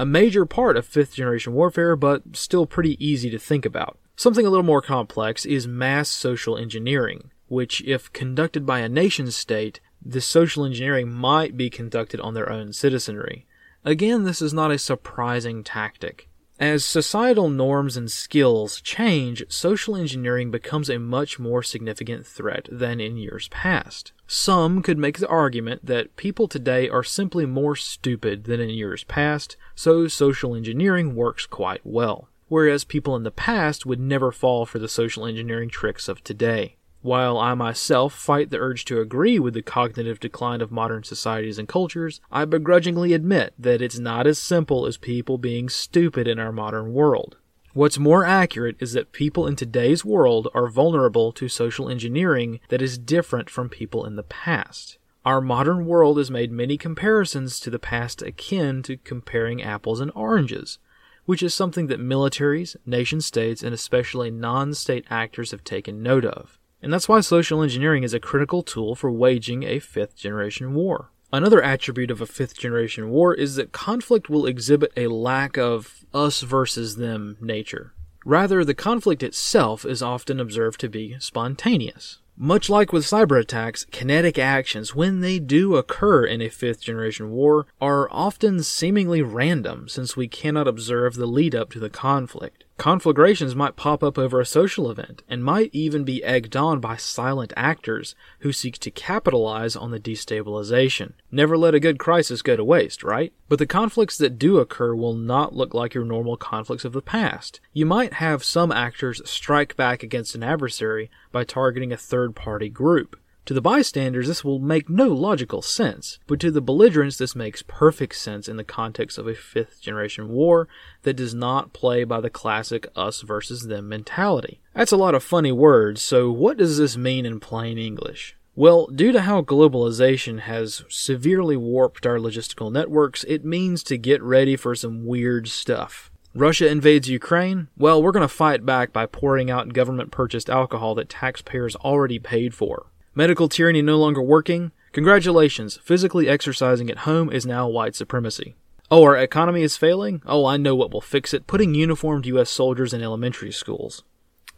A 0.01 0.05
major 0.05 0.47
part 0.47 0.77
of 0.77 0.87
fifth 0.87 1.13
generation 1.13 1.53
warfare, 1.53 1.95
but 1.95 2.23
still 2.35 2.65
pretty 2.65 2.97
easy 2.97 3.29
to 3.29 3.37
think 3.37 3.67
about. 3.67 3.99
Something 4.15 4.47
a 4.47 4.49
little 4.49 4.65
more 4.65 4.81
complex 4.81 5.45
is 5.45 5.67
mass 5.67 6.09
social 6.09 6.57
engineering, 6.57 7.29
which, 7.49 7.83
if 7.83 8.11
conducted 8.11 8.65
by 8.65 8.79
a 8.79 8.89
nation 8.89 9.29
state, 9.29 9.79
this 10.03 10.25
social 10.25 10.65
engineering 10.65 11.11
might 11.11 11.55
be 11.55 11.69
conducted 11.69 12.19
on 12.19 12.33
their 12.33 12.51
own 12.51 12.73
citizenry. 12.73 13.45
Again, 13.85 14.23
this 14.23 14.41
is 14.41 14.55
not 14.55 14.71
a 14.71 14.79
surprising 14.79 15.63
tactic. 15.63 16.27
As 16.61 16.85
societal 16.85 17.49
norms 17.49 17.97
and 17.97 18.11
skills 18.11 18.81
change, 18.81 19.43
social 19.49 19.95
engineering 19.95 20.51
becomes 20.51 20.91
a 20.91 20.99
much 20.99 21.39
more 21.39 21.63
significant 21.63 22.23
threat 22.23 22.69
than 22.71 23.01
in 23.01 23.17
years 23.17 23.47
past. 23.47 24.11
Some 24.27 24.83
could 24.83 24.99
make 24.99 25.17
the 25.17 25.27
argument 25.27 25.87
that 25.87 26.15
people 26.17 26.47
today 26.47 26.87
are 26.87 27.03
simply 27.03 27.47
more 27.47 27.75
stupid 27.75 28.43
than 28.43 28.59
in 28.59 28.69
years 28.69 29.03
past, 29.05 29.57
so 29.73 30.07
social 30.07 30.53
engineering 30.53 31.15
works 31.15 31.47
quite 31.47 31.81
well, 31.83 32.29
whereas 32.47 32.83
people 32.83 33.15
in 33.15 33.23
the 33.23 33.31
past 33.31 33.87
would 33.87 33.99
never 33.99 34.31
fall 34.31 34.67
for 34.67 34.77
the 34.77 34.87
social 34.87 35.25
engineering 35.25 35.69
tricks 35.69 36.07
of 36.07 36.23
today. 36.23 36.75
While 37.03 37.39
I 37.39 37.55
myself 37.55 38.13
fight 38.13 38.51
the 38.51 38.59
urge 38.59 38.85
to 38.85 39.01
agree 39.01 39.39
with 39.39 39.55
the 39.55 39.63
cognitive 39.63 40.19
decline 40.19 40.61
of 40.61 40.71
modern 40.71 41.03
societies 41.03 41.57
and 41.57 41.67
cultures, 41.67 42.21
I 42.31 42.45
begrudgingly 42.45 43.13
admit 43.13 43.55
that 43.57 43.81
it's 43.81 43.97
not 43.97 44.27
as 44.27 44.37
simple 44.37 44.85
as 44.85 44.97
people 44.97 45.39
being 45.39 45.67
stupid 45.67 46.27
in 46.27 46.37
our 46.37 46.51
modern 46.51 46.93
world. 46.93 47.37
What's 47.73 47.97
more 47.97 48.23
accurate 48.23 48.75
is 48.79 48.93
that 48.93 49.13
people 49.13 49.47
in 49.47 49.55
today's 49.55 50.05
world 50.05 50.49
are 50.53 50.67
vulnerable 50.67 51.31
to 51.31 51.47
social 51.47 51.89
engineering 51.89 52.59
that 52.69 52.83
is 52.83 52.99
different 52.99 53.49
from 53.49 53.67
people 53.67 54.05
in 54.05 54.15
the 54.15 54.23
past. 54.23 54.99
Our 55.25 55.41
modern 55.41 55.87
world 55.87 56.19
has 56.19 56.29
made 56.29 56.51
many 56.51 56.77
comparisons 56.77 57.59
to 57.61 57.71
the 57.71 57.79
past 57.79 58.21
akin 58.21 58.83
to 58.83 58.97
comparing 58.97 59.63
apples 59.63 60.01
and 60.01 60.11
oranges, 60.13 60.77
which 61.25 61.41
is 61.41 61.55
something 61.55 61.87
that 61.87 61.99
militaries, 61.99 62.75
nation 62.85 63.21
states, 63.21 63.63
and 63.63 63.73
especially 63.73 64.29
non 64.29 64.75
state 64.75 65.05
actors 65.09 65.49
have 65.49 65.63
taken 65.63 66.03
note 66.03 66.25
of. 66.25 66.59
And 66.81 66.91
that's 66.91 67.07
why 67.07 67.21
social 67.21 67.61
engineering 67.61 68.03
is 68.03 68.13
a 68.13 68.19
critical 68.19 68.63
tool 68.63 68.95
for 68.95 69.11
waging 69.11 69.63
a 69.63 69.79
fifth 69.79 70.15
generation 70.15 70.73
war. 70.73 71.11
Another 71.33 71.61
attribute 71.61 72.11
of 72.11 72.19
a 72.19 72.25
fifth 72.25 72.57
generation 72.57 73.09
war 73.09 73.33
is 73.33 73.55
that 73.55 73.71
conflict 73.71 74.29
will 74.29 74.45
exhibit 74.45 74.91
a 74.97 75.07
lack 75.07 75.57
of 75.57 76.03
us 76.13 76.41
versus 76.41 76.97
them 76.97 77.37
nature. 77.39 77.93
Rather, 78.25 78.65
the 78.65 78.73
conflict 78.73 79.23
itself 79.23 79.85
is 79.85 80.01
often 80.01 80.39
observed 80.39 80.79
to 80.81 80.89
be 80.89 81.15
spontaneous. 81.19 82.19
Much 82.37 82.69
like 82.69 82.91
with 82.91 83.05
cyber 83.05 83.39
attacks, 83.39 83.85
kinetic 83.91 84.39
actions, 84.39 84.95
when 84.95 85.21
they 85.21 85.37
do 85.37 85.75
occur 85.75 86.25
in 86.25 86.41
a 86.41 86.49
fifth 86.49 86.81
generation 86.81 87.29
war, 87.29 87.67
are 87.79 88.07
often 88.11 88.63
seemingly 88.63 89.21
random 89.21 89.87
since 89.87 90.17
we 90.17 90.27
cannot 90.27 90.67
observe 90.67 91.15
the 91.15 91.25
lead 91.25 91.53
up 91.53 91.69
to 91.69 91.79
the 91.79 91.89
conflict. 91.89 92.63
Conflagrations 92.81 93.55
might 93.55 93.75
pop 93.75 94.03
up 94.03 94.17
over 94.17 94.41
a 94.41 94.45
social 94.45 94.89
event 94.89 95.21
and 95.29 95.43
might 95.43 95.69
even 95.71 96.03
be 96.03 96.23
egged 96.23 96.57
on 96.57 96.79
by 96.79 96.95
silent 96.95 97.53
actors 97.55 98.15
who 98.39 98.51
seek 98.51 98.79
to 98.79 98.89
capitalize 98.89 99.75
on 99.75 99.91
the 99.91 99.99
destabilization. 99.99 101.13
Never 101.31 101.59
let 101.59 101.75
a 101.75 101.79
good 101.79 101.99
crisis 101.99 102.41
go 102.41 102.55
to 102.55 102.63
waste, 102.63 103.03
right? 103.03 103.33
But 103.47 103.59
the 103.59 103.67
conflicts 103.67 104.17
that 104.17 104.39
do 104.39 104.57
occur 104.57 104.95
will 104.95 105.13
not 105.13 105.55
look 105.55 105.75
like 105.75 105.93
your 105.93 106.05
normal 106.05 106.37
conflicts 106.37 106.83
of 106.83 106.93
the 106.93 107.03
past. 107.03 107.59
You 107.71 107.85
might 107.85 108.13
have 108.13 108.43
some 108.43 108.71
actors 108.71 109.21
strike 109.29 109.77
back 109.77 110.01
against 110.01 110.33
an 110.33 110.41
adversary 110.41 111.11
by 111.31 111.43
targeting 111.43 111.93
a 111.93 111.97
third 111.97 112.35
party 112.35 112.67
group. 112.67 113.15
To 113.45 113.55
the 113.55 113.61
bystanders, 113.61 114.27
this 114.27 114.43
will 114.43 114.59
make 114.59 114.87
no 114.87 115.07
logical 115.07 115.61
sense, 115.61 116.19
but 116.27 116.39
to 116.41 116.51
the 116.51 116.61
belligerents, 116.61 117.17
this 117.17 117.35
makes 117.35 117.63
perfect 117.67 118.15
sense 118.15 118.47
in 118.47 118.57
the 118.57 118.63
context 118.63 119.17
of 119.17 119.27
a 119.27 119.33
fifth 119.33 119.81
generation 119.81 120.29
war 120.29 120.67
that 121.01 121.15
does 121.15 121.33
not 121.33 121.73
play 121.73 122.03
by 122.03 122.21
the 122.21 122.29
classic 122.29 122.87
us 122.95 123.21
versus 123.21 123.67
them 123.67 123.89
mentality. 123.89 124.61
That's 124.75 124.91
a 124.91 124.97
lot 124.97 125.15
of 125.15 125.23
funny 125.23 125.51
words, 125.51 126.03
so 126.03 126.31
what 126.31 126.57
does 126.57 126.77
this 126.77 126.95
mean 126.95 127.25
in 127.25 127.39
plain 127.39 127.79
English? 127.79 128.35
Well, 128.55 128.85
due 128.87 129.11
to 129.11 129.21
how 129.21 129.41
globalization 129.41 130.41
has 130.41 130.83
severely 130.87 131.57
warped 131.57 132.05
our 132.05 132.17
logistical 132.17 132.71
networks, 132.71 133.23
it 133.23 133.43
means 133.43 133.81
to 133.83 133.97
get 133.97 134.21
ready 134.21 134.55
for 134.55 134.75
some 134.75 135.05
weird 135.05 135.47
stuff. 135.47 136.11
Russia 136.35 136.69
invades 136.69 137.09
Ukraine? 137.09 137.69
Well, 137.75 138.03
we're 138.03 138.11
going 138.11 138.21
to 138.21 138.27
fight 138.27 138.65
back 138.65 138.93
by 138.93 139.05
pouring 139.05 139.49
out 139.49 139.73
government 139.73 140.11
purchased 140.11 140.49
alcohol 140.49 140.95
that 140.95 141.09
taxpayers 141.09 141.75
already 141.77 142.19
paid 142.19 142.53
for. 142.53 142.90
Medical 143.13 143.49
tyranny 143.49 143.81
no 143.81 143.97
longer 143.97 144.21
working? 144.21 144.71
Congratulations, 144.93 145.77
physically 145.83 146.29
exercising 146.29 146.89
at 146.89 146.99
home 146.99 147.29
is 147.29 147.45
now 147.45 147.67
white 147.67 147.93
supremacy. 147.93 148.55
Oh, 148.89 149.03
our 149.03 149.17
economy 149.17 149.63
is 149.63 149.75
failing? 149.75 150.21
Oh, 150.25 150.45
I 150.45 150.55
know 150.55 150.75
what 150.75 150.93
will 150.93 151.01
fix 151.01 151.33
it 151.33 151.45
putting 151.45 151.75
uniformed 151.75 152.25
U.S. 152.27 152.49
soldiers 152.49 152.93
in 152.93 153.01
elementary 153.01 153.51
schools. 153.51 154.05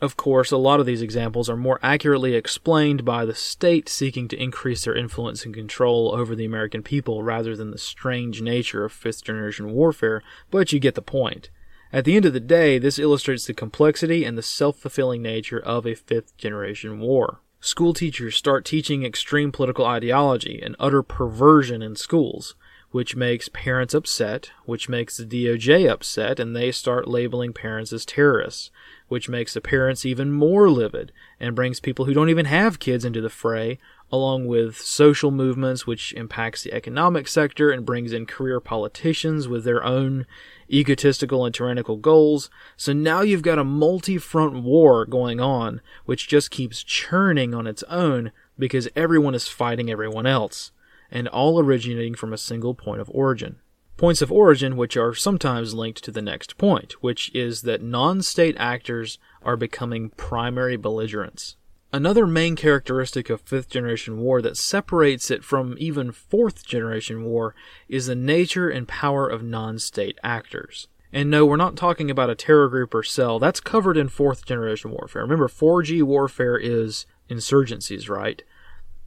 Of 0.02 0.18
course, 0.18 0.52
a 0.52 0.58
lot 0.58 0.80
of 0.80 0.86
these 0.86 1.02
examples 1.02 1.50
are 1.50 1.58
more 1.58 1.80
accurately 1.82 2.36
explained 2.36 3.04
by 3.04 3.26
the 3.26 3.34
state 3.34 3.90
seeking 3.90 4.28
to 4.28 4.40
increase 4.40 4.86
their 4.86 4.96
influence 4.96 5.46
and 5.46 5.54
control 5.56 6.14
over 6.14 6.36
the 6.36 6.46
American 6.46 6.84
people 6.84 7.24
rather 7.24 7.56
than 7.56 7.72
the 7.72 7.80
strange 7.80 8.40
nature 8.40 8.86
of 8.86 8.92
fifth 8.92 9.24
generation 9.24 9.72
warfare, 9.72 10.22
but 10.52 10.72
you 10.72 10.80
get 10.80 10.94
the 10.94 11.02
point. 11.02 11.50
At 11.92 12.06
the 12.06 12.16
end 12.16 12.26
of 12.26 12.34
the 12.34 12.40
day, 12.40 12.78
this 12.78 13.00
illustrates 13.00 13.48
the 13.48 13.56
complexity 13.56 14.24
and 14.24 14.38
the 14.38 14.44
self 14.44 14.78
fulfilling 14.78 15.24
nature 15.24 15.60
of 15.60 15.88
a 15.88 15.96
fifth 15.96 16.38
generation 16.38 17.00
war 17.00 17.40
school 17.64 17.94
teachers 17.94 18.36
start 18.36 18.66
teaching 18.66 19.06
extreme 19.06 19.50
political 19.50 19.86
ideology 19.86 20.62
and 20.62 20.76
utter 20.82 21.02
perversion 21.02 21.82
in 21.82 21.96
schools, 21.96 22.56
which 22.92 23.16
makes 23.16 23.48
parents 23.48 23.94
upset, 23.94 24.52
which 24.66 24.90
makes 24.90 25.16
the 25.16 25.26
DOJ 25.26 25.90
upset, 25.90 26.42
and 26.42 26.54
they 26.54 26.74
start 26.74 27.08
labeling 27.08 27.54
parents 27.54 27.94
as 27.94 28.06
terrorists, 28.06 28.70
which 29.14 29.30
makes 29.30 29.54
the 29.54 29.62
parents 29.62 30.08
even 30.08 30.32
more 30.32 30.72
livid 30.72 31.12
and 31.40 31.56
brings 31.56 31.80
people 31.80 32.06
who 32.06 32.16
don't 32.16 32.32
even 32.32 32.48
have 32.48 32.80
kids 32.80 33.06
into 33.06 33.22
the 33.22 33.30
fray, 33.30 33.78
along 34.12 34.48
with 34.48 34.76
social 34.76 35.30
movements 35.30 35.86
which 35.86 36.14
impacts 36.14 36.64
the 36.64 36.74
economic 36.74 37.28
sector 37.28 37.70
and 37.70 37.86
brings 37.86 38.12
in 38.12 38.26
career 38.26 38.60
politicians 38.60 39.48
with 39.48 39.66
their 39.66 39.84
own 39.84 40.26
egotistical 40.68 41.46
and 41.46 41.54
tyrannical 41.54 41.96
goals. 41.96 42.50
So 42.76 42.92
now 42.92 43.22
you've 43.22 43.44
got 43.44 43.60
a 43.60 43.64
multi 43.64 44.18
front 44.18 44.64
war 44.64 45.06
going 45.06 45.40
on, 45.40 45.80
which 46.06 46.28
just 46.28 46.50
keeps 46.50 46.84
churning 46.84 47.54
on 47.54 47.68
its 47.68 47.84
own 47.84 48.32
because 48.58 48.90
everyone 48.96 49.36
is 49.36 49.48
fighting 49.48 49.92
everyone 49.92 50.26
else, 50.26 50.72
and 51.12 51.28
all 51.28 51.60
originating 51.60 52.16
from 52.16 52.34
a 52.34 52.38
single 52.40 52.74
point 52.74 53.00
of 53.00 53.12
origin. 53.14 53.58
Points 53.98 54.22
of 54.22 54.32
origin 54.32 54.76
which 54.76 54.98
are 54.98 55.14
sometimes 55.14 55.74
linked 55.74 56.04
to 56.04 56.12
the 56.12 56.22
next 56.22 56.58
point, 56.58 56.94
which 57.04 57.34
is 57.36 57.62
that 57.62 57.82
non 57.82 58.22
state 58.22 58.56
actors 58.58 59.20
are 59.44 59.56
becoming 59.56 60.10
primary 60.10 60.78
belligerents. 60.78 61.58
Another 61.92 62.26
main 62.26 62.56
characteristic 62.56 63.30
of 63.30 63.42
fifth 63.42 63.70
generation 63.70 64.18
war 64.18 64.42
that 64.42 64.58
separates 64.58 65.30
it 65.30 65.44
from 65.44 65.76
even 65.78 66.12
fourth 66.12 66.66
generation 66.66 67.24
war 67.24 67.54
is 67.88 68.08
the 68.08 68.16
nature 68.16 68.68
and 68.68 68.88
power 68.88 69.28
of 69.28 69.44
non 69.44 69.78
state 69.78 70.18
actors. 70.24 70.88
And 71.12 71.30
no, 71.30 71.46
we're 71.46 71.58
not 71.58 71.76
talking 71.76 72.10
about 72.10 72.32
a 72.32 72.36
terror 72.36 72.68
group 72.70 72.96
or 72.96 73.04
cell. 73.04 73.38
That's 73.38 73.60
covered 73.60 73.98
in 73.98 74.10
fourth 74.10 74.44
generation 74.44 74.90
warfare. 74.90 75.22
Remember, 75.22 75.48
4G 75.48 76.02
warfare 76.02 76.58
is 76.58 77.06
insurgencies, 77.30 78.10
right? 78.10 78.42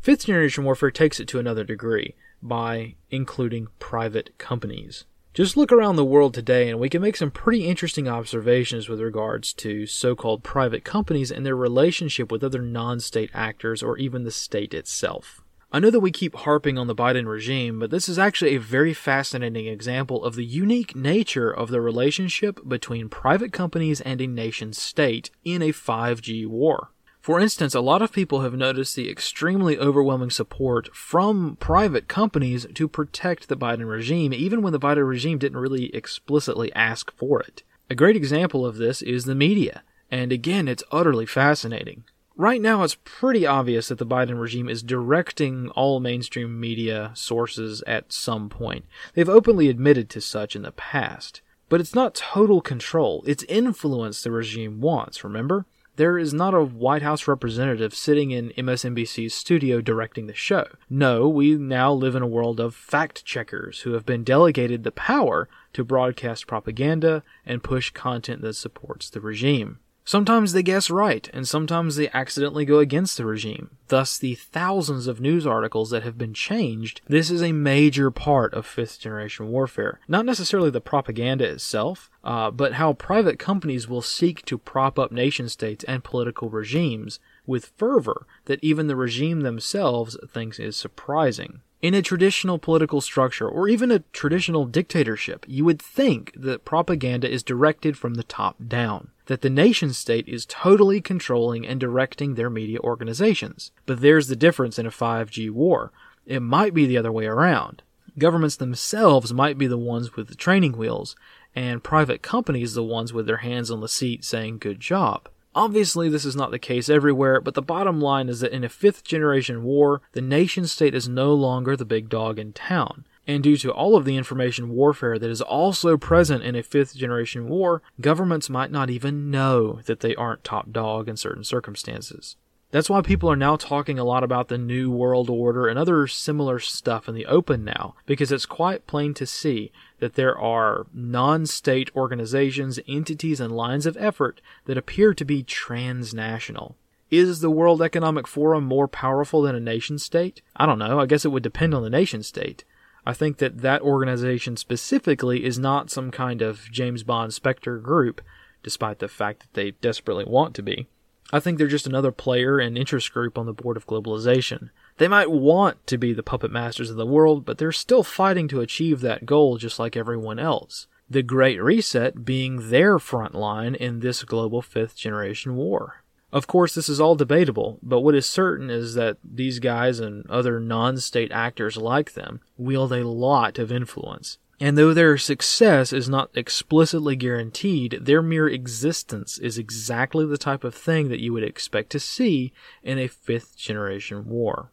Fifth 0.00 0.26
generation 0.26 0.62
warfare 0.62 0.92
takes 0.92 1.18
it 1.18 1.26
to 1.26 1.40
another 1.40 1.64
degree 1.64 2.14
by 2.42 2.94
including 3.10 3.68
private 3.78 4.36
companies. 4.38 5.04
Just 5.34 5.56
look 5.56 5.70
around 5.70 5.96
the 5.96 6.04
world 6.04 6.32
today 6.32 6.70
and 6.70 6.80
we 6.80 6.88
can 6.88 7.02
make 7.02 7.16
some 7.16 7.30
pretty 7.30 7.66
interesting 7.66 8.08
observations 8.08 8.88
with 8.88 9.00
regards 9.00 9.52
to 9.52 9.84
so 9.84 10.16
called 10.16 10.42
private 10.42 10.82
companies 10.82 11.30
and 11.30 11.44
their 11.44 11.54
relationship 11.54 12.32
with 12.32 12.42
other 12.42 12.62
non 12.62 13.00
state 13.00 13.30
actors 13.34 13.82
or 13.82 13.98
even 13.98 14.24
the 14.24 14.30
state 14.30 14.72
itself. 14.72 15.42
I 15.70 15.78
know 15.78 15.90
that 15.90 16.00
we 16.00 16.10
keep 16.10 16.36
harping 16.36 16.78
on 16.78 16.86
the 16.86 16.94
Biden 16.94 17.26
regime, 17.26 17.80
but 17.80 17.90
this 17.90 18.08
is 18.08 18.18
actually 18.18 18.54
a 18.54 18.60
very 18.60 18.94
fascinating 18.94 19.66
example 19.66 20.24
of 20.24 20.36
the 20.36 20.44
unique 20.44 20.96
nature 20.96 21.50
of 21.50 21.68
the 21.68 21.82
relationship 21.82 22.66
between 22.66 23.10
private 23.10 23.52
companies 23.52 24.00
and 24.00 24.20
a 24.22 24.26
nation 24.26 24.72
state 24.72 25.30
in 25.44 25.60
a 25.60 25.72
5G 25.72 26.46
war. 26.46 26.92
For 27.26 27.40
instance, 27.40 27.74
a 27.74 27.80
lot 27.80 28.02
of 28.02 28.12
people 28.12 28.42
have 28.42 28.54
noticed 28.54 28.94
the 28.94 29.10
extremely 29.10 29.76
overwhelming 29.76 30.30
support 30.30 30.94
from 30.94 31.56
private 31.58 32.06
companies 32.06 32.68
to 32.72 32.86
protect 32.86 33.48
the 33.48 33.56
Biden 33.56 33.90
regime, 33.90 34.32
even 34.32 34.62
when 34.62 34.72
the 34.72 34.78
Biden 34.78 35.08
regime 35.08 35.38
didn't 35.38 35.58
really 35.58 35.92
explicitly 35.92 36.72
ask 36.74 37.10
for 37.16 37.40
it. 37.40 37.64
A 37.90 37.96
great 37.96 38.14
example 38.14 38.64
of 38.64 38.76
this 38.76 39.02
is 39.02 39.24
the 39.24 39.34
media, 39.34 39.82
and 40.08 40.30
again, 40.30 40.68
it's 40.68 40.84
utterly 40.92 41.26
fascinating. 41.26 42.04
Right 42.36 42.60
now, 42.60 42.84
it's 42.84 42.98
pretty 43.02 43.44
obvious 43.44 43.88
that 43.88 43.98
the 43.98 44.06
Biden 44.06 44.40
regime 44.40 44.68
is 44.68 44.84
directing 44.84 45.70
all 45.70 45.98
mainstream 45.98 46.60
media 46.60 47.10
sources 47.14 47.82
at 47.88 48.12
some 48.12 48.48
point. 48.48 48.84
They've 49.14 49.28
openly 49.28 49.68
admitted 49.68 50.08
to 50.10 50.20
such 50.20 50.54
in 50.54 50.62
the 50.62 50.70
past. 50.70 51.40
But 51.68 51.80
it's 51.80 51.92
not 51.96 52.14
total 52.14 52.60
control, 52.60 53.24
it's 53.26 53.42
influence 53.48 54.22
the 54.22 54.30
regime 54.30 54.80
wants, 54.80 55.24
remember? 55.24 55.66
There 55.96 56.18
is 56.18 56.34
not 56.34 56.52
a 56.52 56.62
White 56.62 57.00
House 57.00 57.26
representative 57.26 57.94
sitting 57.94 58.30
in 58.30 58.50
MSNBC's 58.50 59.32
studio 59.32 59.80
directing 59.80 60.26
the 60.26 60.34
show. 60.34 60.66
No, 60.90 61.26
we 61.26 61.54
now 61.54 61.90
live 61.90 62.14
in 62.14 62.22
a 62.22 62.26
world 62.26 62.60
of 62.60 62.74
fact 62.74 63.24
checkers 63.24 63.80
who 63.80 63.94
have 63.94 64.04
been 64.04 64.22
delegated 64.22 64.84
the 64.84 64.92
power 64.92 65.48
to 65.72 65.84
broadcast 65.84 66.46
propaganda 66.46 67.22
and 67.46 67.64
push 67.64 67.90
content 67.90 68.42
that 68.42 68.54
supports 68.54 69.08
the 69.08 69.22
regime. 69.22 69.78
Sometimes 70.08 70.52
they 70.52 70.62
guess 70.62 70.88
right, 70.88 71.28
and 71.32 71.48
sometimes 71.48 71.96
they 71.96 72.08
accidentally 72.10 72.64
go 72.64 72.78
against 72.78 73.16
the 73.16 73.26
regime. 73.26 73.70
Thus, 73.88 74.16
the 74.16 74.36
thousands 74.36 75.08
of 75.08 75.20
news 75.20 75.44
articles 75.44 75.90
that 75.90 76.04
have 76.04 76.16
been 76.16 76.32
changed, 76.32 77.00
this 77.08 77.28
is 77.28 77.42
a 77.42 77.50
major 77.50 78.12
part 78.12 78.54
of 78.54 78.66
fifth 78.66 79.00
generation 79.00 79.48
warfare. 79.48 79.98
Not 80.06 80.24
necessarily 80.24 80.70
the 80.70 80.80
propaganda 80.80 81.44
itself, 81.44 82.08
uh, 82.22 82.52
but 82.52 82.74
how 82.74 82.92
private 82.92 83.40
companies 83.40 83.88
will 83.88 84.00
seek 84.00 84.44
to 84.44 84.58
prop 84.58 84.96
up 84.96 85.10
nation 85.10 85.48
states 85.48 85.84
and 85.88 86.04
political 86.04 86.50
regimes 86.50 87.18
with 87.44 87.72
fervor 87.76 88.28
that 88.44 88.62
even 88.62 88.86
the 88.86 88.94
regime 88.94 89.40
themselves 89.40 90.16
thinks 90.32 90.60
is 90.60 90.76
surprising. 90.76 91.62
In 91.82 91.94
a 91.94 92.02
traditional 92.02 92.58
political 92.58 93.00
structure, 93.00 93.48
or 93.48 93.66
even 93.66 93.90
a 93.90 94.04
traditional 94.12 94.66
dictatorship, 94.66 95.44
you 95.48 95.64
would 95.64 95.82
think 95.82 96.32
that 96.36 96.64
propaganda 96.64 97.28
is 97.28 97.42
directed 97.42 97.98
from 97.98 98.14
the 98.14 98.22
top 98.22 98.56
down, 98.66 99.10
that 99.26 99.42
the 99.42 99.50
nation 99.50 99.92
state 99.92 100.26
is 100.28 100.46
totally 100.46 101.00
controlling 101.00 101.66
and 101.66 101.78
directing 101.78 102.34
their 102.34 102.50
media 102.50 102.78
organizations. 102.80 103.70
But 103.84 104.00
there's 104.00 104.28
the 104.28 104.36
difference 104.36 104.78
in 104.78 104.86
a 104.86 104.90
5G 104.90 105.50
war. 105.50 105.92
It 106.26 106.40
might 106.40 106.74
be 106.74 106.86
the 106.86 106.98
other 106.98 107.12
way 107.12 107.26
around. 107.26 107.82
Governments 108.18 108.56
themselves 108.56 109.32
might 109.32 109.58
be 109.58 109.66
the 109.66 109.76
ones 109.78 110.16
with 110.16 110.28
the 110.28 110.34
training 110.34 110.76
wheels, 110.76 111.14
and 111.54 111.84
private 111.84 112.22
companies 112.22 112.74
the 112.74 112.82
ones 112.82 113.12
with 113.12 113.26
their 113.26 113.38
hands 113.38 113.70
on 113.70 113.80
the 113.80 113.88
seat 113.88 114.24
saying 114.24 114.58
good 114.58 114.80
job. 114.80 115.28
Obviously, 115.54 116.10
this 116.10 116.26
is 116.26 116.36
not 116.36 116.50
the 116.50 116.58
case 116.58 116.90
everywhere, 116.90 117.40
but 117.40 117.54
the 117.54 117.62
bottom 117.62 117.98
line 117.98 118.28
is 118.28 118.40
that 118.40 118.52
in 118.52 118.62
a 118.62 118.68
fifth 118.68 119.04
generation 119.04 119.62
war, 119.62 120.02
the 120.12 120.20
nation 120.20 120.66
state 120.66 120.94
is 120.94 121.08
no 121.08 121.32
longer 121.32 121.76
the 121.76 121.86
big 121.86 122.10
dog 122.10 122.38
in 122.38 122.52
town. 122.52 123.06
And 123.26 123.42
due 123.42 123.56
to 123.58 123.72
all 123.72 123.96
of 123.96 124.04
the 124.04 124.16
information 124.16 124.70
warfare 124.70 125.18
that 125.18 125.30
is 125.30 125.42
also 125.42 125.96
present 125.96 126.44
in 126.44 126.54
a 126.54 126.62
fifth 126.62 126.94
generation 126.94 127.48
war, 127.48 127.82
governments 128.00 128.48
might 128.48 128.70
not 128.70 128.88
even 128.88 129.30
know 129.30 129.80
that 129.86 130.00
they 130.00 130.14
aren't 130.14 130.44
top 130.44 130.70
dog 130.70 131.08
in 131.08 131.16
certain 131.16 131.42
circumstances. 131.42 132.36
That's 132.70 132.90
why 132.90 133.00
people 133.00 133.30
are 133.30 133.36
now 133.36 133.56
talking 133.56 133.98
a 133.98 134.04
lot 134.04 134.24
about 134.24 134.48
the 134.48 134.58
New 134.58 134.90
World 134.90 135.30
Order 135.30 135.66
and 135.66 135.78
other 135.78 136.06
similar 136.06 136.58
stuff 136.58 137.08
in 137.08 137.14
the 137.14 137.26
open 137.26 137.64
now, 137.64 137.94
because 138.06 138.32
it's 138.32 138.46
quite 138.46 138.86
plain 138.86 139.14
to 139.14 139.26
see 139.26 139.70
that 139.98 140.14
there 140.14 140.36
are 140.38 140.86
non 140.92 141.46
state 141.46 141.90
organizations, 141.94 142.80
entities, 142.88 143.40
and 143.40 143.56
lines 143.56 143.86
of 143.86 143.96
effort 143.98 144.40
that 144.66 144.76
appear 144.76 145.14
to 145.14 145.24
be 145.24 145.42
transnational. 145.42 146.76
Is 147.08 147.40
the 147.40 147.50
World 147.50 147.80
Economic 147.80 148.26
Forum 148.26 148.64
more 148.64 148.88
powerful 148.88 149.42
than 149.42 149.54
a 149.54 149.60
nation 149.60 149.98
state? 149.98 150.42
I 150.56 150.66
don't 150.66 150.80
know. 150.80 150.98
I 150.98 151.06
guess 151.06 151.24
it 151.24 151.30
would 151.30 151.44
depend 151.44 151.72
on 151.72 151.84
the 151.84 151.90
nation 151.90 152.24
state. 152.24 152.64
I 153.06 153.14
think 153.14 153.38
that 153.38 153.58
that 153.62 153.82
organization 153.82 154.56
specifically 154.56 155.44
is 155.44 155.58
not 155.60 155.90
some 155.90 156.10
kind 156.10 156.42
of 156.42 156.68
James 156.72 157.04
Bond 157.04 157.32
Spectre 157.32 157.78
group, 157.78 158.20
despite 158.64 158.98
the 158.98 159.06
fact 159.06 159.40
that 159.40 159.54
they 159.54 159.70
desperately 159.70 160.24
want 160.24 160.56
to 160.56 160.62
be. 160.62 160.88
I 161.32 161.38
think 161.38 161.58
they're 161.58 161.68
just 161.68 161.86
another 161.86 162.12
player 162.12 162.58
and 162.58 162.76
interest 162.76 163.12
group 163.12 163.38
on 163.38 163.46
the 163.46 163.52
board 163.52 163.76
of 163.76 163.86
globalization. 163.86 164.70
They 164.98 165.08
might 165.08 165.30
want 165.30 165.86
to 165.86 165.98
be 165.98 166.12
the 166.12 166.22
puppet 166.22 166.50
masters 166.50 166.90
of 166.90 166.96
the 166.96 167.06
world, 167.06 167.44
but 167.44 167.58
they're 167.58 167.72
still 167.72 168.02
fighting 168.02 168.48
to 168.48 168.60
achieve 168.60 169.00
that 169.00 169.26
goal 169.26 169.56
just 169.56 169.78
like 169.78 169.96
everyone 169.96 170.38
else. 170.38 170.88
The 171.08 171.22
Great 171.22 171.62
Reset 171.62 172.24
being 172.24 172.70
their 172.70 172.98
front 172.98 173.34
line 173.34 173.76
in 173.76 174.00
this 174.00 174.24
global 174.24 174.62
fifth 174.62 174.96
generation 174.96 175.54
war. 175.54 176.02
Of 176.36 176.46
course, 176.46 176.74
this 176.74 176.90
is 176.90 177.00
all 177.00 177.14
debatable, 177.14 177.78
but 177.82 178.00
what 178.00 178.14
is 178.14 178.26
certain 178.26 178.68
is 178.68 178.92
that 178.92 179.16
these 179.24 179.58
guys 179.58 180.00
and 180.00 180.30
other 180.30 180.60
non 180.60 180.98
state 180.98 181.32
actors 181.32 181.78
like 181.78 182.12
them 182.12 182.40
wield 182.58 182.92
a 182.92 183.08
lot 183.08 183.58
of 183.58 183.72
influence. 183.72 184.36
And 184.60 184.76
though 184.76 184.92
their 184.92 185.16
success 185.16 185.94
is 185.94 186.10
not 186.10 186.28
explicitly 186.34 187.16
guaranteed, 187.16 188.00
their 188.02 188.20
mere 188.20 188.48
existence 188.48 189.38
is 189.38 189.56
exactly 189.56 190.26
the 190.26 190.36
type 190.36 190.62
of 190.62 190.74
thing 190.74 191.08
that 191.08 191.20
you 191.22 191.32
would 191.32 191.42
expect 191.42 191.88
to 191.92 191.98
see 191.98 192.52
in 192.82 192.98
a 192.98 193.08
fifth 193.08 193.56
generation 193.56 194.28
war. 194.28 194.70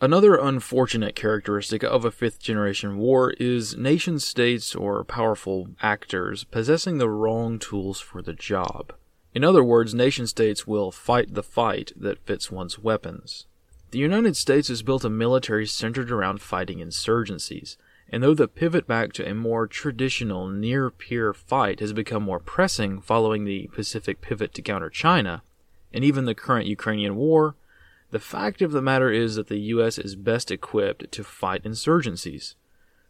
Another 0.00 0.36
unfortunate 0.36 1.16
characteristic 1.16 1.82
of 1.82 2.04
a 2.04 2.12
fifth 2.12 2.38
generation 2.38 2.96
war 2.96 3.32
is 3.40 3.76
nation 3.76 4.20
states 4.20 4.76
or 4.76 5.02
powerful 5.02 5.70
actors 5.82 6.44
possessing 6.44 6.98
the 6.98 7.10
wrong 7.10 7.58
tools 7.58 7.98
for 7.98 8.22
the 8.22 8.34
job. 8.34 8.92
In 9.34 9.44
other 9.44 9.62
words, 9.62 9.94
nation 9.94 10.26
states 10.26 10.66
will 10.66 10.90
fight 10.90 11.34
the 11.34 11.42
fight 11.42 11.92
that 11.96 12.24
fits 12.26 12.50
one's 12.50 12.78
weapons. 12.78 13.46
The 13.92 13.98
United 13.98 14.36
States 14.36 14.68
has 14.68 14.82
built 14.82 15.04
a 15.04 15.10
military 15.10 15.66
centered 15.66 16.10
around 16.10 16.40
fighting 16.40 16.78
insurgencies, 16.78 17.76
and 18.08 18.22
though 18.22 18.34
the 18.34 18.48
pivot 18.48 18.86
back 18.86 19.12
to 19.14 19.28
a 19.28 19.34
more 19.34 19.66
traditional 19.66 20.48
near 20.48 20.90
peer 20.90 21.32
fight 21.32 21.80
has 21.80 21.92
become 21.92 22.24
more 22.24 22.40
pressing 22.40 23.00
following 23.00 23.44
the 23.44 23.68
Pacific 23.72 24.20
pivot 24.20 24.52
to 24.54 24.62
counter 24.62 24.90
China, 24.90 25.42
and 25.92 26.04
even 26.04 26.24
the 26.24 26.34
current 26.34 26.66
Ukrainian 26.66 27.14
war, 27.16 27.54
the 28.10 28.18
fact 28.18 28.60
of 28.62 28.72
the 28.72 28.82
matter 28.82 29.10
is 29.10 29.36
that 29.36 29.46
the 29.46 29.58
US 29.74 29.96
is 29.96 30.16
best 30.16 30.50
equipped 30.50 31.10
to 31.12 31.22
fight 31.22 31.62
insurgencies. 31.62 32.54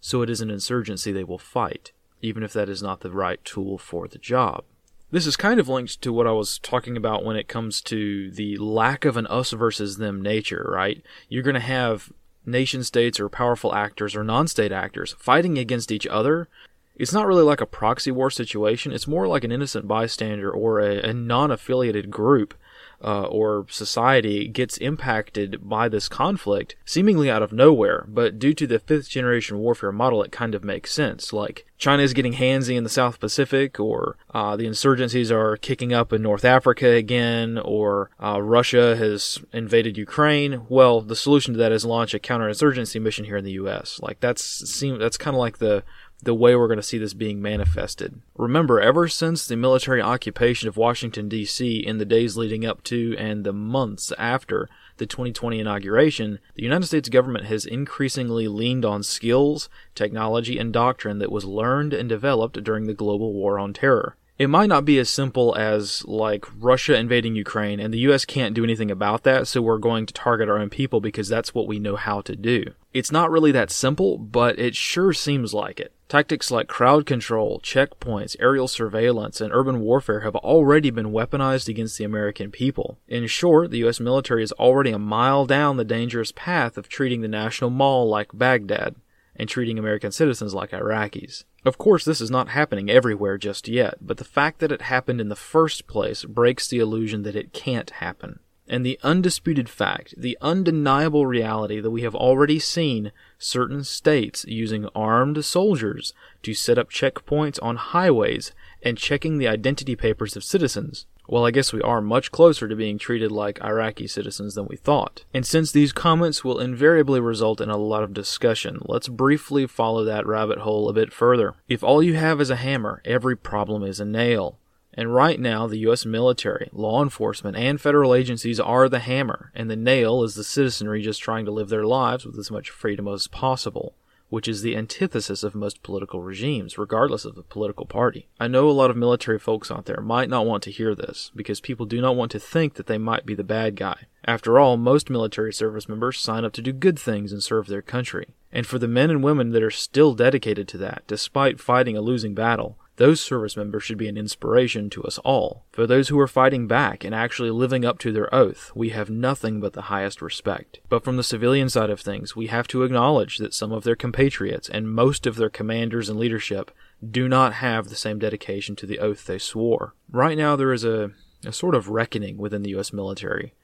So 0.00 0.20
it 0.20 0.30
is 0.30 0.42
an 0.42 0.50
insurgency 0.50 1.12
they 1.12 1.24
will 1.24 1.38
fight, 1.38 1.92
even 2.20 2.42
if 2.42 2.52
that 2.52 2.68
is 2.68 2.82
not 2.82 3.00
the 3.00 3.10
right 3.10 3.42
tool 3.44 3.78
for 3.78 4.08
the 4.08 4.18
job. 4.18 4.64
This 5.12 5.26
is 5.26 5.36
kind 5.36 5.58
of 5.58 5.68
linked 5.68 6.00
to 6.02 6.12
what 6.12 6.28
I 6.28 6.32
was 6.32 6.58
talking 6.60 6.96
about 6.96 7.24
when 7.24 7.36
it 7.36 7.48
comes 7.48 7.80
to 7.82 8.30
the 8.30 8.56
lack 8.58 9.04
of 9.04 9.16
an 9.16 9.26
us 9.26 9.50
versus 9.50 9.96
them 9.96 10.22
nature, 10.22 10.68
right? 10.70 11.02
You're 11.28 11.42
going 11.42 11.54
to 11.54 11.60
have 11.60 12.12
nation 12.46 12.84
states 12.84 13.18
or 13.18 13.28
powerful 13.28 13.74
actors 13.74 14.14
or 14.14 14.22
non 14.22 14.46
state 14.46 14.72
actors 14.72 15.14
fighting 15.18 15.58
against 15.58 15.90
each 15.90 16.06
other. 16.06 16.48
It's 16.94 17.12
not 17.12 17.26
really 17.26 17.42
like 17.42 17.60
a 17.60 17.66
proxy 17.66 18.10
war 18.10 18.30
situation, 18.30 18.92
it's 18.92 19.08
more 19.08 19.26
like 19.26 19.42
an 19.42 19.52
innocent 19.52 19.88
bystander 19.88 20.50
or 20.50 20.80
a, 20.80 21.00
a 21.08 21.12
non 21.12 21.50
affiliated 21.50 22.10
group 22.10 22.54
uh, 23.02 23.24
or 23.24 23.66
society 23.68 24.48
gets 24.48 24.76
impacted 24.78 25.68
by 25.68 25.88
this 25.88 26.08
conflict 26.08 26.76
seemingly 26.84 27.30
out 27.30 27.42
of 27.42 27.52
nowhere, 27.52 28.04
but 28.08 28.38
due 28.38 28.54
to 28.54 28.66
the 28.66 28.78
fifth 28.78 29.08
generation 29.08 29.58
warfare 29.58 29.92
model, 29.92 30.22
it 30.22 30.32
kind 30.32 30.54
of 30.54 30.64
makes 30.64 30.92
sense. 30.92 31.32
Like 31.32 31.66
China 31.78 32.02
is 32.02 32.12
getting 32.12 32.34
handsy 32.34 32.76
in 32.76 32.84
the 32.84 32.90
South 32.90 33.18
Pacific, 33.20 33.80
or 33.80 34.16
uh, 34.34 34.54
the 34.56 34.66
insurgencies 34.66 35.30
are 35.30 35.56
kicking 35.56 35.94
up 35.94 36.12
in 36.12 36.20
North 36.20 36.44
Africa 36.44 36.90
again, 36.90 37.58
or 37.58 38.10
uh, 38.22 38.40
Russia 38.42 38.96
has 38.96 39.38
invaded 39.52 39.96
Ukraine. 39.96 40.66
Well, 40.68 41.00
the 41.00 41.16
solution 41.16 41.54
to 41.54 41.58
that 41.58 41.72
is 41.72 41.86
launch 41.86 42.12
a 42.12 42.18
counterinsurgency 42.18 43.00
mission 43.00 43.24
here 43.24 43.38
in 43.38 43.44
the 43.44 43.52
U.S. 43.52 43.98
Like 44.02 44.20
that's 44.20 44.82
that's 44.98 45.16
kind 45.16 45.34
of 45.34 45.38
like 45.40 45.58
the 45.58 45.82
the 46.20 46.34
way 46.34 46.54
we're 46.54 46.66
going 46.66 46.78
to 46.78 46.82
see 46.82 46.98
this 46.98 47.14
being 47.14 47.40
manifested. 47.40 48.20
Remember, 48.36 48.80
ever 48.80 49.08
since 49.08 49.46
the 49.46 49.56
military 49.56 50.02
occupation 50.02 50.68
of 50.68 50.76
Washington, 50.76 51.28
D.C., 51.28 51.78
in 51.78 51.98
the 51.98 52.04
days 52.04 52.36
leading 52.36 52.64
up 52.64 52.82
to 52.84 53.16
and 53.18 53.44
the 53.44 53.52
months 53.52 54.12
after 54.18 54.68
the 54.98 55.06
2020 55.06 55.58
inauguration, 55.58 56.38
the 56.54 56.62
United 56.62 56.86
States 56.86 57.08
government 57.08 57.46
has 57.46 57.64
increasingly 57.64 58.48
leaned 58.48 58.84
on 58.84 59.02
skills, 59.02 59.68
technology, 59.94 60.58
and 60.58 60.72
doctrine 60.72 61.18
that 61.18 61.32
was 61.32 61.44
learned 61.44 61.92
and 61.92 62.08
developed 62.08 62.62
during 62.62 62.86
the 62.86 62.94
global 62.94 63.32
war 63.32 63.58
on 63.58 63.72
terror. 63.72 64.16
It 64.40 64.48
might 64.48 64.70
not 64.70 64.86
be 64.86 64.98
as 64.98 65.10
simple 65.10 65.54
as 65.54 66.02
like 66.06 66.46
Russia 66.58 66.96
invading 66.96 67.34
Ukraine 67.34 67.78
and 67.78 67.92
the 67.92 67.98
US 68.10 68.24
can't 68.24 68.54
do 68.54 68.64
anything 68.64 68.90
about 68.90 69.22
that, 69.24 69.46
so 69.46 69.60
we're 69.60 69.76
going 69.76 70.06
to 70.06 70.14
target 70.14 70.48
our 70.48 70.58
own 70.58 70.70
people 70.70 71.02
because 71.02 71.28
that's 71.28 71.54
what 71.54 71.66
we 71.66 71.78
know 71.78 71.96
how 71.96 72.22
to 72.22 72.34
do. 72.34 72.64
It's 72.92 73.12
not 73.12 73.30
really 73.30 73.52
that 73.52 73.70
simple, 73.70 74.18
but 74.18 74.58
it 74.58 74.74
sure 74.74 75.12
seems 75.12 75.54
like 75.54 75.78
it. 75.78 75.92
Tactics 76.08 76.50
like 76.50 76.66
crowd 76.66 77.06
control, 77.06 77.60
checkpoints, 77.60 78.34
aerial 78.40 78.66
surveillance, 78.66 79.40
and 79.40 79.52
urban 79.52 79.78
warfare 79.78 80.20
have 80.20 80.34
already 80.34 80.90
been 80.90 81.12
weaponized 81.12 81.68
against 81.68 81.98
the 81.98 82.04
American 82.04 82.50
people. 82.50 82.98
In 83.06 83.28
short, 83.28 83.70
the 83.70 83.84
US 83.84 84.00
military 84.00 84.42
is 84.42 84.50
already 84.52 84.90
a 84.90 84.98
mile 84.98 85.46
down 85.46 85.76
the 85.76 85.84
dangerous 85.84 86.32
path 86.32 86.76
of 86.76 86.88
treating 86.88 87.20
the 87.20 87.28
National 87.28 87.70
Mall 87.70 88.08
like 88.08 88.36
Baghdad 88.36 88.96
and 89.36 89.48
treating 89.48 89.78
American 89.78 90.10
citizens 90.10 90.52
like 90.52 90.72
Iraqis. 90.72 91.44
Of 91.64 91.78
course, 91.78 92.04
this 92.04 92.20
is 92.20 92.30
not 92.30 92.48
happening 92.48 92.90
everywhere 92.90 93.38
just 93.38 93.68
yet, 93.68 93.98
but 94.00 94.16
the 94.16 94.24
fact 94.24 94.58
that 94.58 94.72
it 94.72 94.82
happened 94.82 95.20
in 95.20 95.28
the 95.28 95.36
first 95.36 95.86
place 95.86 96.24
breaks 96.24 96.66
the 96.66 96.80
illusion 96.80 97.22
that 97.22 97.36
it 97.36 97.52
can't 97.52 97.90
happen. 97.90 98.40
And 98.70 98.86
the 98.86 98.98
undisputed 99.02 99.68
fact, 99.68 100.14
the 100.16 100.38
undeniable 100.40 101.26
reality 101.26 101.80
that 101.80 101.90
we 101.90 102.02
have 102.02 102.14
already 102.14 102.58
seen 102.58 103.12
certain 103.36 103.84
states 103.84 104.46
using 104.46 104.88
armed 104.94 105.44
soldiers 105.44 106.14
to 106.44 106.54
set 106.54 106.78
up 106.78 106.88
checkpoints 106.88 107.58
on 107.60 107.76
highways 107.76 108.52
and 108.82 108.96
checking 108.96 109.36
the 109.36 109.48
identity 109.48 109.96
papers 109.96 110.36
of 110.36 110.44
citizens 110.44 111.06
well, 111.30 111.46
I 111.46 111.52
guess 111.52 111.72
we 111.72 111.80
are 111.82 112.00
much 112.00 112.32
closer 112.32 112.66
to 112.66 112.74
being 112.74 112.98
treated 112.98 113.30
like 113.30 113.62
Iraqi 113.62 114.08
citizens 114.08 114.56
than 114.56 114.66
we 114.66 114.74
thought. 114.74 115.24
And 115.32 115.46
since 115.46 115.70
these 115.70 115.92
comments 115.92 116.42
will 116.42 116.58
invariably 116.58 117.20
result 117.20 117.60
in 117.60 117.70
a 117.70 117.76
lot 117.76 118.02
of 118.02 118.12
discussion, 118.12 118.80
let's 118.82 119.06
briefly 119.06 119.68
follow 119.68 120.04
that 120.04 120.26
rabbit 120.26 120.58
hole 120.58 120.88
a 120.88 120.92
bit 120.92 121.12
further. 121.12 121.54
If 121.68 121.84
all 121.84 122.02
you 122.02 122.14
have 122.14 122.40
is 122.40 122.50
a 122.50 122.56
hammer, 122.56 123.00
every 123.04 123.36
problem 123.36 123.84
is 123.84 124.00
a 124.00 124.04
nail. 124.04 124.58
And 124.94 125.14
right 125.14 125.38
now, 125.38 125.66
the 125.66 125.78
U.S. 125.78 126.04
military, 126.04 126.68
law 126.72 127.02
enforcement, 127.02 127.56
and 127.56 127.80
federal 127.80 128.14
agencies 128.14 128.58
are 128.58 128.88
the 128.88 128.98
hammer, 128.98 129.52
and 129.54 129.70
the 129.70 129.76
nail 129.76 130.24
is 130.24 130.34
the 130.34 130.44
citizenry 130.44 131.00
just 131.00 131.22
trying 131.22 131.44
to 131.44 131.52
live 131.52 131.68
their 131.68 131.86
lives 131.86 132.26
with 132.26 132.38
as 132.38 132.50
much 132.50 132.70
freedom 132.70 133.06
as 133.06 133.28
possible, 133.28 133.94
which 134.30 134.48
is 134.48 134.62
the 134.62 134.76
antithesis 134.76 135.42
of 135.42 135.54
most 135.54 135.82
political 135.82 136.22
regimes, 136.22 136.78
regardless 136.78 137.24
of 137.24 137.34
the 137.34 137.42
political 137.42 137.86
party. 137.86 138.28
I 138.38 138.48
know 138.48 138.68
a 138.68 138.72
lot 138.72 138.90
of 138.90 138.96
military 138.96 139.38
folks 139.38 139.70
out 139.70 139.86
there 139.86 140.00
might 140.00 140.28
not 140.28 140.46
want 140.46 140.62
to 140.64 140.70
hear 140.72 140.94
this, 140.94 141.30
because 141.36 141.60
people 141.60 141.86
do 141.86 142.00
not 142.00 142.16
want 142.16 142.32
to 142.32 142.40
think 142.40 142.74
that 142.74 142.86
they 142.86 142.98
might 142.98 143.26
be 143.26 143.34
the 143.34 143.44
bad 143.44 143.76
guy. 143.76 144.06
After 144.24 144.58
all, 144.58 144.76
most 144.76 145.08
military 145.08 145.52
service 145.52 145.88
members 145.88 146.18
sign 146.18 146.44
up 146.44 146.52
to 146.54 146.62
do 146.62 146.72
good 146.72 146.98
things 146.98 147.32
and 147.32 147.42
serve 147.42 147.66
their 147.68 147.82
country. 147.82 148.28
And 148.52 148.66
for 148.66 148.78
the 148.78 148.88
men 148.88 149.10
and 149.10 149.22
women 149.22 149.50
that 149.50 149.62
are 149.62 149.70
still 149.70 150.14
dedicated 150.14 150.68
to 150.68 150.78
that, 150.78 151.04
despite 151.06 151.60
fighting 151.60 151.96
a 151.96 152.00
losing 152.00 152.34
battle, 152.34 152.76
those 153.00 153.18
service 153.18 153.56
members 153.56 153.82
should 153.82 153.96
be 153.96 154.08
an 154.08 154.18
inspiration 154.18 154.90
to 154.90 155.02
us 155.04 155.16
all. 155.24 155.64
For 155.72 155.86
those 155.86 156.08
who 156.08 156.20
are 156.20 156.28
fighting 156.28 156.66
back 156.66 157.02
and 157.02 157.14
actually 157.14 157.50
living 157.50 157.82
up 157.82 157.98
to 158.00 158.12
their 158.12 158.32
oath, 158.32 158.70
we 158.74 158.90
have 158.90 159.08
nothing 159.08 159.58
but 159.58 159.72
the 159.72 159.88
highest 159.88 160.20
respect. 160.20 160.80
But 160.90 161.02
from 161.02 161.16
the 161.16 161.22
civilian 161.22 161.70
side 161.70 161.88
of 161.88 162.02
things, 162.02 162.36
we 162.36 162.48
have 162.48 162.68
to 162.68 162.82
acknowledge 162.82 163.38
that 163.38 163.54
some 163.54 163.72
of 163.72 163.84
their 163.84 163.96
compatriots 163.96 164.68
and 164.68 164.92
most 164.92 165.26
of 165.26 165.36
their 165.36 165.48
commanders 165.48 166.10
and 166.10 166.18
leadership 166.18 166.72
do 167.02 167.26
not 167.26 167.54
have 167.54 167.88
the 167.88 167.96
same 167.96 168.18
dedication 168.18 168.76
to 168.76 168.84
the 168.84 168.98
oath 168.98 169.24
they 169.24 169.38
swore. 169.38 169.94
Right 170.10 170.36
now, 170.36 170.54
there 170.54 170.74
is 170.74 170.84
a, 170.84 171.12
a 171.42 171.54
sort 171.54 171.74
of 171.74 171.88
reckoning 171.88 172.36
within 172.36 172.60
the 172.60 172.70
U.S. 172.70 172.92
military. 172.92 173.54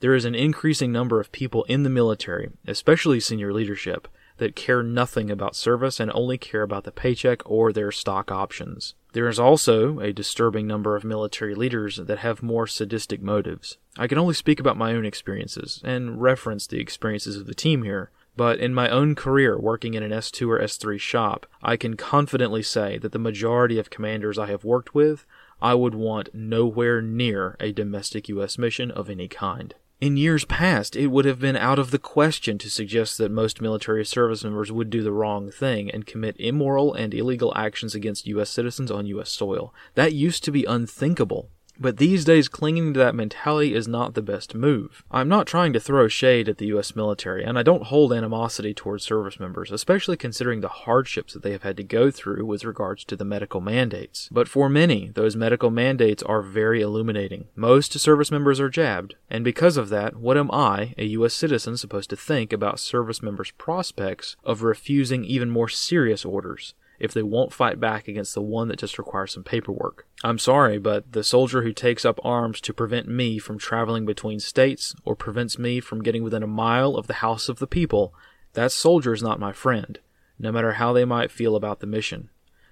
There 0.00 0.14
is 0.14 0.26
an 0.26 0.34
increasing 0.34 0.92
number 0.92 1.20
of 1.20 1.32
people 1.32 1.64
in 1.70 1.84
the 1.84 1.88
military, 1.88 2.50
especially 2.66 3.18
senior 3.20 3.50
leadership, 3.50 4.08
that 4.38 4.56
care 4.56 4.82
nothing 4.82 5.30
about 5.30 5.56
service 5.56 6.00
and 6.00 6.10
only 6.12 6.38
care 6.38 6.62
about 6.62 6.84
the 6.84 6.92
paycheck 6.92 7.40
or 7.44 7.72
their 7.72 7.92
stock 7.92 8.32
options. 8.32 8.94
There 9.12 9.28
is 9.28 9.38
also 9.38 10.00
a 10.00 10.12
disturbing 10.12 10.66
number 10.66 10.96
of 10.96 11.04
military 11.04 11.54
leaders 11.54 12.00
that 12.04 12.18
have 12.18 12.42
more 12.42 12.66
sadistic 12.66 13.22
motives. 13.22 13.78
I 13.96 14.08
can 14.08 14.18
only 14.18 14.34
speak 14.34 14.58
about 14.58 14.76
my 14.76 14.92
own 14.92 15.06
experiences 15.06 15.80
and 15.84 16.20
reference 16.20 16.66
the 16.66 16.80
experiences 16.80 17.36
of 17.36 17.46
the 17.46 17.54
team 17.54 17.84
here, 17.84 18.10
but 18.36 18.58
in 18.58 18.74
my 18.74 18.88
own 18.88 19.14
career 19.14 19.56
working 19.56 19.94
in 19.94 20.02
an 20.02 20.10
S2 20.10 20.48
or 20.48 20.58
S3 20.58 20.98
shop, 20.98 21.46
I 21.62 21.76
can 21.76 21.96
confidently 21.96 22.62
say 22.62 22.98
that 22.98 23.12
the 23.12 23.18
majority 23.20 23.78
of 23.78 23.90
commanders 23.90 24.38
I 24.38 24.46
have 24.46 24.64
worked 24.64 24.94
with, 24.94 25.24
I 25.62 25.74
would 25.74 25.94
want 25.94 26.34
nowhere 26.34 27.00
near 27.00 27.56
a 27.60 27.70
domestic 27.70 28.28
U.S. 28.28 28.58
mission 28.58 28.90
of 28.90 29.08
any 29.08 29.28
kind. 29.28 29.76
In 30.00 30.16
years 30.16 30.44
past, 30.44 30.96
it 30.96 31.06
would 31.06 31.24
have 31.24 31.38
been 31.38 31.56
out 31.56 31.78
of 31.78 31.90
the 31.90 31.98
question 31.98 32.58
to 32.58 32.68
suggest 32.68 33.16
that 33.18 33.30
most 33.30 33.60
military 33.60 34.04
service 34.04 34.42
members 34.42 34.72
would 34.72 34.90
do 34.90 35.02
the 35.02 35.12
wrong 35.12 35.50
thing 35.50 35.90
and 35.90 36.04
commit 36.04 36.36
immoral 36.38 36.92
and 36.92 37.14
illegal 37.14 37.52
actions 37.56 37.94
against 37.94 38.26
U.S. 38.26 38.50
citizens 38.50 38.90
on 38.90 39.06
U.S. 39.06 39.30
soil. 39.30 39.72
That 39.94 40.12
used 40.12 40.44
to 40.44 40.50
be 40.50 40.64
unthinkable. 40.64 41.48
But 41.78 41.96
these 41.96 42.24
days, 42.24 42.48
clinging 42.48 42.94
to 42.94 42.98
that 43.00 43.16
mentality 43.16 43.74
is 43.74 43.88
not 43.88 44.14
the 44.14 44.22
best 44.22 44.54
move. 44.54 45.02
I'm 45.10 45.28
not 45.28 45.46
trying 45.46 45.72
to 45.72 45.80
throw 45.80 46.06
shade 46.06 46.48
at 46.48 46.58
the 46.58 46.66
U.S. 46.66 46.94
military, 46.94 47.42
and 47.44 47.58
I 47.58 47.62
don't 47.62 47.84
hold 47.84 48.12
animosity 48.12 48.72
towards 48.72 49.04
service 49.04 49.40
members, 49.40 49.72
especially 49.72 50.16
considering 50.16 50.60
the 50.60 50.68
hardships 50.68 51.32
that 51.32 51.42
they 51.42 51.50
have 51.50 51.64
had 51.64 51.76
to 51.78 51.82
go 51.82 52.10
through 52.10 52.46
with 52.46 52.64
regards 52.64 53.04
to 53.04 53.16
the 53.16 53.24
medical 53.24 53.60
mandates. 53.60 54.28
But 54.30 54.48
for 54.48 54.68
many, 54.68 55.10
those 55.14 55.34
medical 55.34 55.70
mandates 55.70 56.22
are 56.22 56.42
very 56.42 56.80
illuminating. 56.80 57.48
Most 57.56 57.98
service 57.98 58.30
members 58.30 58.60
are 58.60 58.70
jabbed, 58.70 59.16
and 59.28 59.42
because 59.42 59.76
of 59.76 59.88
that, 59.88 60.16
what 60.16 60.38
am 60.38 60.50
I, 60.52 60.94
a 60.96 61.04
U.S. 61.06 61.34
citizen, 61.34 61.76
supposed 61.76 62.10
to 62.10 62.16
think 62.16 62.52
about 62.52 62.78
service 62.78 63.20
members' 63.20 63.50
prospects 63.52 64.36
of 64.44 64.62
refusing 64.62 65.24
even 65.24 65.50
more 65.50 65.68
serious 65.68 66.24
orders? 66.24 66.74
If 67.04 67.12
they 67.12 67.22
won't 67.22 67.52
fight 67.52 67.78
back 67.78 68.08
against 68.08 68.34
the 68.34 68.42
one 68.42 68.68
that 68.68 68.78
just 68.78 68.98
requires 68.98 69.32
some 69.32 69.44
paperwork. 69.44 70.06
I'm 70.24 70.38
sorry, 70.38 70.78
but 70.78 71.12
the 71.12 71.22
soldier 71.22 71.62
who 71.62 71.72
takes 71.72 72.04
up 72.04 72.18
arms 72.24 72.60
to 72.62 72.72
prevent 72.72 73.06
me 73.06 73.38
from 73.38 73.58
traveling 73.58 74.06
between 74.06 74.40
states 74.40 74.94
or 75.04 75.14
prevents 75.14 75.58
me 75.58 75.80
from 75.80 76.02
getting 76.02 76.22
within 76.22 76.42
a 76.42 76.48
mile 76.48 76.96
of 76.96 77.06
the 77.06 77.14
house 77.14 77.48
of 77.48 77.58
the 77.58 77.66
people, 77.66 78.14
that 78.54 78.72
soldier 78.72 79.12
is 79.12 79.22
not 79.22 79.38
my 79.38 79.52
friend, 79.52 79.98
no 80.38 80.50
matter 80.50 80.72
how 80.72 80.92
they 80.92 81.04
might 81.04 81.30
feel 81.30 81.54
about 81.54 81.80
the 81.80 81.86
mission. 81.86 82.30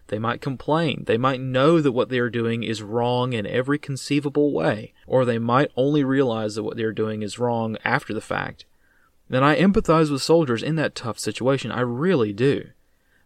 They 0.09 0.19
might 0.19 0.41
complain. 0.41 1.05
They 1.07 1.17
might 1.17 1.41
know 1.41 1.81
that 1.81 1.93
what 1.93 2.09
they 2.09 2.19
are 2.19 2.31
doing 2.31 2.63
is 2.63 2.83
wrong 2.83 3.33
in 3.33 3.47
every 3.47 3.79
conceivable 3.79 4.53
way, 4.53 4.93
or 5.07 5.25
they 5.25 5.39
might 5.39 5.71
only 5.77 6.05
realize 6.05 6.55
that 6.55 6.65
what 6.65 6.77
they 6.77 6.83
are 6.83 6.93
doing 6.93 7.23
is 7.23 7.39
wrong 7.39 7.77
after 7.85 8.13
the 8.13 8.21
fact. 8.21 8.65
Then 9.29 9.43
I 9.43 9.59
empathize 9.59 10.11
with 10.11 10.21
soldiers 10.21 10.63
in 10.63 10.77
that 10.77 10.95
tough 10.95 11.19
situation. 11.19 11.71
I 11.71 11.81
really 11.81 12.33
do. 12.33 12.71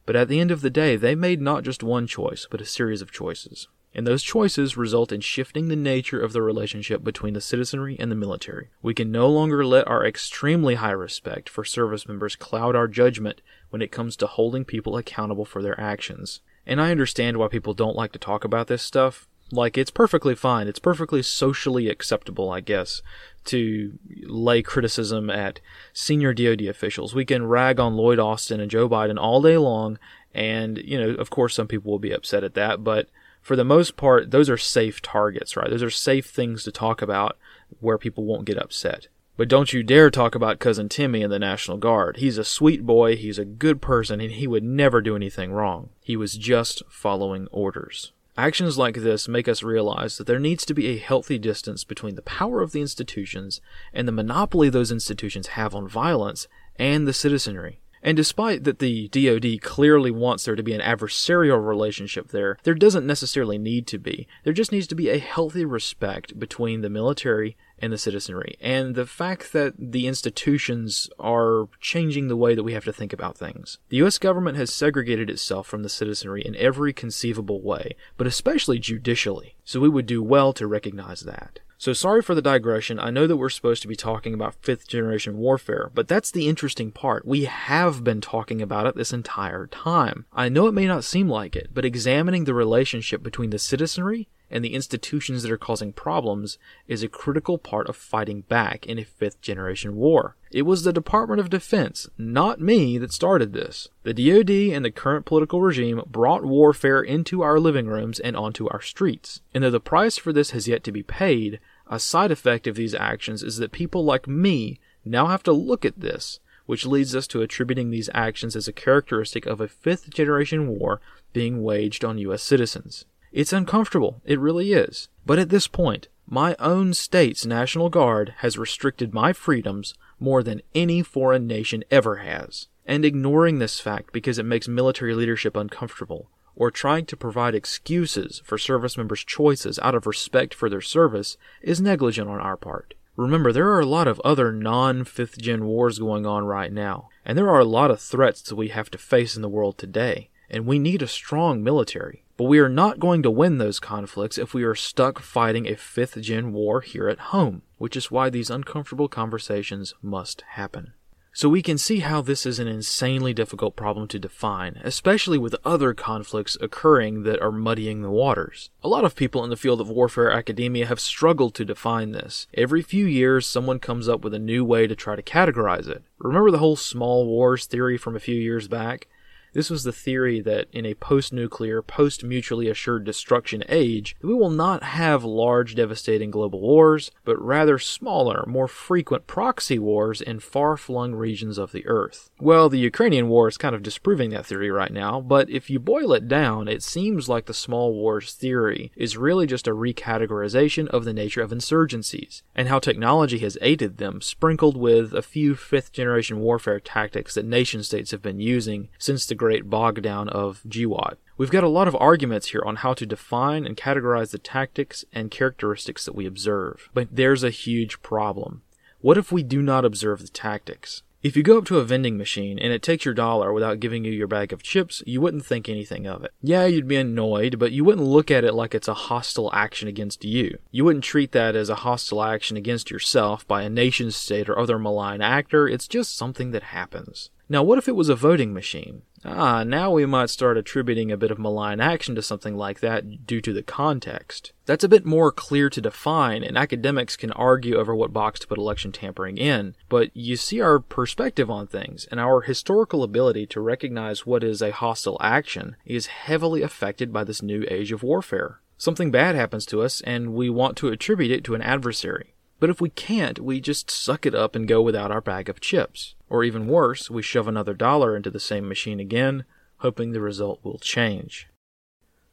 But 0.06 0.16
at 0.16 0.28
the 0.28 0.40
end 0.40 0.50
of 0.50 0.60
the 0.60 0.70
day, 0.70 0.96
they 0.96 1.14
made 1.14 1.40
not 1.42 1.64
just 1.64 1.82
one 1.82 2.06
choice, 2.06 2.46
but 2.50 2.60
a 2.60 2.64
series 2.64 3.02
of 3.02 3.10
choices. 3.10 3.68
And 3.92 4.06
those 4.06 4.22
choices 4.22 4.76
result 4.76 5.10
in 5.10 5.20
shifting 5.20 5.68
the 5.68 5.74
nature 5.74 6.20
of 6.20 6.32
the 6.32 6.42
relationship 6.42 7.02
between 7.02 7.32
the 7.34 7.40
citizenry 7.40 7.96
and 7.98 8.10
the 8.10 8.16
military. 8.16 8.68
We 8.82 8.92
can 8.92 9.10
no 9.10 9.28
longer 9.28 9.64
let 9.64 9.88
our 9.88 10.06
extremely 10.06 10.74
high 10.74 10.90
respect 10.90 11.48
for 11.48 11.64
service 11.64 12.06
members 12.06 12.36
cloud 12.36 12.76
our 12.76 12.88
judgment 12.88 13.40
when 13.70 13.82
it 13.82 13.90
comes 13.90 14.14
to 14.16 14.26
holding 14.26 14.64
people 14.64 14.96
accountable 14.96 15.46
for 15.46 15.62
their 15.62 15.80
actions. 15.80 16.40
And 16.66 16.80
I 16.80 16.90
understand 16.90 17.38
why 17.38 17.48
people 17.48 17.74
don't 17.74 17.96
like 17.96 18.12
to 18.12 18.18
talk 18.18 18.44
about 18.44 18.66
this 18.66 18.82
stuff. 18.82 19.26
Like, 19.52 19.78
it's 19.78 19.90
perfectly 19.90 20.34
fine. 20.34 20.66
It's 20.66 20.80
perfectly 20.80 21.22
socially 21.22 21.88
acceptable, 21.88 22.50
I 22.50 22.60
guess, 22.60 23.00
to 23.44 23.98
lay 24.24 24.60
criticism 24.60 25.30
at 25.30 25.60
senior 25.92 26.34
DoD 26.34 26.62
officials. 26.62 27.14
We 27.14 27.24
can 27.24 27.46
rag 27.46 27.78
on 27.78 27.96
Lloyd 27.96 28.18
Austin 28.18 28.60
and 28.60 28.70
Joe 28.70 28.88
Biden 28.88 29.18
all 29.18 29.40
day 29.40 29.56
long, 29.56 29.98
and, 30.34 30.78
you 30.78 30.98
know, 30.98 31.10
of 31.10 31.30
course, 31.30 31.54
some 31.54 31.68
people 31.68 31.92
will 31.92 32.00
be 32.00 32.12
upset 32.12 32.42
at 32.42 32.54
that, 32.54 32.82
but 32.82 33.08
for 33.40 33.54
the 33.54 33.64
most 33.64 33.96
part, 33.96 34.32
those 34.32 34.50
are 34.50 34.58
safe 34.58 35.00
targets, 35.00 35.56
right? 35.56 35.70
Those 35.70 35.84
are 35.84 35.90
safe 35.90 36.26
things 36.26 36.64
to 36.64 36.72
talk 36.72 37.00
about 37.00 37.38
where 37.78 37.96
people 37.96 38.24
won't 38.24 38.44
get 38.44 38.58
upset. 38.58 39.06
But 39.36 39.48
don't 39.48 39.72
you 39.72 39.84
dare 39.84 40.10
talk 40.10 40.34
about 40.34 40.58
Cousin 40.58 40.88
Timmy 40.88 41.22
in 41.22 41.30
the 41.30 41.38
National 41.38 41.76
Guard. 41.76 42.16
He's 42.16 42.38
a 42.38 42.44
sweet 42.44 42.84
boy, 42.84 43.16
he's 43.16 43.38
a 43.38 43.44
good 43.44 43.80
person, 43.80 44.20
and 44.20 44.32
he 44.32 44.48
would 44.48 44.64
never 44.64 45.00
do 45.00 45.14
anything 45.14 45.52
wrong. 45.52 45.90
He 46.02 46.16
was 46.16 46.36
just 46.36 46.82
following 46.88 47.46
orders. 47.52 48.12
Actions 48.38 48.76
like 48.76 48.96
this 48.96 49.28
make 49.28 49.48
us 49.48 49.62
realize 49.62 50.18
that 50.18 50.26
there 50.26 50.38
needs 50.38 50.66
to 50.66 50.74
be 50.74 50.88
a 50.88 50.98
healthy 50.98 51.38
distance 51.38 51.84
between 51.84 52.16
the 52.16 52.22
power 52.22 52.60
of 52.60 52.72
the 52.72 52.82
institutions 52.82 53.62
and 53.94 54.06
the 54.06 54.12
monopoly 54.12 54.68
those 54.68 54.92
institutions 54.92 55.48
have 55.48 55.74
on 55.74 55.88
violence 55.88 56.46
and 56.76 57.08
the 57.08 57.14
citizenry. 57.14 57.80
And 58.02 58.14
despite 58.14 58.64
that 58.64 58.78
the 58.78 59.08
DoD 59.08 59.62
clearly 59.62 60.10
wants 60.10 60.44
there 60.44 60.54
to 60.54 60.62
be 60.62 60.74
an 60.74 60.82
adversarial 60.82 61.66
relationship 61.66 62.28
there, 62.28 62.58
there 62.62 62.74
doesn't 62.74 63.06
necessarily 63.06 63.56
need 63.56 63.86
to 63.88 63.98
be. 63.98 64.28
There 64.44 64.52
just 64.52 64.70
needs 64.70 64.86
to 64.88 64.94
be 64.94 65.08
a 65.08 65.18
healthy 65.18 65.64
respect 65.64 66.38
between 66.38 66.82
the 66.82 66.90
military 66.90 67.56
and 67.78 67.92
the 67.92 67.98
citizenry. 67.98 68.56
And 68.60 68.94
the 68.94 69.06
fact 69.06 69.52
that 69.52 69.74
the 69.78 70.06
institutions 70.06 71.08
are 71.18 71.68
changing 71.80 72.28
the 72.28 72.36
way 72.36 72.54
that 72.54 72.62
we 72.62 72.72
have 72.72 72.84
to 72.84 72.92
think 72.92 73.12
about 73.12 73.36
things. 73.36 73.78
The 73.88 73.98
US 73.98 74.18
government 74.18 74.56
has 74.56 74.72
segregated 74.72 75.30
itself 75.30 75.66
from 75.66 75.82
the 75.82 75.88
citizenry 75.88 76.42
in 76.42 76.56
every 76.56 76.92
conceivable 76.92 77.60
way, 77.60 77.96
but 78.16 78.26
especially 78.26 78.78
judicially. 78.78 79.56
So 79.64 79.80
we 79.80 79.88
would 79.88 80.06
do 80.06 80.22
well 80.22 80.52
to 80.54 80.66
recognize 80.66 81.20
that. 81.20 81.60
So 81.78 81.92
sorry 81.92 82.22
for 82.22 82.34
the 82.34 82.40
digression. 82.40 82.98
I 82.98 83.10
know 83.10 83.26
that 83.26 83.36
we're 83.36 83.50
supposed 83.50 83.82
to 83.82 83.88
be 83.88 83.96
talking 83.96 84.32
about 84.32 84.54
fifth 84.62 84.88
generation 84.88 85.36
warfare, 85.36 85.90
but 85.94 86.08
that's 86.08 86.30
the 86.30 86.48
interesting 86.48 86.90
part. 86.90 87.26
We 87.26 87.44
have 87.44 88.02
been 88.02 88.22
talking 88.22 88.62
about 88.62 88.86
it 88.86 88.96
this 88.96 89.12
entire 89.12 89.66
time. 89.66 90.24
I 90.32 90.48
know 90.48 90.68
it 90.68 90.72
may 90.72 90.86
not 90.86 91.04
seem 91.04 91.28
like 91.28 91.54
it, 91.54 91.70
but 91.74 91.84
examining 91.84 92.44
the 92.44 92.54
relationship 92.54 93.22
between 93.22 93.50
the 93.50 93.58
citizenry 93.58 94.28
and 94.50 94.64
the 94.64 94.74
institutions 94.74 95.42
that 95.42 95.50
are 95.50 95.58
causing 95.58 95.92
problems 95.92 96.58
is 96.86 97.02
a 97.02 97.08
critical 97.08 97.58
part 97.58 97.88
of 97.88 97.96
fighting 97.96 98.42
back 98.42 98.86
in 98.86 98.98
a 98.98 99.04
fifth 99.04 99.40
generation 99.40 99.96
war. 99.96 100.36
It 100.50 100.62
was 100.62 100.84
the 100.84 100.92
Department 100.92 101.40
of 101.40 101.50
Defense, 101.50 102.08
not 102.16 102.60
me, 102.60 102.98
that 102.98 103.12
started 103.12 103.52
this. 103.52 103.88
The 104.04 104.14
DoD 104.14 104.74
and 104.74 104.84
the 104.84 104.90
current 104.90 105.26
political 105.26 105.60
regime 105.60 106.02
brought 106.06 106.44
warfare 106.44 107.02
into 107.02 107.42
our 107.42 107.58
living 107.58 107.86
rooms 107.86 108.20
and 108.20 108.36
onto 108.36 108.68
our 108.68 108.80
streets. 108.80 109.40
And 109.52 109.64
though 109.64 109.70
the 109.70 109.80
price 109.80 110.16
for 110.16 110.32
this 110.32 110.50
has 110.50 110.68
yet 110.68 110.84
to 110.84 110.92
be 110.92 111.02
paid, 111.02 111.60
a 111.88 111.98
side 111.98 112.30
effect 112.30 112.66
of 112.66 112.76
these 112.76 112.94
actions 112.94 113.42
is 113.42 113.58
that 113.58 113.72
people 113.72 114.04
like 114.04 114.26
me 114.26 114.80
now 115.04 115.26
have 115.26 115.42
to 115.44 115.52
look 115.52 115.84
at 115.84 116.00
this, 116.00 116.40
which 116.66 116.86
leads 116.86 117.14
us 117.14 117.26
to 117.28 117.42
attributing 117.42 117.90
these 117.90 118.10
actions 118.14 118.56
as 118.56 118.68
a 118.68 118.72
characteristic 118.72 119.46
of 119.46 119.60
a 119.60 119.68
fifth 119.68 120.10
generation 120.10 120.68
war 120.68 121.00
being 121.32 121.62
waged 121.62 122.04
on 122.04 122.18
US 122.18 122.42
citizens. 122.42 123.04
It's 123.32 123.52
uncomfortable, 123.52 124.20
it 124.24 124.38
really 124.38 124.72
is. 124.72 125.08
But 125.24 125.38
at 125.38 125.48
this 125.48 125.66
point, 125.66 126.08
my 126.26 126.56
own 126.58 126.94
state's 126.94 127.46
National 127.46 127.88
Guard 127.88 128.34
has 128.38 128.58
restricted 128.58 129.14
my 129.14 129.32
freedoms 129.32 129.94
more 130.18 130.42
than 130.42 130.62
any 130.74 131.02
foreign 131.02 131.46
nation 131.46 131.84
ever 131.90 132.16
has. 132.16 132.68
And 132.86 133.04
ignoring 133.04 133.58
this 133.58 133.80
fact 133.80 134.12
because 134.12 134.38
it 134.38 134.44
makes 134.44 134.68
military 134.68 135.14
leadership 135.14 135.56
uncomfortable, 135.56 136.30
or 136.54 136.70
trying 136.70 137.04
to 137.06 137.16
provide 137.16 137.54
excuses 137.54 138.40
for 138.44 138.58
service 138.58 138.96
members' 138.96 139.24
choices 139.24 139.78
out 139.80 139.94
of 139.94 140.06
respect 140.06 140.54
for 140.54 140.70
their 140.70 140.80
service, 140.80 141.36
is 141.62 141.80
negligent 141.80 142.28
on 142.28 142.40
our 142.40 142.56
part. 142.56 142.94
Remember, 143.16 143.52
there 143.52 143.70
are 143.70 143.80
a 143.80 143.86
lot 143.86 144.06
of 144.08 144.20
other 144.20 144.52
non 144.52 145.04
5th 145.04 145.38
gen 145.38 145.64
wars 145.64 145.98
going 145.98 146.26
on 146.26 146.44
right 146.44 146.72
now, 146.72 147.08
and 147.24 147.36
there 147.36 147.48
are 147.48 147.60
a 147.60 147.64
lot 147.64 147.90
of 147.90 148.00
threats 148.00 148.42
that 148.42 148.56
we 148.56 148.68
have 148.68 148.90
to 148.90 148.98
face 148.98 149.36
in 149.36 149.42
the 149.42 149.48
world 149.48 149.78
today. 149.78 150.30
and 150.48 150.64
we 150.64 150.78
need 150.78 151.02
a 151.02 151.08
strong 151.08 151.62
military. 151.62 152.22
But 152.36 152.44
we 152.44 152.58
are 152.58 152.68
not 152.68 153.00
going 153.00 153.22
to 153.22 153.30
win 153.30 153.58
those 153.58 153.80
conflicts 153.80 154.36
if 154.36 154.52
we 154.52 154.62
are 154.62 154.74
stuck 154.74 155.20
fighting 155.20 155.66
a 155.66 155.72
5th 155.72 156.20
gen 156.20 156.52
war 156.52 156.82
here 156.82 157.08
at 157.08 157.18
home, 157.18 157.62
which 157.78 157.96
is 157.96 158.10
why 158.10 158.28
these 158.28 158.50
uncomfortable 158.50 159.08
conversations 159.08 159.94
must 160.02 160.42
happen. 160.48 160.92
So 161.36 161.50
we 161.50 161.60
can 161.60 161.76
see 161.76 161.98
how 161.98 162.22
this 162.22 162.46
is 162.46 162.58
an 162.58 162.66
insanely 162.66 163.34
difficult 163.34 163.76
problem 163.76 164.08
to 164.08 164.18
define, 164.18 164.80
especially 164.82 165.36
with 165.36 165.54
other 165.66 165.92
conflicts 165.92 166.56
occurring 166.62 167.24
that 167.24 167.42
are 167.42 167.52
muddying 167.52 168.00
the 168.00 168.10
waters. 168.10 168.70
A 168.82 168.88
lot 168.88 169.04
of 169.04 169.14
people 169.14 169.44
in 169.44 169.50
the 169.50 169.56
field 169.56 169.78
of 169.78 169.90
warfare 169.90 170.30
academia 170.30 170.86
have 170.86 170.98
struggled 170.98 171.54
to 171.56 171.64
define 171.66 172.12
this. 172.12 172.46
Every 172.54 172.80
few 172.80 173.04
years, 173.04 173.46
someone 173.46 173.80
comes 173.80 174.08
up 174.08 174.24
with 174.24 174.32
a 174.32 174.38
new 174.38 174.64
way 174.64 174.86
to 174.86 174.96
try 174.96 175.14
to 175.14 175.22
categorize 175.22 175.88
it. 175.88 176.04
Remember 176.18 176.50
the 176.50 176.56
whole 176.56 176.74
small 176.74 177.26
wars 177.26 177.66
theory 177.66 177.98
from 177.98 178.16
a 178.16 178.20
few 178.20 178.36
years 178.36 178.66
back? 178.66 179.06
This 179.56 179.70
was 179.70 179.84
the 179.84 179.92
theory 179.92 180.42
that 180.42 180.66
in 180.70 180.84
a 180.84 180.92
post 180.92 181.32
nuclear, 181.32 181.80
post 181.80 182.22
mutually 182.22 182.68
assured 182.68 183.04
destruction 183.04 183.64
age, 183.70 184.14
we 184.20 184.34
will 184.34 184.50
not 184.50 184.82
have 184.82 185.24
large 185.24 185.74
devastating 185.74 186.30
global 186.30 186.60
wars, 186.60 187.10
but 187.24 187.42
rather 187.42 187.78
smaller, 187.78 188.44
more 188.46 188.68
frequent 188.68 189.26
proxy 189.26 189.78
wars 189.78 190.20
in 190.20 190.40
far 190.40 190.76
flung 190.76 191.14
regions 191.14 191.56
of 191.56 191.72
the 191.72 191.86
Earth. 191.86 192.28
Well, 192.38 192.68
the 192.68 192.78
Ukrainian 192.78 193.30
war 193.30 193.48
is 193.48 193.56
kind 193.56 193.74
of 193.74 193.82
disproving 193.82 194.28
that 194.28 194.44
theory 194.44 194.70
right 194.70 194.92
now, 194.92 195.22
but 195.22 195.48
if 195.48 195.70
you 195.70 195.78
boil 195.78 196.12
it 196.12 196.28
down, 196.28 196.68
it 196.68 196.82
seems 196.82 197.26
like 197.26 197.46
the 197.46 197.54
small 197.54 197.94
wars 197.94 198.34
theory 198.34 198.92
is 198.94 199.16
really 199.16 199.46
just 199.46 199.66
a 199.66 199.70
recategorization 199.70 200.86
of 200.88 201.06
the 201.06 201.14
nature 201.14 201.40
of 201.40 201.50
insurgencies, 201.50 202.42
and 202.54 202.68
how 202.68 202.78
technology 202.78 203.38
has 203.38 203.56
aided 203.62 203.96
them, 203.96 204.20
sprinkled 204.20 204.76
with 204.76 205.14
a 205.14 205.22
few 205.22 205.54
fifth 205.54 205.92
generation 205.92 206.40
warfare 206.40 206.78
tactics 206.78 207.36
that 207.36 207.46
nation 207.46 207.82
states 207.82 208.10
have 208.10 208.20
been 208.20 208.38
using 208.38 208.90
since 208.98 209.24
the 209.24 209.45
great 209.46 209.70
bog 209.70 210.02
down 210.02 210.28
of 210.28 210.60
GWOT. 210.68 211.18
We've 211.38 211.52
got 211.52 211.62
a 211.62 211.68
lot 211.68 211.86
of 211.86 211.94
arguments 212.00 212.48
here 212.48 212.64
on 212.66 212.76
how 212.76 212.94
to 212.94 213.06
define 213.06 213.64
and 213.64 213.76
categorize 213.76 214.32
the 214.32 214.38
tactics 214.38 215.04
and 215.12 215.30
characteristics 215.30 216.04
that 216.04 216.16
we 216.16 216.26
observe. 216.26 216.90
But 216.92 217.06
there's 217.12 217.44
a 217.44 217.50
huge 217.50 218.02
problem. 218.02 218.62
What 219.00 219.16
if 219.16 219.30
we 219.30 219.44
do 219.44 219.62
not 219.62 219.84
observe 219.84 220.20
the 220.20 220.26
tactics? 220.26 221.04
If 221.22 221.36
you 221.36 221.44
go 221.44 221.58
up 221.58 221.64
to 221.66 221.78
a 221.78 221.84
vending 221.84 222.16
machine 222.16 222.58
and 222.58 222.72
it 222.72 222.82
takes 222.82 223.04
your 223.04 223.14
dollar 223.14 223.52
without 223.52 223.78
giving 223.78 224.04
you 224.04 224.10
your 224.10 224.26
bag 224.26 224.52
of 224.52 224.64
chips, 224.64 225.00
you 225.06 225.20
wouldn't 225.20 225.46
think 225.46 225.68
anything 225.68 226.08
of 226.08 226.24
it. 226.24 226.32
Yeah, 226.42 226.66
you'd 226.66 226.88
be 226.88 226.96
annoyed, 226.96 227.56
but 227.56 227.70
you 227.70 227.84
wouldn't 227.84 228.06
look 228.06 228.32
at 228.32 228.42
it 228.42 228.52
like 228.52 228.74
it's 228.74 228.88
a 228.88 228.94
hostile 228.94 229.50
action 229.54 229.86
against 229.86 230.24
you. 230.24 230.58
You 230.72 230.84
wouldn't 230.84 231.04
treat 231.04 231.30
that 231.32 231.54
as 231.54 231.68
a 231.68 231.76
hostile 231.86 232.24
action 232.24 232.56
against 232.56 232.90
yourself 232.90 233.46
by 233.46 233.62
a 233.62 233.70
nation 233.70 234.10
state 234.10 234.48
or 234.48 234.58
other 234.58 234.76
malign 234.76 235.20
actor, 235.20 235.68
it's 235.68 235.86
just 235.86 236.16
something 236.16 236.50
that 236.50 236.64
happens. 236.64 237.30
Now, 237.48 237.62
what 237.62 237.78
if 237.78 237.86
it 237.86 237.94
was 237.94 238.08
a 238.08 238.16
voting 238.16 238.52
machine? 238.52 239.02
Ah, 239.24 239.64
now 239.64 239.90
we 239.90 240.06
might 240.06 240.30
start 240.30 240.56
attributing 240.56 241.10
a 241.10 241.16
bit 241.16 241.30
of 241.30 241.38
malign 241.38 241.80
action 241.80 242.14
to 242.14 242.22
something 242.22 242.56
like 242.56 242.80
that 242.80 243.26
due 243.26 243.40
to 243.40 243.52
the 243.52 243.62
context. 243.62 244.52
That's 244.66 244.84
a 244.84 244.88
bit 244.88 245.06
more 245.06 245.32
clear 245.32 245.70
to 245.70 245.80
define, 245.80 246.42
and 246.42 246.56
academics 246.56 247.16
can 247.16 247.32
argue 247.32 247.76
over 247.76 247.94
what 247.94 248.12
box 248.12 248.40
to 248.40 248.46
put 248.46 248.58
election 248.58 248.92
tampering 248.92 249.38
in, 249.38 249.74
but 249.88 250.10
you 250.14 250.36
see 250.36 250.60
our 250.60 250.78
perspective 250.78 251.50
on 251.50 251.66
things, 251.66 252.06
and 252.10 252.20
our 252.20 252.42
historical 252.42 253.02
ability 253.02 253.46
to 253.48 253.60
recognize 253.60 254.26
what 254.26 254.44
is 254.44 254.60
a 254.60 254.72
hostile 254.72 255.18
action 255.20 255.76
is 255.84 256.06
heavily 256.06 256.62
affected 256.62 257.12
by 257.12 257.24
this 257.24 257.42
new 257.42 257.64
age 257.70 257.92
of 257.92 258.02
warfare. 258.02 258.60
Something 258.78 259.10
bad 259.10 259.34
happens 259.34 259.64
to 259.66 259.80
us, 259.80 260.02
and 260.02 260.34
we 260.34 260.50
want 260.50 260.76
to 260.78 260.88
attribute 260.88 261.30
it 261.30 261.44
to 261.44 261.54
an 261.54 261.62
adversary. 261.62 262.34
But 262.58 262.70
if 262.70 262.80
we 262.80 262.90
can't, 262.90 263.38
we 263.38 263.60
just 263.60 263.90
suck 263.90 264.24
it 264.24 264.34
up 264.34 264.56
and 264.56 264.66
go 264.66 264.80
without 264.80 265.10
our 265.10 265.20
bag 265.20 265.48
of 265.48 265.60
chips. 265.60 266.14
Or 266.28 266.42
even 266.42 266.66
worse, 266.66 267.10
we 267.10 267.22
shove 267.22 267.48
another 267.48 267.74
dollar 267.74 268.16
into 268.16 268.30
the 268.30 268.40
same 268.40 268.68
machine 268.68 268.98
again, 268.98 269.44
hoping 269.78 270.12
the 270.12 270.20
result 270.20 270.60
will 270.62 270.78
change. 270.78 271.48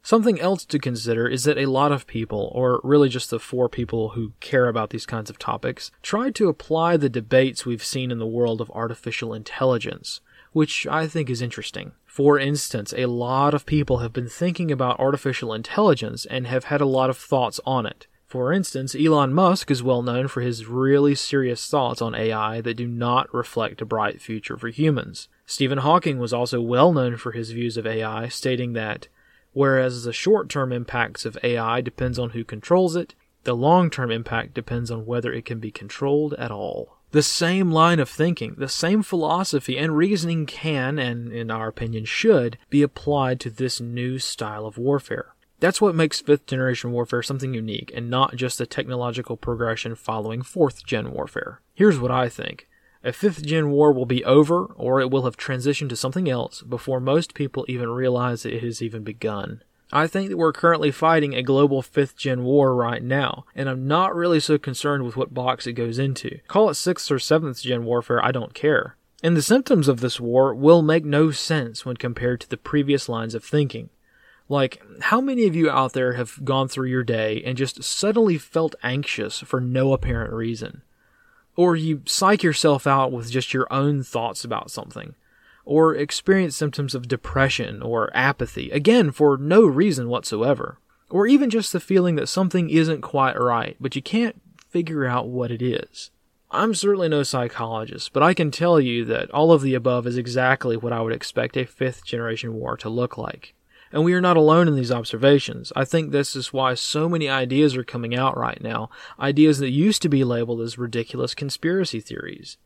Something 0.02 0.38
else 0.38 0.66
to 0.66 0.78
consider 0.78 1.26
is 1.26 1.44
that 1.44 1.56
a 1.56 1.64
lot 1.64 1.90
of 1.90 2.06
people, 2.06 2.52
or 2.54 2.78
really 2.84 3.08
just 3.08 3.30
the 3.30 3.38
four 3.38 3.70
people 3.70 4.10
who 4.10 4.32
care 4.38 4.68
about 4.68 4.90
these 4.90 5.06
kinds 5.06 5.30
of 5.30 5.38
topics, 5.38 5.90
try 6.02 6.30
to 6.32 6.48
apply 6.48 6.98
the 6.98 7.08
debates 7.08 7.64
we've 7.64 7.82
seen 7.82 8.10
in 8.10 8.18
the 8.18 8.26
world 8.26 8.60
of 8.60 8.70
artificial 8.72 9.32
intelligence, 9.32 10.20
which 10.52 10.86
I 10.86 11.06
think 11.06 11.30
is 11.30 11.40
interesting. 11.40 11.92
For 12.04 12.38
instance, 12.38 12.92
a 12.96 13.06
lot 13.06 13.54
of 13.54 13.64
people 13.64 13.98
have 13.98 14.12
been 14.12 14.28
thinking 14.28 14.70
about 14.70 15.00
artificial 15.00 15.54
intelligence 15.54 16.26
and 16.26 16.46
have 16.46 16.64
had 16.64 16.82
a 16.82 16.86
lot 16.86 17.08
of 17.08 17.16
thoughts 17.16 17.58
on 17.64 17.86
it. 17.86 18.06
For 18.34 18.52
instance, 18.52 18.96
Elon 18.96 19.32
Musk 19.32 19.70
is 19.70 19.80
well 19.80 20.02
known 20.02 20.26
for 20.26 20.40
his 20.40 20.66
really 20.66 21.14
serious 21.14 21.68
thoughts 21.68 22.02
on 22.02 22.16
AI 22.16 22.60
that 22.62 22.74
do 22.74 22.88
not 22.88 23.32
reflect 23.32 23.80
a 23.80 23.84
bright 23.84 24.20
future 24.20 24.56
for 24.56 24.70
humans. 24.70 25.28
Stephen 25.46 25.78
Hawking 25.78 26.18
was 26.18 26.32
also 26.32 26.60
well 26.60 26.92
known 26.92 27.16
for 27.16 27.30
his 27.30 27.52
views 27.52 27.76
of 27.76 27.86
AI, 27.86 28.26
stating 28.26 28.72
that 28.72 29.06
whereas 29.52 30.02
the 30.02 30.12
short-term 30.12 30.72
impacts 30.72 31.24
of 31.24 31.38
AI 31.44 31.80
depends 31.80 32.18
on 32.18 32.30
who 32.30 32.42
controls 32.42 32.96
it, 32.96 33.14
the 33.44 33.54
long-term 33.54 34.10
impact 34.10 34.52
depends 34.52 34.90
on 34.90 35.06
whether 35.06 35.32
it 35.32 35.44
can 35.44 35.60
be 35.60 35.70
controlled 35.70 36.34
at 36.34 36.50
all. 36.50 36.98
The 37.12 37.22
same 37.22 37.70
line 37.70 38.00
of 38.00 38.08
thinking, 38.10 38.56
the 38.58 38.68
same 38.68 39.04
philosophy 39.04 39.78
and 39.78 39.96
reasoning 39.96 40.46
can, 40.46 40.98
and 40.98 41.32
in 41.32 41.52
our 41.52 41.68
opinion 41.68 42.04
should, 42.04 42.58
be 42.68 42.82
applied 42.82 43.38
to 43.42 43.50
this 43.50 43.80
new 43.80 44.18
style 44.18 44.66
of 44.66 44.76
warfare. 44.76 45.33
That's 45.60 45.80
what 45.80 45.94
makes 45.94 46.20
fifth 46.20 46.46
generation 46.46 46.92
warfare 46.92 47.22
something 47.22 47.54
unique 47.54 47.92
and 47.94 48.10
not 48.10 48.36
just 48.36 48.60
a 48.60 48.66
technological 48.66 49.36
progression 49.36 49.94
following 49.94 50.42
fourth 50.42 50.84
gen 50.84 51.12
warfare. 51.12 51.60
Here's 51.74 51.98
what 51.98 52.10
I 52.10 52.28
think. 52.28 52.68
A 53.02 53.12
fifth 53.12 53.44
gen 53.44 53.70
war 53.70 53.92
will 53.92 54.06
be 54.06 54.24
over, 54.24 54.64
or 54.64 55.00
it 55.00 55.10
will 55.10 55.24
have 55.24 55.36
transitioned 55.36 55.90
to 55.90 55.96
something 55.96 56.28
else 56.28 56.62
before 56.62 57.00
most 57.00 57.34
people 57.34 57.66
even 57.68 57.90
realize 57.90 58.46
it 58.46 58.62
has 58.62 58.82
even 58.82 59.04
begun. 59.04 59.62
I 59.92 60.06
think 60.06 60.30
that 60.30 60.38
we're 60.38 60.52
currently 60.52 60.90
fighting 60.90 61.34
a 61.34 61.42
global 61.42 61.82
5th 61.82 62.16
gen 62.16 62.42
war 62.42 62.74
right 62.74 63.02
now, 63.02 63.44
and 63.54 63.68
I'm 63.68 63.86
not 63.86 64.14
really 64.14 64.40
so 64.40 64.58
concerned 64.58 65.04
with 65.04 65.16
what 65.16 65.34
box 65.34 65.66
it 65.66 65.74
goes 65.74 65.98
into. 65.98 66.40
Call 66.48 66.70
it 66.70 66.72
6th 66.72 67.10
or 67.10 67.16
7th 67.16 67.62
gen 67.62 67.84
warfare, 67.84 68.24
I 68.24 68.32
don't 68.32 68.54
care. 68.54 68.96
And 69.22 69.36
the 69.36 69.42
symptoms 69.42 69.86
of 69.86 70.00
this 70.00 70.18
war 70.18 70.54
will 70.54 70.82
make 70.82 71.04
no 71.04 71.30
sense 71.30 71.86
when 71.86 71.96
compared 71.96 72.40
to 72.40 72.48
the 72.48 72.56
previous 72.56 73.08
lines 73.08 73.34
of 73.34 73.44
thinking. 73.44 73.90
Like, 74.48 74.82
how 75.00 75.20
many 75.20 75.46
of 75.46 75.56
you 75.56 75.70
out 75.70 75.94
there 75.94 76.14
have 76.14 76.44
gone 76.44 76.68
through 76.68 76.88
your 76.88 77.02
day 77.02 77.42
and 77.44 77.56
just 77.56 77.82
suddenly 77.82 78.36
felt 78.36 78.74
anxious 78.82 79.40
for 79.40 79.60
no 79.60 79.92
apparent 79.92 80.32
reason? 80.32 80.82
Or 81.56 81.76
you 81.76 82.02
psych 82.04 82.42
yourself 82.42 82.86
out 82.86 83.12
with 83.12 83.30
just 83.30 83.54
your 83.54 83.66
own 83.72 84.02
thoughts 84.02 84.44
about 84.44 84.70
something? 84.70 85.14
Or 85.64 85.94
experience 85.94 86.56
symptoms 86.56 86.94
of 86.94 87.08
depression 87.08 87.80
or 87.80 88.14
apathy, 88.14 88.70
again, 88.70 89.12
for 89.12 89.38
no 89.38 89.64
reason 89.64 90.08
whatsoever? 90.08 90.78
Or 91.08 91.26
even 91.26 91.48
just 91.48 91.72
the 91.72 91.80
feeling 91.80 92.16
that 92.16 92.28
something 92.28 92.68
isn't 92.68 93.00
quite 93.00 93.40
right, 93.40 93.76
but 93.80 93.96
you 93.96 94.02
can't 94.02 94.40
figure 94.68 95.06
out 95.06 95.28
what 95.28 95.50
it 95.50 95.62
is? 95.62 96.10
I'm 96.50 96.74
certainly 96.74 97.08
no 97.08 97.22
psychologist, 97.22 98.12
but 98.12 98.22
I 98.22 98.34
can 98.34 98.50
tell 98.50 98.78
you 98.78 99.04
that 99.06 99.30
all 99.30 99.52
of 99.52 99.62
the 99.62 99.74
above 99.74 100.06
is 100.06 100.18
exactly 100.18 100.76
what 100.76 100.92
I 100.92 101.00
would 101.00 101.14
expect 101.14 101.56
a 101.56 101.64
fifth 101.64 102.04
generation 102.04 102.54
war 102.54 102.76
to 102.76 102.88
look 102.88 103.16
like. 103.16 103.54
And 103.94 104.02
we 104.02 104.12
are 104.12 104.20
not 104.20 104.36
alone 104.36 104.66
in 104.66 104.74
these 104.74 104.90
observations. 104.90 105.72
I 105.76 105.84
think 105.84 106.10
this 106.10 106.34
is 106.34 106.52
why 106.52 106.74
so 106.74 107.08
many 107.08 107.28
ideas 107.28 107.76
are 107.76 107.84
coming 107.84 108.12
out 108.12 108.36
right 108.36 108.60
now, 108.60 108.90
ideas 109.20 109.60
that 109.60 109.70
used 109.70 110.02
to 110.02 110.08
be 110.08 110.24
labeled 110.24 110.60
as 110.62 110.76
ridiculous 110.76 111.32
conspiracy 111.32 112.00
theories. 112.00 112.56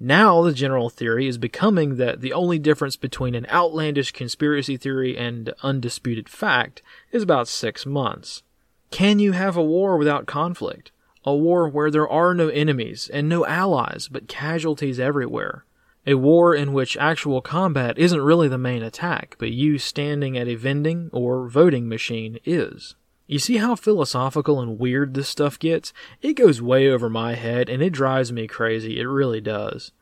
Now, 0.00 0.42
the 0.42 0.52
general 0.52 0.90
theory 0.90 1.28
is 1.28 1.38
becoming 1.38 1.94
that 1.98 2.22
the 2.22 2.32
only 2.32 2.58
difference 2.58 2.96
between 2.96 3.36
an 3.36 3.46
outlandish 3.50 4.10
conspiracy 4.10 4.76
theory 4.76 5.16
and 5.16 5.54
undisputed 5.62 6.28
fact 6.28 6.82
is 7.12 7.22
about 7.22 7.46
six 7.46 7.86
months. 7.86 8.42
Can 8.90 9.20
you 9.20 9.30
have 9.30 9.56
a 9.56 9.62
war 9.62 9.96
without 9.96 10.26
conflict? 10.26 10.90
A 11.24 11.32
war 11.32 11.68
where 11.68 11.90
there 11.92 12.08
are 12.08 12.34
no 12.34 12.48
enemies 12.48 13.08
and 13.14 13.28
no 13.28 13.46
allies, 13.46 14.08
but 14.10 14.26
casualties 14.26 14.98
everywhere? 14.98 15.64
A 16.06 16.14
war 16.14 16.54
in 16.54 16.74
which 16.74 16.98
actual 16.98 17.40
combat 17.40 17.98
isn't 17.98 18.20
really 18.20 18.48
the 18.48 18.58
main 18.58 18.82
attack, 18.82 19.36
but 19.38 19.52
you 19.52 19.78
standing 19.78 20.36
at 20.36 20.48
a 20.48 20.54
vending 20.54 21.08
or 21.12 21.48
voting 21.48 21.88
machine 21.88 22.38
is. 22.44 22.94
You 23.26 23.38
see 23.38 23.56
how 23.56 23.74
philosophical 23.74 24.60
and 24.60 24.78
weird 24.78 25.14
this 25.14 25.30
stuff 25.30 25.58
gets? 25.58 25.94
It 26.20 26.34
goes 26.34 26.60
way 26.60 26.90
over 26.90 27.08
my 27.08 27.34
head 27.34 27.70
and 27.70 27.82
it 27.82 27.90
drives 27.90 28.32
me 28.32 28.46
crazy. 28.46 29.00
It 29.00 29.06
really 29.06 29.40
does. 29.40 29.92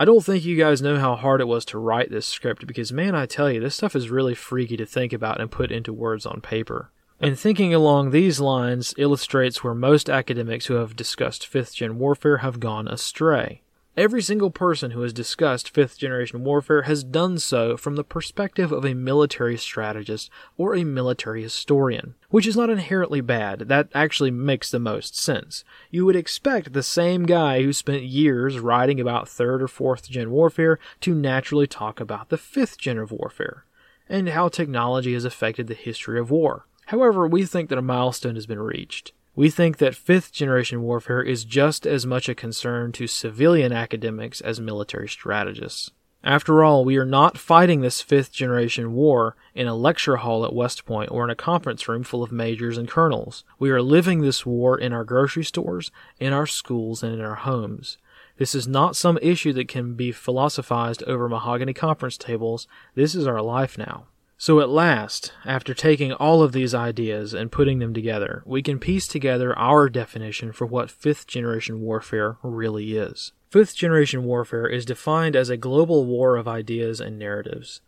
I 0.00 0.06
don't 0.06 0.24
think 0.24 0.42
you 0.42 0.56
guys 0.56 0.80
know 0.80 0.98
how 0.98 1.16
hard 1.16 1.42
it 1.42 1.46
was 1.46 1.66
to 1.66 1.78
write 1.78 2.10
this 2.10 2.26
script 2.26 2.66
because, 2.66 2.90
man, 2.90 3.14
I 3.14 3.26
tell 3.26 3.50
you, 3.50 3.60
this 3.60 3.76
stuff 3.76 3.94
is 3.94 4.08
really 4.08 4.34
freaky 4.34 4.78
to 4.78 4.86
think 4.86 5.12
about 5.12 5.38
and 5.38 5.50
put 5.50 5.70
into 5.70 5.92
words 5.92 6.24
on 6.24 6.40
paper. 6.40 6.90
And 7.20 7.38
thinking 7.38 7.72
along 7.74 8.10
these 8.10 8.40
lines 8.40 8.94
illustrates 8.96 9.62
where 9.62 9.74
most 9.74 10.08
academics 10.08 10.66
who 10.66 10.74
have 10.74 10.96
discussed 10.96 11.48
5th 11.52 11.74
gen 11.74 11.98
warfare 11.98 12.38
have 12.38 12.58
gone 12.58 12.88
astray. 12.88 13.61
Every 13.94 14.22
single 14.22 14.50
person 14.50 14.92
who 14.92 15.02
has 15.02 15.12
discussed 15.12 15.68
fifth 15.68 15.98
generation 15.98 16.44
warfare 16.44 16.82
has 16.82 17.04
done 17.04 17.38
so 17.38 17.76
from 17.76 17.96
the 17.96 18.04
perspective 18.04 18.72
of 18.72 18.86
a 18.86 18.94
military 18.94 19.58
strategist 19.58 20.30
or 20.56 20.74
a 20.74 20.82
military 20.82 21.42
historian, 21.42 22.14
which 22.30 22.46
is 22.46 22.56
not 22.56 22.70
inherently 22.70 23.20
bad. 23.20 23.68
That 23.68 23.90
actually 23.94 24.30
makes 24.30 24.70
the 24.70 24.78
most 24.78 25.14
sense. 25.14 25.62
You 25.90 26.06
would 26.06 26.16
expect 26.16 26.72
the 26.72 26.82
same 26.82 27.24
guy 27.26 27.62
who 27.62 27.74
spent 27.74 28.04
years 28.04 28.58
writing 28.58 28.98
about 28.98 29.28
third 29.28 29.62
or 29.62 29.68
fourth 29.68 30.08
gen 30.08 30.30
warfare 30.30 30.78
to 31.02 31.14
naturally 31.14 31.66
talk 31.66 32.00
about 32.00 32.30
the 32.30 32.38
fifth 32.38 32.78
gen 32.78 32.96
of 32.96 33.12
warfare. 33.12 33.66
and 34.08 34.28
how 34.30 34.48
technology 34.48 35.14
has 35.14 35.24
affected 35.24 35.66
the 35.66 35.74
history 35.74 36.18
of 36.18 36.30
war. 36.30 36.66
However, 36.86 37.26
we 37.26 37.46
think 37.46 37.70
that 37.70 37.78
a 37.78 37.82
milestone 37.82 38.34
has 38.34 38.46
been 38.46 38.58
reached. 38.58 39.12
We 39.34 39.48
think 39.48 39.78
that 39.78 39.94
fifth 39.94 40.30
generation 40.32 40.82
warfare 40.82 41.22
is 41.22 41.44
just 41.44 41.86
as 41.86 42.04
much 42.04 42.28
a 42.28 42.34
concern 42.34 42.92
to 42.92 43.06
civilian 43.06 43.72
academics 43.72 44.42
as 44.42 44.60
military 44.60 45.08
strategists. 45.08 45.90
After 46.24 46.62
all, 46.62 46.84
we 46.84 46.98
are 46.98 47.06
not 47.06 47.38
fighting 47.38 47.80
this 47.80 48.00
fifth 48.00 48.30
generation 48.30 48.92
war 48.92 49.34
in 49.54 49.66
a 49.66 49.74
lecture 49.74 50.16
hall 50.16 50.44
at 50.44 50.54
West 50.54 50.84
Point 50.84 51.10
or 51.10 51.24
in 51.24 51.30
a 51.30 51.34
conference 51.34 51.88
room 51.88 52.04
full 52.04 52.22
of 52.22 52.30
majors 52.30 52.78
and 52.78 52.86
colonels. 52.86 53.42
We 53.58 53.70
are 53.70 53.82
living 53.82 54.20
this 54.20 54.46
war 54.46 54.78
in 54.78 54.92
our 54.92 55.02
grocery 55.02 55.44
stores, 55.44 55.90
in 56.20 56.32
our 56.32 56.46
schools, 56.46 57.02
and 57.02 57.12
in 57.14 57.20
our 57.20 57.34
homes. 57.34 57.98
This 58.36 58.54
is 58.54 58.68
not 58.68 58.96
some 58.96 59.18
issue 59.22 59.52
that 59.54 59.66
can 59.66 59.94
be 59.94 60.12
philosophized 60.12 61.02
over 61.04 61.28
mahogany 61.28 61.72
conference 61.72 62.16
tables. 62.16 62.68
This 62.94 63.14
is 63.14 63.26
our 63.26 63.42
life 63.42 63.76
now. 63.76 64.06
So 64.42 64.58
at 64.58 64.68
last, 64.68 65.32
after 65.44 65.72
taking 65.72 66.12
all 66.12 66.42
of 66.42 66.50
these 66.50 66.74
ideas 66.74 67.32
and 67.32 67.52
putting 67.52 67.78
them 67.78 67.94
together, 67.94 68.42
we 68.44 68.60
can 68.60 68.80
piece 68.80 69.06
together 69.06 69.56
our 69.56 69.88
definition 69.88 70.50
for 70.50 70.66
what 70.66 70.90
fifth 70.90 71.28
generation 71.28 71.80
warfare 71.80 72.38
really 72.42 72.96
is. 72.96 73.30
Fifth 73.50 73.76
generation 73.76 74.24
warfare 74.24 74.66
is 74.66 74.84
defined 74.84 75.36
as 75.36 75.48
a 75.48 75.56
global 75.56 76.04
war 76.06 76.34
of 76.34 76.48
ideas 76.48 77.00
and 77.00 77.20
narratives. 77.20 77.82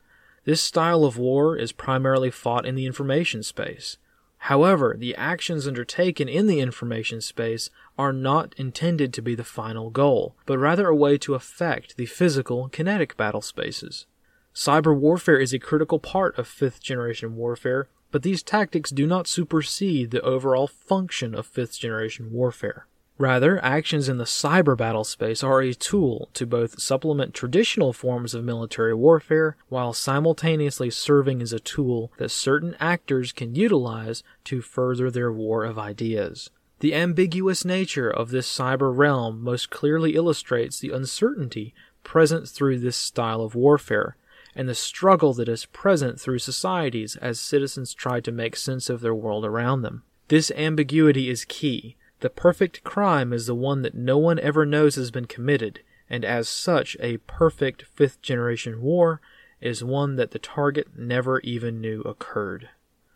This 0.45 0.63
style 0.63 1.05
of 1.05 1.19
war 1.19 1.57
is 1.57 1.73
primarily 1.73 2.31
fought 2.31 2.67
in 2.67 2.77
the 2.77 2.87
information 2.87 3.43
space. 3.43 3.97
However, 4.39 4.95
the 4.97 5.17
actions 5.17 5.67
undertaken 5.67 6.29
in 6.29 6.47
the 6.47 6.61
information 6.61 7.21
space 7.21 7.69
are 7.99 8.13
not 8.13 8.55
intended 8.57 9.13
to 9.15 9.23
be 9.23 9.35
the 9.35 9.43
final 9.43 9.91
goal, 9.91 10.37
but 10.47 10.59
rather 10.59 10.87
a 10.87 10.95
way 10.95 11.19
to 11.19 11.35
affect 11.35 11.97
the 11.97 12.07
physical, 12.07 12.69
kinetic 12.69 13.17
battle 13.17 13.43
spaces. 13.43 14.07
Cyber 14.55 14.97
warfare 14.97 15.39
is 15.39 15.53
a 15.53 15.59
critical 15.59 15.99
part 15.99 16.39
of 16.39 16.47
fifth 16.47 16.81
generation 16.81 17.35
warfare, 17.35 17.89
but 18.13 18.23
these 18.23 18.43
tactics 18.43 18.91
do 18.91 19.05
not 19.05 19.27
supersede 19.27 20.13
the 20.13 20.21
overall 20.21 20.69
function 20.69 21.35
of 21.35 21.45
fifth 21.45 21.77
generation 21.79 22.31
warfare. 22.31 22.87
Rather, 23.19 23.63
actions 23.65 24.09
in 24.09 24.19
the 24.19 24.25
cyber 24.25 24.77
battle 24.77 25.03
space 25.03 25.43
are 25.43 25.61
a 25.61 25.75
tool 25.75 26.29
to 26.35 26.47
both 26.47 26.81
supplement 26.81 27.35
traditional 27.35 27.93
forms 27.93 28.33
of 28.33 28.45
military 28.45 28.95
warfare 28.95 29.57
while 29.69 29.93
simultaneously 29.93 30.91
serving 30.91 31.43
as 31.43 31.53
a 31.53 31.61
tool 31.61 32.13
that 32.19 32.31
certain 32.31 32.77
actors 32.79 33.33
can 33.33 33.57
utilize 33.57 34.23
to 34.45 34.61
further 34.61 35.11
their 35.11 35.33
war 35.33 35.65
of 35.65 35.79
ideas. 35.79 36.51
The 36.79 36.95
ambiguous 36.95 37.65
nature 37.65 38.11
of 38.11 38.31
this 38.31 38.49
cyber 38.49 38.97
realm 38.97 39.43
most 39.43 39.71
clearly 39.71 40.15
illustrates 40.15 40.79
the 40.79 40.91
uncertainty 40.91 41.75
present 42.05 42.49
through 42.49 42.79
this 42.79 42.97
style 42.97 43.41
of 43.41 43.55
warfare 43.55 44.17
and 44.55 44.69
the 44.69 44.75
struggle 44.75 45.35
that 45.35 45.49
is 45.49 45.67
present 45.67 46.21
through 46.21 46.39
societies 46.39 47.17
as 47.17 47.41
citizens 47.41 47.95
try 47.95 48.21
to 48.21 48.33
make 48.33 48.57
sense 48.57 48.89
of 48.89 49.01
their 49.01 49.15
world 49.15 49.45
around 49.45 49.83
them. 49.83 50.03
This 50.29 50.51
ambiguity 50.53 51.29
is 51.29 51.45
key 51.45 51.97
the 52.25 52.31
perfect 52.31 52.83
crime 52.85 53.35
is 53.35 53.45
the 53.45 53.55
one 53.55 53.83
that 53.83 53.95
no 53.95 54.17
one 54.17 54.39
ever 54.39 54.65
knows 54.65 54.95
has 54.95 55.11
been 55.11 55.27
committed, 55.27 55.81
and 56.09 56.25
as 56.25 56.49
such, 56.49 56.97
a 56.99 57.19
perfect 57.19 57.83
fifth 57.83 58.23
generation 58.23 58.81
war 58.81 59.21
is 59.61 59.85
one 59.85 60.17
that 60.17 60.31
the 60.31 60.39
target 60.39 60.89
never 60.97 61.41
even 61.41 61.83
knew 61.83 62.01
occurred. 62.01 62.71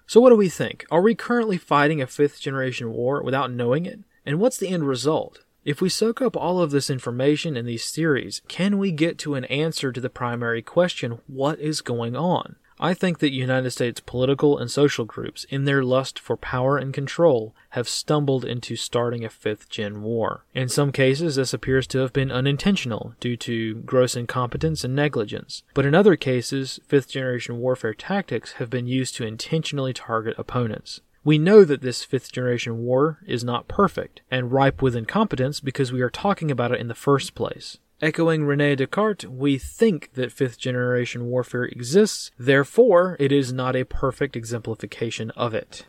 So, 0.06 0.20
what 0.20 0.28
do 0.28 0.36
we 0.36 0.50
think? 0.50 0.84
Are 0.90 1.00
we 1.00 1.14
currently 1.14 1.56
fighting 1.56 2.02
a 2.02 2.06
fifth 2.06 2.38
generation 2.38 2.92
war 2.92 3.22
without 3.22 3.50
knowing 3.50 3.86
it? 3.86 4.00
And 4.26 4.40
what's 4.40 4.58
the 4.58 4.68
end 4.68 4.86
result? 4.86 5.42
If 5.68 5.82
we 5.82 5.90
soak 5.90 6.22
up 6.22 6.34
all 6.34 6.62
of 6.62 6.70
this 6.70 6.88
information 6.88 7.54
in 7.54 7.66
these 7.66 7.90
theories, 7.90 8.40
can 8.48 8.78
we 8.78 8.90
get 8.90 9.18
to 9.18 9.34
an 9.34 9.44
answer 9.44 9.92
to 9.92 10.00
the 10.00 10.08
primary 10.08 10.62
question 10.62 11.18
what 11.26 11.58
is 11.58 11.82
going 11.82 12.16
on? 12.16 12.56
I 12.80 12.94
think 12.94 13.18
that 13.18 13.34
United 13.34 13.72
States 13.72 14.00
political 14.00 14.56
and 14.56 14.70
social 14.70 15.04
groups, 15.04 15.44
in 15.50 15.66
their 15.66 15.82
lust 15.82 16.18
for 16.18 16.38
power 16.38 16.78
and 16.78 16.94
control, 16.94 17.54
have 17.70 17.86
stumbled 17.86 18.46
into 18.46 18.76
starting 18.76 19.26
a 19.26 19.28
fifth 19.28 19.68
gen 19.68 20.00
war. 20.00 20.46
In 20.54 20.70
some 20.70 20.90
cases, 20.90 21.36
this 21.36 21.52
appears 21.52 21.86
to 21.88 21.98
have 21.98 22.14
been 22.14 22.32
unintentional 22.32 23.14
due 23.20 23.36
to 23.36 23.74
gross 23.82 24.16
incompetence 24.16 24.84
and 24.84 24.96
negligence, 24.96 25.64
but 25.74 25.84
in 25.84 25.94
other 25.94 26.16
cases, 26.16 26.80
fifth 26.86 27.10
generation 27.10 27.58
warfare 27.58 27.92
tactics 27.92 28.52
have 28.52 28.70
been 28.70 28.86
used 28.86 29.16
to 29.16 29.26
intentionally 29.26 29.92
target 29.92 30.34
opponents. 30.38 31.02
We 31.24 31.38
know 31.38 31.64
that 31.64 31.82
this 31.82 32.04
fifth 32.04 32.32
generation 32.32 32.78
war 32.78 33.18
is 33.26 33.44
not 33.44 33.68
perfect 33.68 34.22
and 34.30 34.52
ripe 34.52 34.80
with 34.80 34.96
incompetence 34.96 35.60
because 35.60 35.92
we 35.92 36.00
are 36.00 36.10
talking 36.10 36.50
about 36.50 36.72
it 36.72 36.80
in 36.80 36.88
the 36.88 36.94
first 36.94 37.34
place. 37.34 37.78
Echoing 38.00 38.44
Rene 38.44 38.76
Descartes, 38.76 39.24
we 39.24 39.58
think 39.58 40.12
that 40.14 40.30
fifth 40.30 40.56
generation 40.56 41.26
warfare 41.26 41.64
exists, 41.64 42.30
therefore, 42.38 43.16
it 43.18 43.32
is 43.32 43.52
not 43.52 43.74
a 43.74 43.84
perfect 43.84 44.36
exemplification 44.36 45.32
of 45.32 45.52
it. 45.52 45.86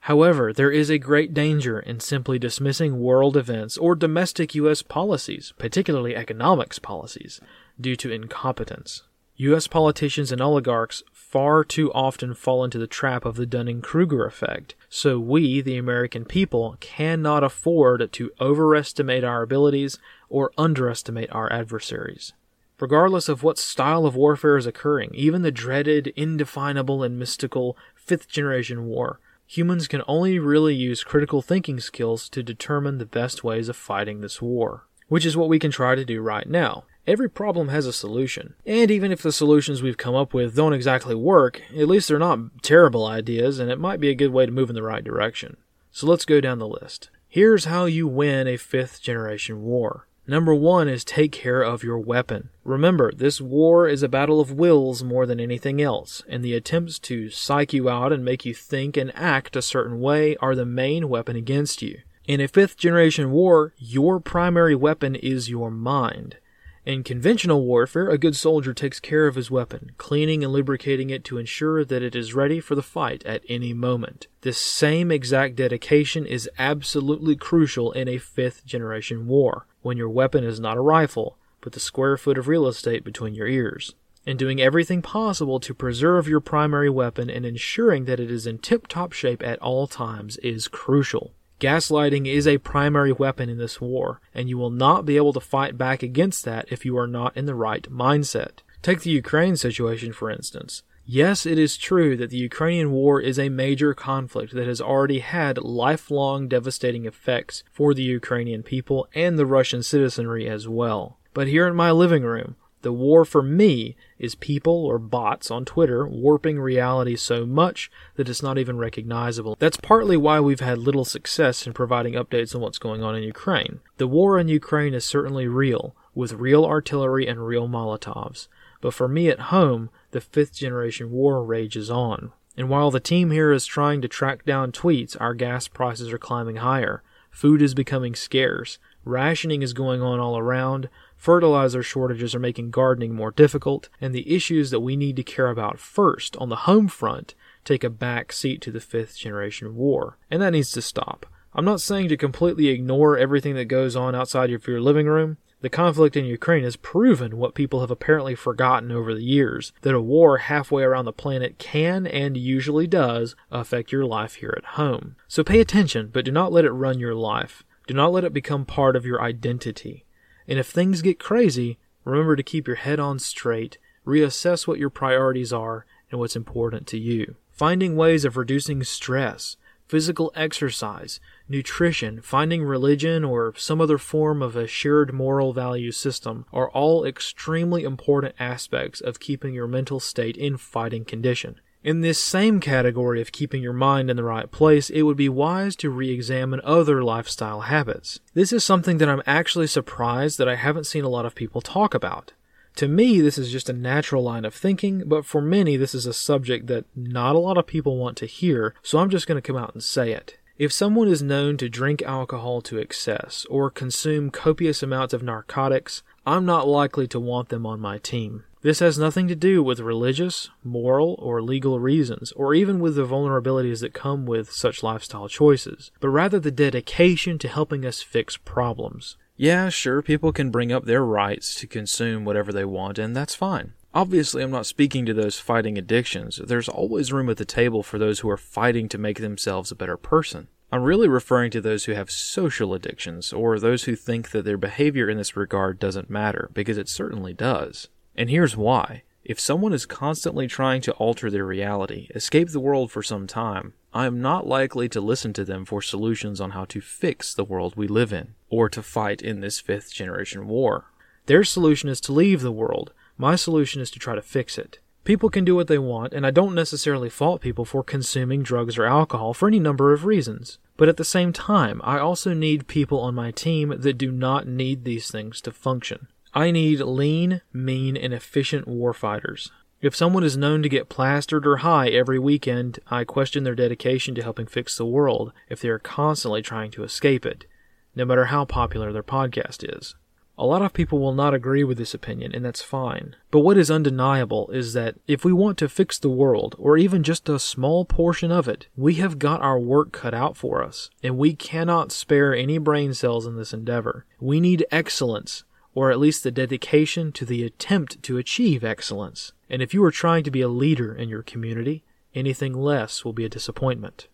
However, 0.00 0.52
there 0.52 0.70
is 0.70 0.90
a 0.90 0.98
great 0.98 1.34
danger 1.34 1.80
in 1.80 1.98
simply 1.98 2.38
dismissing 2.38 3.00
world 3.00 3.36
events 3.36 3.76
or 3.78 3.96
domestic 3.96 4.54
U.S. 4.54 4.82
policies, 4.82 5.52
particularly 5.58 6.14
economics 6.14 6.78
policies, 6.78 7.40
due 7.80 7.96
to 7.96 8.12
incompetence. 8.12 9.02
U.S. 9.36 9.66
politicians 9.66 10.30
and 10.30 10.40
oligarchs 10.40 11.02
far 11.36 11.62
too 11.62 11.92
often 11.92 12.32
fall 12.32 12.64
into 12.64 12.78
the 12.78 12.86
trap 12.86 13.26
of 13.26 13.36
the 13.36 13.44
Dunning 13.44 13.82
Kruger 13.82 14.24
effect, 14.24 14.74
so 14.88 15.18
we, 15.18 15.60
the 15.60 15.76
American 15.76 16.24
people, 16.24 16.78
cannot 16.80 17.44
afford 17.44 18.10
to 18.10 18.30
overestimate 18.40 19.22
our 19.22 19.42
abilities 19.42 19.98
or 20.30 20.50
underestimate 20.56 21.30
our 21.30 21.52
adversaries. 21.52 22.32
Regardless 22.80 23.28
of 23.28 23.42
what 23.42 23.58
style 23.58 24.06
of 24.06 24.16
warfare 24.16 24.56
is 24.56 24.64
occurring, 24.64 25.10
even 25.12 25.42
the 25.42 25.50
dreaded, 25.50 26.06
indefinable, 26.16 27.02
and 27.02 27.18
mystical 27.18 27.76
fifth 27.94 28.28
generation 28.28 28.86
war, 28.86 29.20
humans 29.46 29.88
can 29.88 30.00
only 30.08 30.38
really 30.38 30.74
use 30.74 31.04
critical 31.04 31.42
thinking 31.42 31.80
skills 31.80 32.30
to 32.30 32.42
determine 32.42 32.96
the 32.96 33.04
best 33.04 33.44
ways 33.44 33.68
of 33.68 33.76
fighting 33.76 34.22
this 34.22 34.40
war. 34.40 34.86
Which 35.08 35.26
is 35.26 35.36
what 35.36 35.50
we 35.50 35.58
can 35.58 35.70
try 35.70 35.96
to 35.96 36.04
do 36.06 36.22
right 36.22 36.48
now. 36.48 36.84
Every 37.06 37.30
problem 37.30 37.68
has 37.68 37.86
a 37.86 37.92
solution. 37.92 38.54
And 38.66 38.90
even 38.90 39.12
if 39.12 39.22
the 39.22 39.30
solutions 39.30 39.80
we've 39.80 39.96
come 39.96 40.16
up 40.16 40.34
with 40.34 40.56
don't 40.56 40.72
exactly 40.72 41.14
work, 41.14 41.62
at 41.70 41.86
least 41.86 42.08
they're 42.08 42.18
not 42.18 42.62
terrible 42.62 43.06
ideas, 43.06 43.60
and 43.60 43.70
it 43.70 43.78
might 43.78 44.00
be 44.00 44.10
a 44.10 44.14
good 44.14 44.32
way 44.32 44.44
to 44.44 44.52
move 44.52 44.70
in 44.70 44.74
the 44.74 44.82
right 44.82 45.04
direction. 45.04 45.56
So 45.92 46.06
let's 46.06 46.24
go 46.24 46.40
down 46.40 46.58
the 46.58 46.66
list. 46.66 47.10
Here's 47.28 47.66
how 47.66 47.84
you 47.84 48.08
win 48.08 48.48
a 48.48 48.56
fifth 48.56 49.00
generation 49.02 49.62
war. 49.62 50.08
Number 50.28 50.52
one 50.52 50.88
is 50.88 51.04
take 51.04 51.30
care 51.30 51.62
of 51.62 51.84
your 51.84 52.00
weapon. 52.00 52.48
Remember, 52.64 53.12
this 53.12 53.40
war 53.40 53.86
is 53.86 54.02
a 54.02 54.08
battle 54.08 54.40
of 54.40 54.50
wills 54.50 55.04
more 55.04 55.24
than 55.24 55.38
anything 55.38 55.80
else, 55.80 56.24
and 56.28 56.44
the 56.44 56.54
attempts 56.54 56.98
to 57.00 57.30
psych 57.30 57.72
you 57.72 57.88
out 57.88 58.12
and 58.12 58.24
make 58.24 58.44
you 58.44 58.52
think 58.52 58.96
and 58.96 59.14
act 59.14 59.54
a 59.54 59.62
certain 59.62 60.00
way 60.00 60.36
are 60.38 60.56
the 60.56 60.66
main 60.66 61.08
weapon 61.08 61.36
against 61.36 61.80
you. 61.80 62.00
In 62.26 62.40
a 62.40 62.48
fifth 62.48 62.76
generation 62.76 63.30
war, 63.30 63.72
your 63.78 64.18
primary 64.18 64.74
weapon 64.74 65.14
is 65.14 65.48
your 65.48 65.70
mind. 65.70 66.38
In 66.86 67.02
conventional 67.02 67.64
warfare, 67.64 68.10
a 68.10 68.16
good 68.16 68.36
soldier 68.36 68.72
takes 68.72 69.00
care 69.00 69.26
of 69.26 69.34
his 69.34 69.50
weapon, 69.50 69.90
cleaning 69.98 70.44
and 70.44 70.52
lubricating 70.52 71.10
it 71.10 71.24
to 71.24 71.36
ensure 71.36 71.84
that 71.84 72.00
it 72.00 72.14
is 72.14 72.32
ready 72.32 72.60
for 72.60 72.76
the 72.76 72.82
fight 72.82 73.26
at 73.26 73.42
any 73.48 73.74
moment. 73.74 74.28
This 74.42 74.56
same 74.56 75.10
exact 75.10 75.56
dedication 75.56 76.24
is 76.24 76.48
absolutely 76.60 77.34
crucial 77.34 77.90
in 77.90 78.06
a 78.06 78.18
fifth 78.18 78.64
generation 78.64 79.26
war 79.26 79.66
when 79.82 79.96
your 79.96 80.08
weapon 80.08 80.44
is 80.44 80.60
not 80.60 80.76
a 80.76 80.80
rifle, 80.80 81.36
but 81.60 81.72
the 81.72 81.80
square 81.80 82.16
foot 82.16 82.38
of 82.38 82.46
real 82.46 82.68
estate 82.68 83.02
between 83.02 83.34
your 83.34 83.48
ears. 83.48 83.96
And 84.24 84.38
doing 84.38 84.60
everything 84.60 85.02
possible 85.02 85.58
to 85.58 85.74
preserve 85.74 86.28
your 86.28 86.40
primary 86.40 86.90
weapon 86.90 87.28
and 87.28 87.44
ensuring 87.44 88.04
that 88.04 88.20
it 88.20 88.30
is 88.30 88.46
in 88.46 88.58
tip 88.58 88.86
top 88.86 89.12
shape 89.12 89.42
at 89.42 89.58
all 89.58 89.88
times 89.88 90.36
is 90.36 90.68
crucial. 90.68 91.32
Gaslighting 91.58 92.26
is 92.26 92.46
a 92.46 92.58
primary 92.58 93.12
weapon 93.12 93.48
in 93.48 93.56
this 93.56 93.80
war, 93.80 94.20
and 94.34 94.48
you 94.48 94.58
will 94.58 94.70
not 94.70 95.06
be 95.06 95.16
able 95.16 95.32
to 95.32 95.40
fight 95.40 95.78
back 95.78 96.02
against 96.02 96.44
that 96.44 96.66
if 96.70 96.84
you 96.84 96.98
are 96.98 97.06
not 97.06 97.34
in 97.34 97.46
the 97.46 97.54
right 97.54 97.82
mindset. 97.90 98.58
Take 98.82 99.00
the 99.00 99.10
Ukraine 99.10 99.56
situation, 99.56 100.12
for 100.12 100.30
instance. 100.30 100.82
Yes, 101.06 101.46
it 101.46 101.58
is 101.58 101.76
true 101.76 102.16
that 102.16 102.30
the 102.30 102.36
Ukrainian 102.36 102.90
war 102.90 103.20
is 103.20 103.38
a 103.38 103.48
major 103.48 103.94
conflict 103.94 104.52
that 104.54 104.66
has 104.66 104.80
already 104.80 105.20
had 105.20 105.56
lifelong 105.56 106.48
devastating 106.48 107.06
effects 107.06 107.62
for 107.72 107.94
the 107.94 108.02
Ukrainian 108.02 108.62
people 108.62 109.08
and 109.14 109.38
the 109.38 109.46
Russian 109.46 109.82
citizenry 109.82 110.48
as 110.48 110.68
well. 110.68 111.16
But 111.32 111.46
here 111.46 111.68
in 111.68 111.76
my 111.76 111.90
living 111.90 112.24
room, 112.24 112.56
the 112.86 112.92
war 112.92 113.24
for 113.24 113.42
me 113.42 113.96
is 114.16 114.36
people 114.36 114.86
or 114.86 114.96
bots 114.96 115.50
on 115.50 115.64
Twitter 115.64 116.06
warping 116.06 116.60
reality 116.60 117.16
so 117.16 117.44
much 117.44 117.90
that 118.14 118.28
it's 118.28 118.44
not 118.44 118.58
even 118.58 118.78
recognizable. 118.78 119.56
That's 119.58 119.76
partly 119.76 120.16
why 120.16 120.38
we've 120.38 120.60
had 120.60 120.78
little 120.78 121.04
success 121.04 121.66
in 121.66 121.72
providing 121.72 122.14
updates 122.14 122.54
on 122.54 122.60
what's 122.60 122.78
going 122.78 123.02
on 123.02 123.16
in 123.16 123.24
Ukraine. 123.24 123.80
The 123.96 124.06
war 124.06 124.38
in 124.38 124.46
Ukraine 124.46 124.94
is 124.94 125.04
certainly 125.04 125.48
real, 125.48 125.96
with 126.14 126.34
real 126.34 126.64
artillery 126.64 127.26
and 127.26 127.44
real 127.44 127.66
Molotovs. 127.66 128.46
But 128.80 128.94
for 128.94 129.08
me 129.08 129.30
at 129.30 129.50
home, 129.50 129.90
the 130.12 130.20
fifth 130.20 130.54
generation 130.54 131.10
war 131.10 131.44
rages 131.44 131.90
on. 131.90 132.30
And 132.56 132.68
while 132.68 132.92
the 132.92 133.00
team 133.00 133.32
here 133.32 133.50
is 133.50 133.66
trying 133.66 134.00
to 134.02 134.06
track 134.06 134.44
down 134.44 134.70
tweets, 134.70 135.20
our 135.20 135.34
gas 135.34 135.66
prices 135.66 136.12
are 136.12 136.18
climbing 136.18 136.56
higher. 136.56 137.02
Food 137.32 137.62
is 137.62 137.74
becoming 137.74 138.14
scarce. 138.14 138.78
Rationing 139.04 139.62
is 139.62 139.72
going 139.72 140.02
on 140.02 140.20
all 140.20 140.38
around, 140.38 140.88
fertilizer 141.26 141.82
shortages 141.82 142.36
are 142.36 142.38
making 142.38 142.70
gardening 142.70 143.12
more 143.12 143.32
difficult, 143.32 143.88
and 144.00 144.14
the 144.14 144.32
issues 144.32 144.70
that 144.70 144.78
we 144.78 144.94
need 144.94 145.16
to 145.16 145.24
care 145.24 145.48
about 145.48 145.76
first 145.76 146.36
on 146.36 146.50
the 146.50 146.62
home 146.70 146.86
front 146.86 147.34
take 147.64 147.82
a 147.82 147.90
back 147.90 148.32
seat 148.32 148.60
to 148.60 148.70
the 148.70 148.78
fifth 148.78 149.18
generation 149.18 149.74
war. 149.74 150.18
And 150.30 150.40
that 150.40 150.52
needs 150.52 150.70
to 150.70 150.80
stop. 150.80 151.26
I'm 151.52 151.64
not 151.64 151.80
saying 151.80 152.10
to 152.10 152.16
completely 152.16 152.68
ignore 152.68 153.18
everything 153.18 153.56
that 153.56 153.64
goes 153.64 153.96
on 153.96 154.14
outside 154.14 154.52
of 154.52 154.68
your 154.68 154.80
living 154.80 155.08
room. 155.08 155.38
The 155.62 155.68
conflict 155.68 156.16
in 156.16 156.26
Ukraine 156.26 156.62
has 156.62 156.76
proven 156.76 157.38
what 157.38 157.56
people 157.56 157.80
have 157.80 157.90
apparently 157.90 158.36
forgotten 158.36 158.92
over 158.92 159.12
the 159.12 159.24
years 159.24 159.72
that 159.82 159.96
a 159.96 160.00
war 160.00 160.38
halfway 160.38 160.84
around 160.84 161.06
the 161.06 161.12
planet 161.12 161.58
can 161.58 162.06
and 162.06 162.36
usually 162.36 162.86
does 162.86 163.34
affect 163.50 163.90
your 163.90 164.04
life 164.04 164.36
here 164.36 164.54
at 164.56 164.76
home. 164.76 165.16
So 165.26 165.42
pay 165.42 165.58
attention, 165.58 166.10
but 166.12 166.24
do 166.24 166.30
not 166.30 166.52
let 166.52 166.64
it 166.64 166.70
run 166.70 167.00
your 167.00 167.16
life. 167.16 167.64
Do 167.88 167.94
not 167.94 168.12
let 168.12 168.22
it 168.22 168.32
become 168.32 168.64
part 168.64 168.94
of 168.94 169.04
your 169.04 169.20
identity. 169.20 170.05
And 170.48 170.58
if 170.58 170.68
things 170.68 171.02
get 171.02 171.18
crazy, 171.18 171.78
remember 172.04 172.36
to 172.36 172.42
keep 172.42 172.66
your 172.66 172.76
head 172.76 173.00
on 173.00 173.18
straight, 173.18 173.78
reassess 174.06 174.66
what 174.66 174.78
your 174.78 174.90
priorities 174.90 175.52
are 175.52 175.86
and 176.10 176.20
what's 176.20 176.36
important 176.36 176.86
to 176.88 176.98
you. 176.98 177.36
Finding 177.50 177.96
ways 177.96 178.24
of 178.24 178.36
reducing 178.36 178.84
stress, 178.84 179.56
physical 179.88 180.32
exercise, 180.34 181.20
nutrition, 181.48 182.20
finding 182.20 182.62
religion, 182.62 183.24
or 183.24 183.54
some 183.56 183.80
other 183.80 183.98
form 183.98 184.42
of 184.42 184.56
a 184.56 184.66
shared 184.66 185.12
moral 185.12 185.52
value 185.52 185.92
system 185.92 186.44
are 186.52 186.70
all 186.70 187.04
extremely 187.04 187.84
important 187.84 188.34
aspects 188.38 189.00
of 189.00 189.20
keeping 189.20 189.54
your 189.54 189.66
mental 189.66 190.00
state 190.00 190.36
in 190.36 190.56
fighting 190.56 191.04
condition. 191.04 191.60
In 191.86 192.00
this 192.00 192.20
same 192.20 192.58
category 192.58 193.20
of 193.22 193.30
keeping 193.30 193.62
your 193.62 193.72
mind 193.72 194.10
in 194.10 194.16
the 194.16 194.24
right 194.24 194.50
place, 194.50 194.90
it 194.90 195.02
would 195.02 195.16
be 195.16 195.28
wise 195.28 195.76
to 195.76 195.88
re 195.88 196.10
examine 196.10 196.60
other 196.64 197.04
lifestyle 197.04 197.60
habits. 197.60 198.18
This 198.34 198.52
is 198.52 198.64
something 198.64 198.98
that 198.98 199.08
I'm 199.08 199.22
actually 199.24 199.68
surprised 199.68 200.36
that 200.38 200.48
I 200.48 200.56
haven't 200.56 200.88
seen 200.88 201.04
a 201.04 201.08
lot 201.08 201.24
of 201.24 201.36
people 201.36 201.60
talk 201.60 201.94
about. 201.94 202.32
To 202.74 202.88
me, 202.88 203.20
this 203.20 203.38
is 203.38 203.52
just 203.52 203.68
a 203.68 203.72
natural 203.72 204.24
line 204.24 204.44
of 204.44 204.52
thinking, 204.52 205.04
but 205.06 205.24
for 205.24 205.40
many, 205.40 205.76
this 205.76 205.94
is 205.94 206.06
a 206.06 206.12
subject 206.12 206.66
that 206.66 206.86
not 206.96 207.36
a 207.36 207.38
lot 207.38 207.56
of 207.56 207.68
people 207.68 207.96
want 207.96 208.16
to 208.16 208.26
hear, 208.26 208.74
so 208.82 208.98
I'm 208.98 209.08
just 209.08 209.28
going 209.28 209.40
to 209.40 209.46
come 209.46 209.56
out 209.56 209.72
and 209.72 209.80
say 209.80 210.10
it. 210.10 210.38
If 210.58 210.72
someone 210.72 211.06
is 211.06 211.22
known 211.22 211.56
to 211.58 211.68
drink 211.68 212.02
alcohol 212.02 212.62
to 212.62 212.78
excess 212.78 213.46
or 213.48 213.70
consume 213.70 214.30
copious 214.30 214.82
amounts 214.82 215.14
of 215.14 215.22
narcotics, 215.22 216.02
I'm 216.26 216.44
not 216.44 216.66
likely 216.66 217.06
to 217.06 217.20
want 217.20 217.48
them 217.48 217.64
on 217.64 217.78
my 217.78 217.98
team. 217.98 218.42
This 218.66 218.80
has 218.80 218.98
nothing 218.98 219.28
to 219.28 219.36
do 219.36 219.62
with 219.62 219.78
religious, 219.78 220.50
moral, 220.64 221.14
or 221.20 221.40
legal 221.40 221.78
reasons, 221.78 222.32
or 222.32 222.52
even 222.52 222.80
with 222.80 222.96
the 222.96 223.06
vulnerabilities 223.06 223.80
that 223.80 223.94
come 223.94 224.26
with 224.26 224.50
such 224.50 224.82
lifestyle 224.82 225.28
choices, 225.28 225.92
but 226.00 226.08
rather 226.08 226.40
the 226.40 226.50
dedication 226.50 227.38
to 227.38 227.48
helping 227.48 227.86
us 227.86 228.02
fix 228.02 228.36
problems. 228.36 229.16
Yeah, 229.36 229.68
sure, 229.68 230.02
people 230.02 230.32
can 230.32 230.50
bring 230.50 230.72
up 230.72 230.84
their 230.84 231.04
rights 231.04 231.54
to 231.60 231.68
consume 231.68 232.24
whatever 232.24 232.52
they 232.52 232.64
want, 232.64 232.98
and 232.98 233.14
that's 233.14 233.36
fine. 233.36 233.74
Obviously, 233.94 234.42
I'm 234.42 234.50
not 234.50 234.66
speaking 234.66 235.06
to 235.06 235.14
those 235.14 235.38
fighting 235.38 235.78
addictions. 235.78 236.40
There's 236.44 236.68
always 236.68 237.12
room 237.12 237.30
at 237.30 237.36
the 237.36 237.44
table 237.44 237.84
for 237.84 238.00
those 238.00 238.18
who 238.18 238.30
are 238.30 238.36
fighting 238.36 238.88
to 238.88 238.98
make 238.98 239.20
themselves 239.20 239.70
a 239.70 239.76
better 239.76 239.96
person. 239.96 240.48
I'm 240.72 240.82
really 240.82 241.06
referring 241.06 241.52
to 241.52 241.60
those 241.60 241.84
who 241.84 241.92
have 241.92 242.10
social 242.10 242.74
addictions, 242.74 243.32
or 243.32 243.60
those 243.60 243.84
who 243.84 243.94
think 243.94 244.32
that 244.32 244.44
their 244.44 244.58
behavior 244.58 245.08
in 245.08 245.18
this 245.18 245.36
regard 245.36 245.78
doesn't 245.78 246.10
matter, 246.10 246.50
because 246.52 246.78
it 246.78 246.88
certainly 246.88 247.32
does. 247.32 247.90
And 248.16 248.30
here's 248.30 248.56
why. 248.56 249.02
If 249.24 249.40
someone 249.40 249.72
is 249.72 249.86
constantly 249.86 250.46
trying 250.46 250.80
to 250.82 250.92
alter 250.92 251.30
their 251.30 251.44
reality, 251.44 252.08
escape 252.14 252.50
the 252.50 252.60
world 252.60 252.90
for 252.90 253.02
some 253.02 253.26
time, 253.26 253.74
I 253.92 254.06
am 254.06 254.20
not 254.20 254.46
likely 254.46 254.88
to 254.90 255.00
listen 255.00 255.32
to 255.34 255.44
them 255.44 255.64
for 255.64 255.82
solutions 255.82 256.40
on 256.40 256.52
how 256.52 256.64
to 256.66 256.80
fix 256.80 257.34
the 257.34 257.44
world 257.44 257.74
we 257.76 257.88
live 257.88 258.12
in, 258.12 258.34
or 258.48 258.68
to 258.68 258.82
fight 258.82 259.22
in 259.22 259.40
this 259.40 259.58
fifth 259.58 259.92
generation 259.92 260.46
war. 260.46 260.92
Their 261.26 261.44
solution 261.44 261.88
is 261.88 262.00
to 262.02 262.12
leave 262.12 262.40
the 262.40 262.52
world. 262.52 262.92
My 263.18 263.34
solution 263.34 263.82
is 263.82 263.90
to 263.90 263.98
try 263.98 264.14
to 264.14 264.22
fix 264.22 264.58
it. 264.58 264.78
People 265.04 265.28
can 265.28 265.44
do 265.44 265.56
what 265.56 265.66
they 265.66 265.78
want, 265.78 266.12
and 266.12 266.26
I 266.26 266.30
don't 266.30 266.54
necessarily 266.54 267.08
fault 267.08 267.40
people 267.40 267.64
for 267.64 267.82
consuming 267.82 268.42
drugs 268.42 268.78
or 268.78 268.86
alcohol 268.86 269.34
for 269.34 269.48
any 269.48 269.58
number 269.58 269.92
of 269.92 270.04
reasons. 270.04 270.58
But 270.76 270.88
at 270.88 270.98
the 270.98 271.04
same 271.04 271.32
time, 271.32 271.80
I 271.82 271.98
also 271.98 272.32
need 272.32 272.68
people 272.68 273.00
on 273.00 273.14
my 273.14 273.30
team 273.30 273.74
that 273.76 273.98
do 273.98 274.12
not 274.12 274.46
need 274.46 274.84
these 274.84 275.10
things 275.10 275.40
to 275.42 275.52
function. 275.52 276.08
I 276.36 276.50
need 276.50 276.80
lean, 276.80 277.40
mean, 277.50 277.96
and 277.96 278.12
efficient 278.12 278.68
warfighters. 278.68 279.50
If 279.80 279.96
someone 279.96 280.22
is 280.22 280.36
known 280.36 280.62
to 280.62 280.68
get 280.68 280.90
plastered 280.90 281.46
or 281.46 281.56
high 281.58 281.88
every 281.88 282.18
weekend, 282.18 282.78
I 282.88 283.04
question 283.04 283.42
their 283.42 283.54
dedication 283.54 284.14
to 284.16 284.22
helping 284.22 284.46
fix 284.46 284.76
the 284.76 284.84
world 284.84 285.32
if 285.48 285.62
they 285.62 285.70
are 285.70 285.78
constantly 285.78 286.42
trying 286.42 286.70
to 286.72 286.84
escape 286.84 287.24
it, 287.24 287.46
no 287.94 288.04
matter 288.04 288.26
how 288.26 288.44
popular 288.44 288.92
their 288.92 289.02
podcast 289.02 289.64
is. 289.66 289.94
A 290.36 290.44
lot 290.44 290.60
of 290.60 290.74
people 290.74 290.98
will 290.98 291.14
not 291.14 291.32
agree 291.32 291.64
with 291.64 291.78
this 291.78 291.94
opinion, 291.94 292.32
and 292.34 292.44
that's 292.44 292.60
fine. 292.60 293.16
But 293.30 293.40
what 293.40 293.56
is 293.56 293.70
undeniable 293.70 294.50
is 294.50 294.74
that 294.74 294.96
if 295.06 295.24
we 295.24 295.32
want 295.32 295.56
to 295.58 295.70
fix 295.70 295.98
the 295.98 296.10
world, 296.10 296.54
or 296.58 296.76
even 296.76 297.02
just 297.02 297.30
a 297.30 297.38
small 297.38 297.86
portion 297.86 298.30
of 298.30 298.46
it, 298.46 298.68
we 298.76 298.96
have 298.96 299.18
got 299.18 299.40
our 299.40 299.58
work 299.58 299.90
cut 299.92 300.12
out 300.12 300.36
for 300.36 300.62
us, 300.62 300.90
and 301.02 301.16
we 301.16 301.34
cannot 301.34 301.92
spare 301.92 302.34
any 302.34 302.58
brain 302.58 302.92
cells 302.92 303.24
in 303.24 303.36
this 303.36 303.54
endeavor. 303.54 304.04
We 304.20 304.38
need 304.38 304.66
excellence, 304.70 305.44
or 305.76 305.90
at 305.90 306.00
least 306.00 306.24
the 306.24 306.30
dedication 306.30 307.12
to 307.12 307.26
the 307.26 307.44
attempt 307.44 308.02
to 308.02 308.16
achieve 308.16 308.64
excellence. 308.64 309.32
And 309.50 309.60
if 309.60 309.74
you 309.74 309.84
are 309.84 309.90
trying 309.90 310.24
to 310.24 310.30
be 310.30 310.40
a 310.40 310.48
leader 310.48 310.94
in 310.94 311.10
your 311.10 311.22
community, 311.22 311.84
anything 312.14 312.54
less 312.54 313.04
will 313.04 313.12
be 313.12 313.26
a 313.26 313.28
disappointment. 313.28 314.08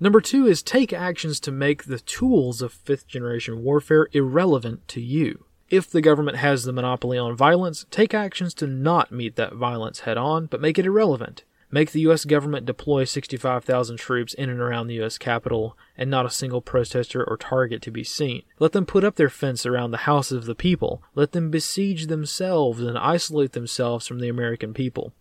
Number 0.00 0.22
two 0.22 0.46
is 0.46 0.62
take 0.62 0.90
actions 0.90 1.38
to 1.40 1.52
make 1.52 1.84
the 1.84 2.00
tools 2.00 2.62
of 2.62 2.72
fifth 2.72 3.06
generation 3.06 3.62
warfare 3.62 4.08
irrelevant 4.12 4.88
to 4.88 5.02
you. 5.02 5.44
If 5.68 5.90
the 5.90 6.00
government 6.00 6.38
has 6.38 6.64
the 6.64 6.72
monopoly 6.72 7.18
on 7.18 7.36
violence, 7.36 7.84
take 7.90 8.14
actions 8.14 8.54
to 8.54 8.66
not 8.66 9.12
meet 9.12 9.36
that 9.36 9.54
violence 9.54 10.00
head 10.00 10.16
on, 10.16 10.46
but 10.46 10.62
make 10.62 10.78
it 10.78 10.86
irrelevant. 10.86 11.44
Make 11.74 11.92
the 11.92 12.00
U.S. 12.00 12.26
government 12.26 12.66
deploy 12.66 13.04
65,000 13.04 13.96
troops 13.96 14.34
in 14.34 14.50
and 14.50 14.60
around 14.60 14.88
the 14.88 14.96
U.S. 14.96 15.16
Capitol 15.16 15.74
and 15.96 16.10
not 16.10 16.26
a 16.26 16.30
single 16.30 16.60
protester 16.60 17.24
or 17.24 17.38
target 17.38 17.80
to 17.80 17.90
be 17.90 18.04
seen. 18.04 18.42
Let 18.58 18.72
them 18.72 18.84
put 18.84 19.04
up 19.04 19.16
their 19.16 19.30
fence 19.30 19.64
around 19.64 19.90
the 19.90 19.96
houses 19.98 20.36
of 20.36 20.44
the 20.44 20.54
people. 20.54 21.02
Let 21.14 21.32
them 21.32 21.50
besiege 21.50 22.08
themselves 22.08 22.82
and 22.82 22.98
isolate 22.98 23.52
themselves 23.52 24.06
from 24.06 24.20
the 24.20 24.28
American 24.28 24.74
people. 24.74 25.14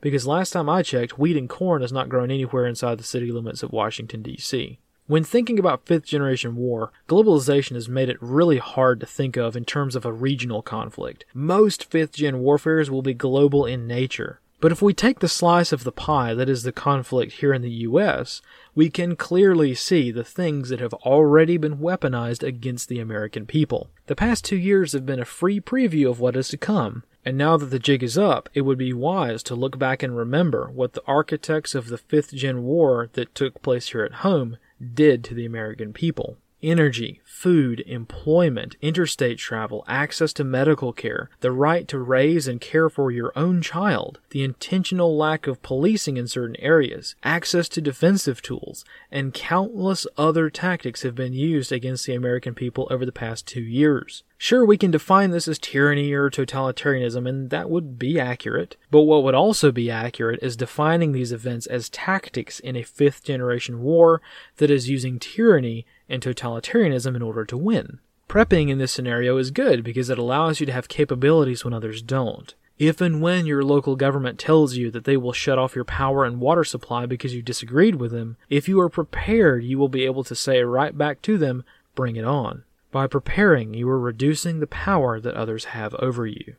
Because 0.00 0.26
last 0.26 0.50
time 0.50 0.68
I 0.68 0.82
checked, 0.82 1.20
wheat 1.20 1.36
and 1.36 1.48
corn 1.48 1.82
has 1.82 1.92
not 1.92 2.08
grown 2.08 2.32
anywhere 2.32 2.66
inside 2.66 2.98
the 2.98 3.04
city 3.04 3.30
limits 3.30 3.62
of 3.62 3.70
Washington, 3.70 4.22
D.C. 4.22 4.80
When 5.06 5.22
thinking 5.22 5.60
about 5.60 5.86
fifth 5.86 6.06
generation 6.06 6.56
war, 6.56 6.90
globalization 7.08 7.74
has 7.74 7.88
made 7.88 8.08
it 8.08 8.20
really 8.20 8.58
hard 8.58 8.98
to 8.98 9.06
think 9.06 9.36
of 9.36 9.56
in 9.56 9.64
terms 9.64 9.94
of 9.94 10.04
a 10.04 10.12
regional 10.12 10.62
conflict. 10.62 11.24
Most 11.32 11.84
fifth 11.84 12.14
gen 12.14 12.40
warfares 12.40 12.90
will 12.90 13.02
be 13.02 13.14
global 13.14 13.64
in 13.64 13.86
nature. 13.86 14.40
But 14.62 14.70
if 14.70 14.80
we 14.80 14.94
take 14.94 15.18
the 15.18 15.26
slice 15.26 15.72
of 15.72 15.82
the 15.82 15.90
pie 15.90 16.34
that 16.34 16.48
is 16.48 16.62
the 16.62 16.70
conflict 16.70 17.32
here 17.32 17.52
in 17.52 17.62
the 17.62 17.80
US, 17.88 18.40
we 18.76 18.90
can 18.90 19.16
clearly 19.16 19.74
see 19.74 20.12
the 20.12 20.22
things 20.22 20.68
that 20.68 20.78
have 20.78 20.94
already 20.94 21.56
been 21.56 21.78
weaponized 21.78 22.44
against 22.44 22.88
the 22.88 23.00
American 23.00 23.44
people. 23.44 23.90
The 24.06 24.14
past 24.14 24.44
two 24.44 24.56
years 24.56 24.92
have 24.92 25.04
been 25.04 25.18
a 25.18 25.24
free 25.24 25.60
preview 25.60 26.08
of 26.08 26.20
what 26.20 26.36
is 26.36 26.46
to 26.50 26.56
come, 26.56 27.02
and 27.24 27.36
now 27.36 27.56
that 27.56 27.66
the 27.66 27.80
jig 27.80 28.04
is 28.04 28.16
up, 28.16 28.48
it 28.54 28.60
would 28.60 28.78
be 28.78 28.92
wise 28.92 29.42
to 29.44 29.56
look 29.56 29.80
back 29.80 30.00
and 30.00 30.16
remember 30.16 30.70
what 30.72 30.92
the 30.92 31.02
architects 31.08 31.74
of 31.74 31.88
the 31.88 31.98
fifth 31.98 32.32
gen 32.32 32.62
war 32.62 33.10
that 33.14 33.34
took 33.34 33.62
place 33.62 33.88
here 33.88 34.04
at 34.04 34.22
home 34.22 34.58
did 34.94 35.24
to 35.24 35.34
the 35.34 35.44
American 35.44 35.92
people. 35.92 36.36
Energy, 36.62 37.20
food, 37.24 37.82
employment, 37.88 38.76
interstate 38.80 39.36
travel, 39.36 39.84
access 39.88 40.32
to 40.32 40.44
medical 40.44 40.92
care, 40.92 41.28
the 41.40 41.50
right 41.50 41.88
to 41.88 41.98
raise 41.98 42.46
and 42.46 42.60
care 42.60 42.88
for 42.88 43.10
your 43.10 43.32
own 43.34 43.60
child, 43.60 44.20
the 44.30 44.44
intentional 44.44 45.16
lack 45.16 45.48
of 45.48 45.60
policing 45.60 46.16
in 46.16 46.28
certain 46.28 46.54
areas, 46.60 47.16
access 47.24 47.68
to 47.68 47.80
defensive 47.80 48.40
tools, 48.42 48.84
and 49.10 49.34
countless 49.34 50.06
other 50.16 50.48
tactics 50.48 51.02
have 51.02 51.16
been 51.16 51.32
used 51.32 51.72
against 51.72 52.06
the 52.06 52.14
American 52.14 52.54
people 52.54 52.86
over 52.92 53.04
the 53.04 53.10
past 53.10 53.44
two 53.44 53.60
years. 53.60 54.22
Sure, 54.38 54.64
we 54.64 54.76
can 54.76 54.90
define 54.90 55.30
this 55.30 55.46
as 55.48 55.58
tyranny 55.58 56.12
or 56.12 56.28
totalitarianism, 56.30 57.28
and 57.28 57.50
that 57.50 57.70
would 57.70 57.98
be 57.98 58.18
accurate. 58.18 58.76
But 58.90 59.02
what 59.02 59.24
would 59.24 59.34
also 59.34 59.72
be 59.72 59.90
accurate 59.90 60.38
is 60.42 60.56
defining 60.56 61.10
these 61.10 61.32
events 61.32 61.66
as 61.66 61.88
tactics 61.88 62.60
in 62.60 62.76
a 62.76 62.82
fifth 62.82 63.24
generation 63.24 63.82
war 63.82 64.20
that 64.58 64.70
is 64.70 64.88
using 64.88 65.18
tyranny 65.18 65.86
and 66.12 66.22
totalitarianism 66.22 67.16
in 67.16 67.22
order 67.22 67.44
to 67.44 67.56
win. 67.56 67.98
Prepping 68.28 68.70
in 68.70 68.78
this 68.78 68.92
scenario 68.92 69.36
is 69.36 69.50
good 69.50 69.82
because 69.82 70.08
it 70.08 70.18
allows 70.18 70.60
you 70.60 70.66
to 70.66 70.72
have 70.72 70.88
capabilities 70.88 71.64
when 71.64 71.74
others 71.74 72.02
don't. 72.02 72.54
If 72.78 73.00
and 73.00 73.20
when 73.20 73.46
your 73.46 73.62
local 73.62 73.94
government 73.94 74.38
tells 74.38 74.76
you 74.76 74.90
that 74.90 75.04
they 75.04 75.16
will 75.16 75.32
shut 75.32 75.58
off 75.58 75.74
your 75.74 75.84
power 75.84 76.24
and 76.24 76.40
water 76.40 76.64
supply 76.64 77.06
because 77.06 77.34
you 77.34 77.42
disagreed 77.42 77.96
with 77.96 78.10
them, 78.10 78.36
if 78.48 78.68
you 78.68 78.80
are 78.80 78.88
prepared, 78.88 79.64
you 79.64 79.78
will 79.78 79.88
be 79.88 80.04
able 80.04 80.24
to 80.24 80.34
say 80.34 80.62
right 80.62 80.96
back 80.96 81.22
to 81.22 81.38
them, 81.38 81.64
bring 81.94 82.16
it 82.16 82.24
on. 82.24 82.64
By 82.90 83.06
preparing, 83.06 83.74
you 83.74 83.88
are 83.88 84.00
reducing 84.00 84.60
the 84.60 84.66
power 84.66 85.20
that 85.20 85.34
others 85.34 85.66
have 85.66 85.94
over 85.94 86.26
you. 86.26 86.56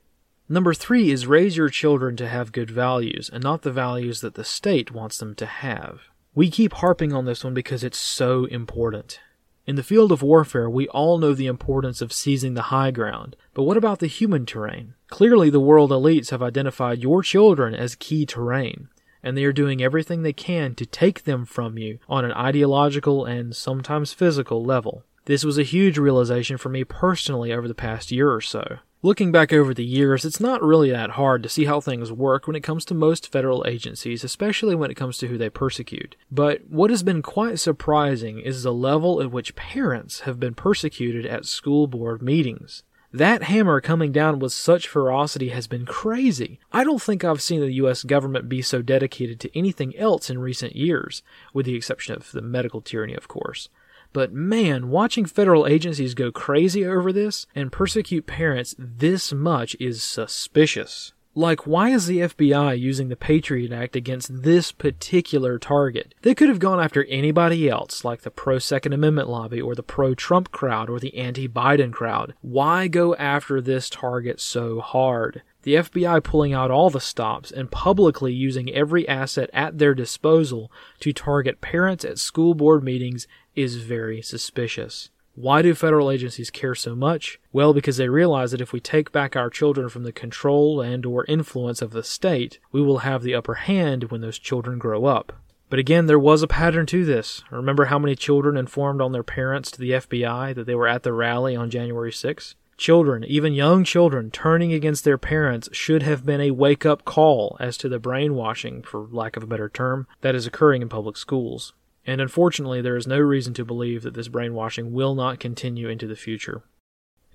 Number 0.47 0.74
three 0.74 1.10
is 1.10 1.28
raise 1.28 1.58
your 1.58 1.70
children 1.70 2.16
to 2.18 2.28
have 2.28 2.51
good 2.51 2.70
values 2.70 3.30
and 3.32 3.43
not 3.43 3.64
the 3.64 3.72
values 3.72 4.22
that 4.22 4.36
the 4.36 4.43
state 4.43 4.91
wants 4.91 5.18
them 5.18 5.36
to 5.36 5.45
have. 5.45 6.01
We 6.36 6.49
keep 6.49 6.74
harping 6.74 7.14
on 7.14 7.26
this 7.26 7.43
one 7.43 7.54
because 7.54 7.84
it's 7.84 7.99
so 7.99 8.45
important. 8.45 9.20
In 9.66 9.78
the 9.78 9.84
field 9.84 10.11
of 10.11 10.22
warfare, 10.22 10.70
we 10.70 10.89
all 10.89 11.18
know 11.18 11.34
the 11.34 11.47
importance 11.47 12.01
of 12.01 12.11
seizing 12.11 12.53
the 12.53 12.64
high 12.64 12.91
ground. 12.91 13.38
But 13.53 13.64
what 13.64 13.78
about 13.78 13.99
the 13.99 14.07
human 14.07 14.45
terrain? 14.45 14.95
Clearly, 15.07 15.49
the 15.49 15.61
world 15.61 15.91
elites 15.91 16.32
have 16.32 16.43
identified 16.43 16.99
your 16.99 17.24
children 17.24 17.74
as 17.74 17.95
key 17.95 18.26
terrain, 18.26 18.89
and 19.24 19.38
they 19.38 19.45
are 19.45 19.53
doing 19.53 19.82
everything 19.82 20.22
they 20.22 20.34
can 20.34 20.76
to 20.76 20.86
take 20.86 21.24
them 21.24 21.45
from 21.45 21.78
you 21.78 21.99
on 22.09 22.26
an 22.26 22.34
ideological 22.34 23.24
and 23.24 23.55
sometimes 23.55 24.11
physical 24.11 24.66
level. 24.66 25.05
This 25.26 25.45
was 25.45 25.57
a 25.57 25.64
huge 25.64 25.97
realization 25.97 26.57
for 26.57 26.68
me 26.68 26.84
personally 26.84 27.53
over 27.53 27.70
the 27.70 27.74
past 27.74 28.11
year 28.11 28.34
or 28.34 28.41
so. 28.41 28.80
Looking 29.06 29.34
back 29.34 29.51
over 29.51 29.74
the 29.74 29.84
years, 29.84 30.24
it's 30.24 30.39
not 30.39 30.64
really 30.64 30.89
that 30.89 31.12
hard 31.12 31.43
to 31.43 31.49
see 31.49 31.66
how 31.66 31.82
things 31.82 32.10
work 32.10 32.47
when 32.47 32.56
it 32.56 32.64
comes 32.64 32.86
to 32.86 32.93
most 32.93 33.30
federal 33.30 33.66
agencies, 33.68 34.24
especially 34.24 34.76
when 34.76 34.89
it 34.89 34.95
comes 34.95 35.18
to 35.18 35.28
who 35.28 35.38
they 35.38 35.49
persecute. 35.49 36.16
But 36.32 36.62
what 36.70 36.89
has 36.89 37.04
been 37.04 37.22
quite 37.22 37.60
surprising 37.60 38.39
is 38.39 38.64
the 38.64 38.74
level 38.74 39.22
at 39.22 39.30
which 39.30 39.58
parents 39.58 40.22
have 40.22 40.39
been 40.39 40.54
persecuted 40.54 41.26
at 41.26 41.45
school 41.45 41.86
board 41.86 42.22
meetings. 42.22 42.84
That 43.12 43.43
hammer 43.43 43.82
coming 43.82 44.14
down 44.14 44.39
with 44.39 44.54
such 44.54 44.88
ferocity 44.88 45.49
has 45.49 45.68
been 45.68 45.86
crazy. 45.86 46.62
I 46.72 46.86
don't 46.86 47.01
think 47.01 47.26
I've 47.26 47.41
seen 47.41 47.60
the 47.60 47.74
US 47.74 48.06
government 48.06 48.47
be 48.47 48.62
so 48.62 48.82
dedicated 48.82 49.41
to 49.41 49.58
anything 49.58 49.93
else 49.97 50.30
in 50.30 50.39
recent 50.39 50.78
years, 50.78 51.24
with 51.54 51.66
the 51.66 51.76
exception 51.76 52.16
of 52.16 52.32
the 52.32 52.41
medical 52.41 52.80
tyranny, 52.80 53.16
of 53.16 53.28
course. 53.28 53.68
But 54.14 54.32
man, 54.32 54.89
watching 54.89 55.26
federal 55.26 55.68
agencies 55.68 56.14
go 56.14 56.32
crazy 56.32 56.86
over 56.86 57.11
this 57.11 57.47
and 57.55 57.72
persecute 57.72 58.28
parents 58.28 58.76
this 58.78 59.34
much 59.34 59.76
is 59.80 60.03
suspicious. 60.03 61.14
Like, 61.36 61.66
why 61.66 61.89
is 61.89 62.05
the 62.05 62.20
FBI 62.20 62.80
using 62.80 63.09
the 63.09 63.16
Patriot 63.16 63.72
Act 63.72 63.95
against 63.95 64.43
this 64.43 64.72
particular 64.72 65.57
target? 65.57 66.14
They 66.22 66.36
could 66.36 66.47
have 66.47 66.59
gone 66.59 66.80
after 66.80 67.05
anybody 67.05 67.68
else, 67.68 68.05
like 68.05 68.22
the 68.22 68.30
pro 68.30 68.59
Second 68.59 68.93
Amendment 68.93 69.30
lobby, 69.30 69.59
or 69.59 69.74
the 69.74 69.82
pro 69.82 70.14
Trump 70.14 70.51
crowd, 70.51 70.91
or 70.91 70.99
the 70.99 71.18
anti 71.18 71.47
Biden 71.47 71.91
crowd. 71.91 72.36
Why 72.41 72.88
go 72.88 73.16
after 73.16 73.61
this 73.61 73.89
target 73.89 74.39
so 74.39 74.80
hard? 74.80 75.41
The 75.64 75.76
FBI 75.76 76.24
pulling 76.24 76.53
out 76.53 76.70
all 76.70 76.91
the 76.91 76.99
stops 76.99 77.49
and 77.49 77.72
publicly 77.72 78.34
using 78.34 78.72
every 78.72 79.07
asset 79.07 79.49
at 79.53 79.80
their 79.80 79.95
disposal 79.95 80.72
to 80.99 81.14
target 81.14 81.61
parents 81.61 82.05
at 82.05 82.20
school 82.20 82.53
board 82.53 82.84
meetings 82.84 83.28
is 83.56 83.76
very 83.78 84.22
suspicious. 84.22 85.10
Why 85.36 85.64
do 85.64 85.74
federal 85.74 86.12
agencies 86.12 86.51
care 86.51 86.76
so 86.76 86.95
much? 86.95 87.39
Well, 87.51 87.74
because 87.74 87.97
they 87.97 88.08
realize 88.08 88.51
that 88.51 88.62
if 88.62 88.72
we 88.72 88.80
take 88.80 89.12
back 89.12 89.36
our 89.36 89.49
children 89.49 89.89
from 89.89 90.04
the 90.04 90.12
control 90.12 90.80
and 90.80 91.06
or 91.08 91.26
influence 91.26 91.82
of 91.82 91.89
the 91.89 92.04
state, 92.04 92.60
we 92.72 92.84
will 92.84 92.99
have 92.99 93.24
the 93.24 93.34
upper 93.34 93.56
hand 93.56 94.06
when 94.06 94.22
those 94.22 94.38
children 94.38 94.78
grow 94.78 95.06
up. 95.06 95.34
But 95.72 95.80
again, 95.80 96.06
there 96.06 96.20
was 96.20 96.43
a 96.43 96.47
pattern 96.47 96.86
to 96.88 97.04
this. 97.04 97.43
Remember 97.49 97.86
how 97.86 97.97
many 97.97 98.16
children 98.16 98.58
informed 98.58 99.01
on 99.01 99.12
their 99.12 99.24
parents 99.24 99.72
to 99.72 99.80
the 99.80 99.91
FBI 99.91 100.54
that 100.54 100.68
they 100.68 100.76
were 100.76 100.88
at 100.88 101.01
the 101.01 101.14
rally 101.14 101.56
on 101.56 101.72
January 101.72 102.12
6? 102.12 102.54
Children, 102.78 103.24
even 103.24 103.54
young 103.54 103.84
children, 103.84 104.30
turning 104.30 104.72
against 104.72 105.04
their 105.04 105.18
parents 105.18 105.70
should 105.72 106.04
have 106.04 106.28
been 106.28 106.41
a 106.41 106.51
wake 106.51 106.86
up 106.86 107.06
call 107.06 107.58
as 107.60 107.76
to 107.78 107.89
the 107.89 107.97
brainwashing, 107.97 108.84
for 108.84 109.08
lack 109.10 109.36
of 109.36 109.41
a 109.41 109.47
better 109.47 109.70
term, 109.70 110.06
that 110.22 110.36
is 110.36 110.45
occurring 110.45 110.84
in 110.84 110.89
public 110.89 111.18
schools 111.18 111.74
and 112.06 112.20
unfortunately, 112.20 112.82
there 112.82 112.97
is 112.97 113.08
no 113.08 113.20
reason 113.20 113.54
to 113.56 113.66
believe 113.66 114.04
that 114.04 114.14
this 114.14 114.28
brainwashing 114.28 114.91
will 114.91 115.16
not 115.16 115.39
continue 115.39 115.88
into 115.88 116.08
the 116.08 116.16
future. 116.16 116.64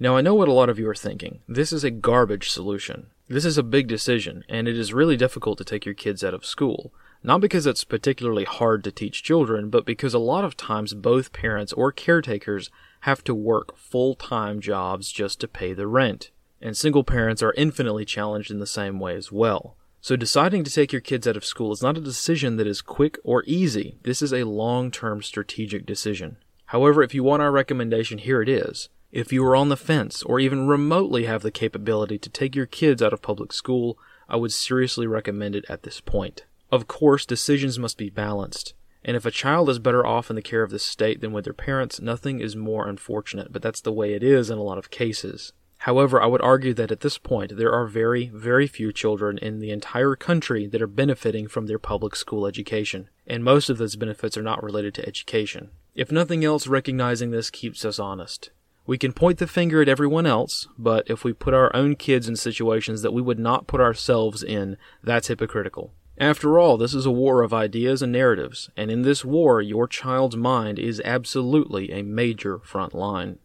Now, 0.01 0.17
I 0.17 0.21
know 0.21 0.35
what 0.35 0.49
a 0.49 0.53
lot 0.53 0.69
of 0.69 0.79
you 0.79 0.89
are 0.89 0.95
thinking. 0.95 1.41
This 1.49 1.73
is 1.73 1.83
a 1.83 1.91
garbage 1.91 2.51
solution. 2.51 3.09
This 3.29 3.45
is 3.45 3.59
a 3.59 3.65
big 3.65 3.89
decision, 3.89 4.45
and 4.49 4.69
it 4.69 4.79
is 4.79 4.95
really 4.95 5.17
difficult 5.17 5.59
to 5.59 5.65
take 5.65 5.85
your 5.85 5.95
kids 5.95 6.23
out 6.23 6.35
of 6.35 6.47
school. 6.47 6.93
Not 7.23 7.41
because 7.41 7.67
it's 7.67 7.83
particularly 7.83 8.45
hard 8.45 8.85
to 8.85 8.93
teach 8.93 9.25
children, 9.25 9.71
but 9.71 9.85
because 9.85 10.15
a 10.15 10.21
lot 10.21 10.45
of 10.45 10.57
times 10.57 10.95
both 10.95 11.33
parents 11.33 11.73
or 11.73 11.91
caretakers 11.91 12.71
have 13.01 13.25
to 13.25 13.35
work 13.35 13.77
full 13.77 14.15
time 14.15 14.61
jobs 14.61 15.11
just 15.11 15.41
to 15.41 15.49
pay 15.49 15.73
the 15.73 15.87
rent. 15.89 16.31
And 16.61 16.77
single 16.77 17.05
parents 17.05 17.43
are 17.43 17.55
infinitely 17.57 18.05
challenged 18.05 18.51
in 18.51 18.61
the 18.61 18.67
same 18.67 19.01
way 19.01 19.17
as 19.17 19.33
well. 19.33 19.77
So 20.09 20.17
deciding 20.17 20.65
to 20.65 20.73
take 20.73 20.91
your 20.91 21.03
kids 21.03 21.29
out 21.29 21.37
of 21.37 21.45
school 21.45 21.71
is 21.71 21.83
not 21.83 21.99
a 21.99 22.01
decision 22.01 22.57
that 22.57 22.67
is 22.67 22.81
quick 22.81 23.19
or 23.25 23.45
easy. 23.47 23.99
This 24.05 24.23
is 24.23 24.33
a 24.33 24.45
long-term 24.45 25.21
strategic 25.21 25.85
decision. 25.85 26.39
However, 26.65 27.03
if 27.03 27.13
you 27.13 27.23
want 27.23 27.43
our 27.43 27.53
recommendation, 27.53 28.17
here 28.17 28.41
it 28.41 28.49
is. 28.49 28.89
If 29.13 29.35
you 29.35 29.45
are 29.45 29.55
on 29.55 29.69
the 29.69 29.77
fence 29.77 30.23
or 30.23 30.41
even 30.41 30.67
remotely 30.67 31.27
have 31.27 31.43
the 31.43 31.51
capability 31.51 32.17
to 32.21 32.31
take 32.31 32.57
your 32.57 32.65
kids 32.65 33.03
out 33.03 33.13
of 33.13 33.21
public 33.21 33.53
school, 33.53 33.99
I 34.31 34.37
would 34.37 34.55
seriously 34.55 35.07
recommend 35.07 35.55
it 35.55 35.67
at 35.69 35.83
this 35.83 36.01
point. 36.01 36.47
Of 36.73 36.89
course, 36.89 37.27
decisions 37.27 37.79
must 37.79 37.99
be 37.99 38.09
balanced. 38.09 38.73
And 39.05 39.15
if 39.15 39.27
a 39.27 39.31
child 39.31 39.69
is 39.69 39.79
better 39.79 40.07
off 40.07 40.31
in 40.31 40.37
the 40.37 40.41
care 40.41 40.63
of 40.63 40.71
the 40.71 40.79
state 40.79 41.21
than 41.21 41.33
with 41.33 41.45
their 41.45 41.53
parents, 41.53 42.01
nothing 42.01 42.41
is 42.41 42.57
more 42.57 42.89
unfortunate, 42.89 43.53
but 43.53 43.61
that's 43.61 43.83
the 43.83 43.93
way 43.93 44.15
it 44.15 44.23
is 44.23 44.49
in 44.49 44.57
a 44.57 44.63
lot 44.63 44.79
of 44.79 44.91
cases. 44.91 45.53
However, 45.83 46.21
I 46.21 46.27
would 46.27 46.43
argue 46.43 46.75
that 46.75 46.91
at 46.91 47.01
this 47.01 47.19
point 47.19 47.57
there 47.57 47.73
are 47.73 47.87
very, 47.87 48.31
very 48.35 48.67
few 48.67 48.93
children 48.93 49.39
in 49.39 49.61
the 49.61 49.71
entire 49.71 50.17
country 50.17 50.67
that 50.67 50.83
are 50.83 50.89
benefiting 50.89 51.47
from 51.47 51.67
their 51.67 51.79
public 51.79 52.17
school 52.17 52.47
education, 52.47 53.09
and 53.27 53.45
most 53.45 53.71
of 53.71 53.79
those 53.79 53.97
benefits 53.97 54.37
are 54.37 54.43
not 54.43 54.63
related 54.63 54.95
to 54.95 55.07
education. 55.07 55.71
If 55.95 56.11
nothing 56.11 56.45
else, 56.45 56.67
recognizing 56.67 57.31
this 57.31 57.49
keeps 57.49 57.85
us 57.85 57.99
honest. 57.99 58.51
We 58.87 58.99
can 58.99 59.13
point 59.13 59.39
the 59.39 59.47
finger 59.47 59.81
at 59.81 59.89
everyone 59.89 60.27
else, 60.27 60.67
but 60.79 61.09
if 61.09 61.23
we 61.23 61.33
put 61.33 61.55
our 61.55 61.75
own 61.77 61.95
kids 61.95 62.29
in 62.29 62.37
situations 62.37 63.03
that 63.03 63.13
we 63.13 63.23
would 63.23 63.39
not 63.39 63.67
put 63.67 63.81
ourselves 63.81 64.43
in, 64.43 64.79
that's 65.03 65.29
hypocritical. 65.29 65.93
After 66.17 66.59
all, 66.59 66.77
this 66.77 66.95
is 66.95 67.07
a 67.07 67.11
war 67.13 67.43
of 67.43 67.55
ideas 67.55 68.03
and 68.03 68.11
narratives, 68.11 68.71
and 68.77 68.91
in 68.91 69.03
this 69.03 69.25
war, 69.25 69.63
your 69.63 69.87
child's 69.87 70.37
mind 70.37 70.79
is 70.79 71.01
absolutely 71.05 71.93
a 71.93 72.03
major 72.03 72.59
front 72.59 72.95
line. 72.95 73.39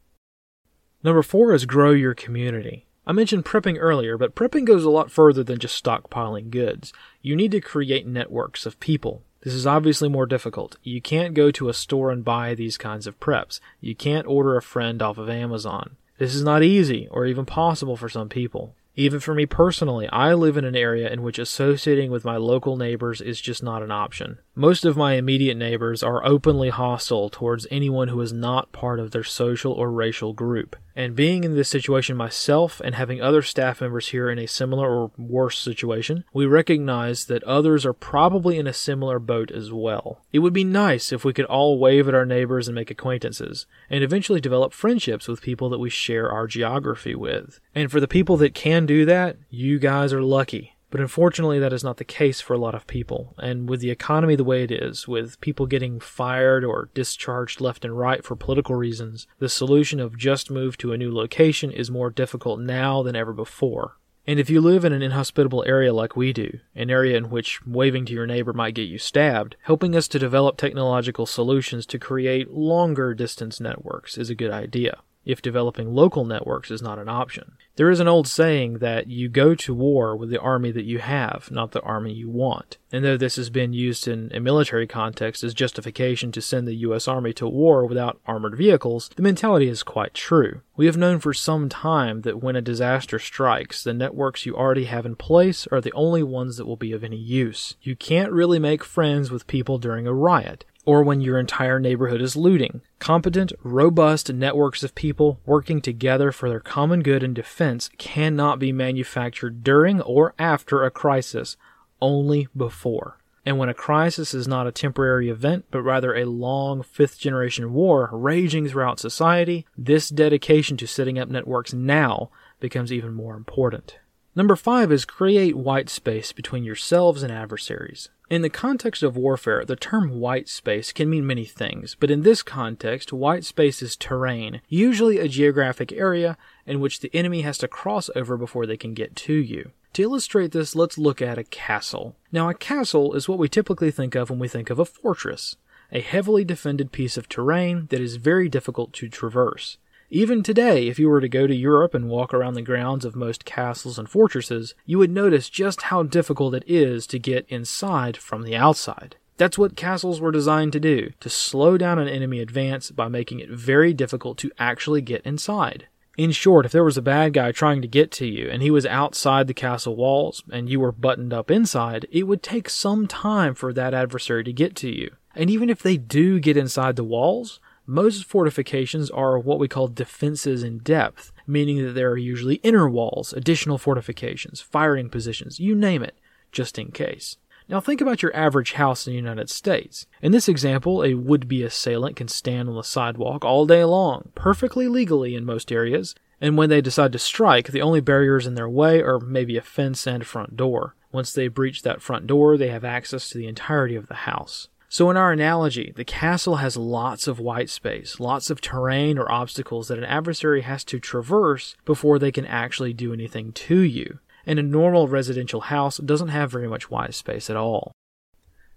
Number 1.04 1.22
four 1.22 1.54
is 1.54 1.66
grow 1.66 1.91
your 1.91 2.14
community. 2.14 2.86
I 3.06 3.12
mentioned 3.12 3.43
prepping 3.43 3.78
earlier, 3.78 4.18
but 4.18 4.36
prepping 4.36 4.66
goes 4.66 4.86
a 4.86 4.89
lot 4.89 5.12
further 5.12 5.43
than 5.43 5.60
just 5.60 5.84
stockpiling 5.84 6.49
goods. 6.49 6.93
You 7.22 7.36
need 7.36 7.51
to 7.51 7.60
create 7.60 8.08
networks 8.08 8.66
of 8.66 8.80
people. 8.80 9.24
This 9.41 9.54
is 9.54 9.68
obviously 9.68 10.08
more 10.08 10.26
difficult. 10.26 10.78
You 10.82 11.01
can't 11.01 11.34
go 11.34 11.51
to 11.51 11.68
a 11.68 11.74
store 11.74 12.10
and 12.10 12.24
buy 12.24 12.56
these 12.56 12.78
kinds 12.78 13.06
of 13.06 13.20
preps. 13.20 13.60
You 13.82 13.93
can't 13.93 14.26
order 14.26 14.56
a 14.56 14.62
friend 14.62 15.01
off 15.01 15.18
of 15.18 15.30
Amazon. 15.30 15.97
This 16.18 16.34
is 16.34 16.43
not 16.43 16.64
easy 16.64 17.10
or 17.12 17.26
even 17.26 17.45
possible 17.45 17.97
for 17.97 18.08
some 18.08 18.30
people. 18.30 18.74
Even 18.95 19.20
for 19.20 19.34
me 19.34 19.45
personally, 19.45 20.08
I 20.10 20.34
live 20.36 20.56
in 20.56 20.64
an 20.64 20.76
area 20.76 21.12
in 21.12 21.24
which 21.24 21.39
associating 21.39 22.12
with 22.12 22.24
my 22.24 22.38
local 22.38 22.78
neighbors 22.78 23.20
is 23.20 23.41
just 23.41 23.62
not 23.62 23.84
an 23.84 23.91
option. 23.91 24.38
Most 24.56 24.86
of 24.86 24.95
my 24.95 25.16
immediate 25.16 25.58
neighbors 25.58 26.04
are 26.04 26.26
openly 26.26 26.70
hostile 26.70 27.30
towards 27.30 27.68
anyone 27.70 28.10
who 28.10 28.22
is 28.22 28.32
not 28.32 28.72
part 28.72 29.01
of 29.01 29.12
their 29.12 29.24
social 29.24 29.74
or 29.74 29.91
racial 29.91 30.32
group. 30.32 30.78
And 30.95 31.15
being 31.15 31.43
in 31.43 31.55
this 31.55 31.69
situation 31.69 32.15
myself 32.15 32.79
and 32.83 32.93
having 32.93 33.21
other 33.21 33.41
staff 33.41 33.81
members 33.81 34.09
here 34.09 34.29
in 34.29 34.37
a 34.37 34.47
similar 34.47 34.87
or 34.87 35.11
worse 35.17 35.57
situation, 35.57 36.23
we 36.33 36.45
recognize 36.45 37.25
that 37.25 37.43
others 37.43 37.85
are 37.85 37.93
probably 37.93 38.59
in 38.59 38.67
a 38.67 38.73
similar 38.73 39.17
boat 39.17 39.49
as 39.49 39.71
well. 39.73 40.21
It 40.31 40.39
would 40.39 40.53
be 40.53 40.63
nice 40.63 41.11
if 41.11 41.25
we 41.25 41.33
could 41.33 41.45
all 41.45 41.79
wave 41.79 42.07
at 42.07 42.13
our 42.13 42.25
neighbors 42.25 42.67
and 42.67 42.75
make 42.75 42.91
acquaintances, 42.91 43.65
and 43.89 44.03
eventually 44.03 44.39
develop 44.39 44.73
friendships 44.73 45.27
with 45.27 45.41
people 45.41 45.69
that 45.69 45.79
we 45.79 45.89
share 45.89 46.31
our 46.31 46.45
geography 46.45 47.15
with. 47.15 47.59
And 47.73 47.91
for 47.91 47.99
the 47.99 48.07
people 48.07 48.37
that 48.37 48.53
can 48.53 48.85
do 48.85 49.05
that, 49.05 49.37
you 49.49 49.79
guys 49.79 50.13
are 50.13 50.21
lucky. 50.21 50.72
But 50.93 51.01
unfortunately, 51.01 51.57
that 51.57 51.73
is 51.73 51.83
not 51.83 51.97
the 51.97 52.03
case 52.03 52.39
for 52.39 52.53
a 52.53 52.59
lot 52.59 52.75
of 52.75 52.85
people. 52.85 53.33
And 53.39 53.67
with 53.67 53.79
the 53.79 53.89
economy 53.89 54.35
the 54.35 54.43
way 54.43 54.61
it 54.61 54.69
is, 54.69 55.07
with 55.07 55.41
people 55.41 55.65
getting 55.65 55.99
fired 55.99 56.63
or 56.63 56.91
discharged 56.93 57.59
left 57.59 57.83
and 57.83 57.97
right 57.97 58.23
for 58.23 58.35
political 58.35 58.75
reasons, 58.75 59.25
the 59.39 59.49
solution 59.49 59.99
of 59.99 60.19
just 60.19 60.51
move 60.51 60.77
to 60.77 60.93
a 60.93 60.97
new 60.99 61.11
location 61.11 61.71
is 61.71 61.89
more 61.89 62.11
difficult 62.11 62.59
now 62.59 63.01
than 63.01 63.15
ever 63.15 63.33
before. 63.33 63.97
And 64.27 64.39
if 64.39 64.51
you 64.51 64.61
live 64.61 64.85
in 64.85 64.93
an 64.93 65.01
inhospitable 65.01 65.63
area 65.65 65.91
like 65.91 66.15
we 66.15 66.31
do, 66.31 66.59
an 66.75 66.91
area 66.91 67.17
in 67.17 67.31
which 67.31 67.65
waving 67.65 68.05
to 68.05 68.13
your 68.13 68.27
neighbor 68.27 68.53
might 68.53 68.75
get 68.75 68.87
you 68.87 68.99
stabbed, 68.99 69.55
helping 69.63 69.95
us 69.95 70.07
to 70.09 70.19
develop 70.19 70.57
technological 70.57 71.25
solutions 71.25 71.87
to 71.87 71.97
create 71.97 72.51
longer 72.51 73.15
distance 73.15 73.59
networks 73.59 74.15
is 74.15 74.29
a 74.29 74.35
good 74.35 74.51
idea 74.51 74.99
if 75.26 75.41
developing 75.41 75.93
local 75.93 76.26
networks 76.26 76.71
is 76.71 76.82
not 76.82 76.99
an 76.99 77.09
option. 77.09 77.53
There 77.76 77.89
is 77.89 77.99
an 77.99 78.07
old 78.07 78.28
saying 78.28 78.80
that 78.80 79.07
you 79.07 79.30
go 79.30 79.55
to 79.55 79.74
war 79.74 80.15
with 80.15 80.30
the 80.30 80.39
army 80.39 80.71
that 80.71 80.86
you 80.86 80.99
have, 80.99 81.49
not 81.49 81.71
the 81.71 81.82
army 81.82 82.13
you 82.13 82.30
want. 82.30 82.78
And 82.91 83.03
though 83.03 83.17
this 83.17 83.38
has 83.38 83.49
been 83.49 83.74
used 83.74 84.07
in 84.07 84.32
a 84.36 84.39
military 84.39 84.86
context 84.86 85.43
as 85.43 85.55
justification 85.55 86.32
to 86.34 86.41
send 86.41 86.67
the 86.67 86.76
US 86.76 87.07
Army 87.07 87.34
to 87.34 87.47
war 87.47 87.88
without 87.88 88.19
armored 88.28 88.55
vehicles, 88.55 89.09
the 89.15 89.24
mentality 89.24 89.67
is 89.67 89.82
quite 89.82 90.13
true. 90.13 90.61
We 90.76 90.86
have 90.86 90.97
known 90.97 91.19
for 91.19 91.34
some 91.34 91.69
time 91.69 92.21
that 92.21 92.43
when 92.43 92.55
a 92.55 92.61
disaster 92.61 93.17
strikes, 93.17 93.84
the 93.84 93.93
networks 93.93 94.45
you 94.45 94.55
already 94.55 94.86
have 94.86 95.07
in 95.07 95.15
place 95.15 95.65
are 95.71 95.82
the 95.82 95.93
only 95.93 96.21
ones 96.21 96.57
that 96.57 96.67
will 96.67 96.78
be 96.78 96.91
of 96.91 97.03
any 97.03 97.17
use. 97.17 97.76
You 97.82 97.95
can't 97.95 98.32
really 98.32 98.59
make 98.59 98.84
friends 98.84 99.32
with 99.32 99.47
people 99.47 99.80
during 99.80 100.05
a 100.05 100.13
riot 100.13 100.65
or 100.86 101.03
when 101.03 101.21
your 101.21 101.39
entire 101.39 101.79
neighborhood 101.79 102.21
is 102.21 102.36
looting. 102.36 102.81
Competent, 102.99 103.53
robust 103.63 104.31
networks 104.34 104.84
of 104.84 104.95
people 104.95 105.39
working 105.45 105.81
together 105.81 106.31
for 106.31 106.49
their 106.49 106.59
common 106.59 107.01
good 107.01 107.23
and 107.23 107.34
defense 107.34 107.89
cannot 107.97 108.59
be 108.59 108.71
manufactured 108.71 109.63
during 109.63 110.01
or 110.01 110.34
after 110.38 110.84
a 110.84 110.91
crisis, 110.91 111.55
only 112.01 112.47
before. 112.55 113.17
And 113.45 113.57
when 113.57 113.69
a 113.69 113.73
crisis 113.73 114.34
is 114.34 114.47
not 114.47 114.67
a 114.67 114.71
temporary 114.71 115.29
event, 115.29 115.65
but 115.69 115.81
rather 115.81 116.15
a 116.15 116.25
long 116.25 116.81
fifth 116.81 117.19
generation 117.19 117.73
war 117.73 118.09
raging 118.11 118.67
throughout 118.67 118.99
society, 118.99 119.65
this 119.77 120.09
dedication 120.09 120.77
to 120.77 120.88
setting 120.88 121.19
up 121.19 121.29
networks 121.29 121.73
now 121.73 122.29
becomes 122.59 122.91
even 122.91 123.13
more 123.13 123.36
important. 123.36 123.99
Number 124.36 124.55
five 124.55 124.91
is 124.91 125.05
create 125.05 125.55
white 125.55 125.89
space 125.89 126.31
between 126.31 126.63
yourselves 126.63 127.21
and 127.21 127.31
adversaries. 127.31 128.09
In 128.34 128.41
the 128.41 128.49
context 128.49 129.03
of 129.03 129.15
warfare, 129.15 129.63
the 129.63 129.75
term 129.75 130.19
white 130.19 130.49
space 130.49 130.91
can 130.91 131.07
mean 131.07 131.23
many 131.23 131.45
things, 131.45 131.95
but 131.99 132.09
in 132.09 132.23
this 132.23 132.41
context, 132.41 133.13
white 133.13 133.45
space 133.45 133.84
is 133.84 133.95
terrain, 133.95 134.59
usually 134.67 135.19
a 135.19 135.27
geographic 135.27 135.91
area 135.91 136.36
in 136.65 136.79
which 136.79 137.01
the 137.01 137.11
enemy 137.13 137.43
has 137.43 137.59
to 137.59 137.67
cross 137.67 138.09
over 138.15 138.36
before 138.36 138.65
they 138.65 138.75
can 138.75 138.95
get 138.95 139.15
to 139.17 139.34
you. 139.34 139.69
To 139.93 140.01
illustrate 140.01 140.51
this, 140.51 140.75
let's 140.75 140.97
look 140.97 141.21
at 141.21 141.38
a 141.38 141.43
castle. 141.43 142.15
Now, 142.31 142.49
a 142.49 142.55
castle 142.55 143.13
is 143.13 143.29
what 143.29 143.38
we 143.38 143.47
typically 143.47 143.91
think 143.91 144.15
of 144.15 144.31
when 144.31 144.39
we 144.39 144.47
think 144.47 144.71
of 144.71 144.79
a 144.79 144.86
fortress, 144.86 145.55
a 145.91 146.01
heavily 146.01 146.43
defended 146.43 146.91
piece 146.91 147.17
of 147.17 147.29
terrain 147.29 147.86
that 147.91 148.01
is 148.01 148.15
very 148.15 148.49
difficult 148.49 148.93
to 148.93 149.09
traverse. 149.09 149.77
Even 150.16 150.43
today, 150.43 150.88
if 150.89 150.99
you 150.99 151.09
were 151.09 151.22
to 151.22 151.28
go 151.28 151.47
to 151.47 151.55
Europe 151.55 151.95
and 151.95 152.07
walk 152.07 152.36
around 152.36 152.53
the 152.53 152.61
grounds 152.61 153.03
of 153.03 153.16
most 153.16 153.45
castles 153.45 153.97
and 153.97 154.07
fortresses, 154.07 154.76
you 154.86 154.99
would 154.99 155.09
notice 155.09 155.49
just 155.49 155.82
how 155.82 156.03
difficult 156.03 156.53
it 156.53 156.64
is 156.68 157.07
to 157.07 157.18
get 157.18 157.47
inside 157.49 158.16
from 158.16 158.43
the 158.43 158.55
outside. 158.55 159.16
That's 159.38 159.57
what 159.57 159.76
castles 159.76 160.22
were 160.22 160.32
designed 160.32 160.72
to 160.74 160.80
do, 160.80 161.14
to 161.20 161.30
slow 161.32 161.80
down 161.80 161.97
an 161.97 162.07
enemy 162.07 162.41
advance 162.41 162.91
by 162.91 163.07
making 163.07 163.39
it 163.39 163.49
very 163.49 163.91
difficult 163.91 164.38
to 164.38 164.51
actually 164.59 165.01
get 165.01 165.26
inside. 165.26 165.88
In 166.16 166.30
short, 166.30 166.68
if 166.68 166.72
there 166.72 166.84
was 166.84 166.95
a 166.95 167.01
bad 167.01 167.34
guy 167.34 167.51
trying 167.51 167.82
to 167.82 167.88
get 167.88 168.11
to 168.11 168.28
you 168.28 168.47
and 168.51 168.61
he 168.61 168.70
was 168.70 168.86
outside 168.86 169.47
the 169.47 169.55
castle 169.55 169.95
walls 169.95 170.43
and 170.51 170.70
you 170.70 170.80
were 170.80 170.91
buttoned 170.91 171.34
up 171.34 171.49
inside, 171.49 172.05
it 172.11 172.28
would 172.28 172.43
take 172.43 172.70
some 172.70 173.07
time 173.07 173.55
for 173.55 173.74
that 173.74 173.95
adversary 173.95 174.43
to 174.43 174.53
get 174.53 174.76
to 174.76 174.95
you. 174.95 175.09
And 175.34 175.49
even 175.49 175.72
if 175.72 175.82
they 175.82 175.97
do 175.97 176.39
get 176.39 176.55
inside 176.55 176.97
the 176.97 177.03
walls, 177.03 177.59
most 177.86 178.25
fortifications 178.25 179.09
are 179.09 179.38
what 179.38 179.59
we 179.59 179.67
call 179.67 179.88
defenses 179.88 180.63
in 180.63 180.79
depth, 180.79 181.31
meaning 181.45 181.84
that 181.84 181.93
there 181.93 182.09
are 182.11 182.17
usually 182.17 182.55
inner 182.55 182.89
walls, 182.89 183.34
additional 183.34 183.77
fortifications, 183.77 184.61
firing 184.61 185.09
positions, 185.09 185.59
you 185.59 185.75
name 185.75 186.03
it, 186.03 186.15
just 186.51 186.79
in 186.79 186.91
case. 186.91 187.38
Now 187.69 187.79
think 187.79 188.01
about 188.01 188.21
your 188.21 188.36
average 188.36 188.73
house 188.73 189.07
in 189.07 189.13
the 189.13 189.17
United 189.17 189.49
States. 189.49 190.05
In 190.21 190.31
this 190.31 190.49
example, 190.49 191.03
a 191.03 191.13
would-be 191.13 191.63
assailant 191.63 192.15
can 192.15 192.27
stand 192.27 192.69
on 192.69 192.75
the 192.75 192.84
sidewalk 192.84 193.45
all 193.45 193.65
day 193.65 193.84
long, 193.84 194.31
perfectly 194.36 194.88
legally 194.88 195.36
in 195.36 195.45
most 195.45 195.71
areas, 195.71 196.15
and 196.41 196.57
when 196.57 196.69
they 196.69 196.81
decide 196.81 197.13
to 197.13 197.19
strike, 197.19 197.67
the 197.67 197.81
only 197.81 198.01
barriers 198.01 198.45
in 198.45 198.55
their 198.55 198.67
way 198.67 199.01
are 199.01 199.19
maybe 199.19 199.55
a 199.55 199.61
fence 199.61 200.05
and 200.05 200.23
a 200.23 200.25
front 200.25 200.57
door. 200.57 200.95
Once 201.11 201.31
they 201.31 201.47
breach 201.47 201.84
that 201.84 202.01
front 202.01 202.27
door, 202.27 202.57
they 202.57 202.67
have 202.67 202.84
access 202.84 203.29
to 203.29 203.38
the 203.38 203.47
entirety 203.47 203.95
of 203.95 204.07
the 204.07 204.13
house. 204.13 204.67
So, 204.93 205.09
in 205.09 205.17
our 205.17 205.31
analogy, 205.31 205.91
the 205.95 206.05
castle 206.05 206.57
has 206.57 206.77
lots 206.77 207.25
of 207.25 207.39
white 207.39 207.71
space, 207.71 208.19
lots 208.19 208.51
of 208.51 208.61
terrain 208.61 209.17
or 209.17 209.31
obstacles 209.31 209.87
that 209.87 209.97
an 209.97 210.03
adversary 210.03 210.61
has 210.61 210.83
to 210.83 210.99
traverse 210.99 211.75
before 211.83 212.19
they 212.19 212.31
can 212.31 212.45
actually 212.45 212.93
do 212.93 213.11
anything 213.11 213.53
to 213.53 213.79
you. 213.79 214.19
And 214.45 214.59
a 214.59 214.61
normal 214.61 215.07
residential 215.07 215.61
house 215.61 215.97
doesn't 215.97 216.27
have 216.27 216.51
very 216.51 216.67
much 216.67 216.91
white 216.91 217.15
space 217.15 217.49
at 217.49 217.55
all. 217.55 217.91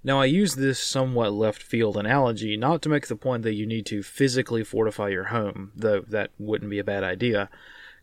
Now, 0.03 0.19
I 0.19 0.25
use 0.25 0.55
this 0.55 0.83
somewhat 0.83 1.35
left 1.35 1.63
field 1.63 1.99
analogy 1.99 2.57
not 2.57 2.81
to 2.81 2.89
make 2.89 3.09
the 3.09 3.17
point 3.17 3.43
that 3.43 3.53
you 3.53 3.67
need 3.67 3.85
to 3.85 4.03
physically 4.03 4.65
fortify 4.65 5.09
your 5.09 5.25
home, 5.25 5.73
though 5.77 6.01
that 6.09 6.31
wouldn't 6.39 6.71
be 6.71 6.79
a 6.79 6.85
bad 6.85 7.05
idea, 7.05 7.51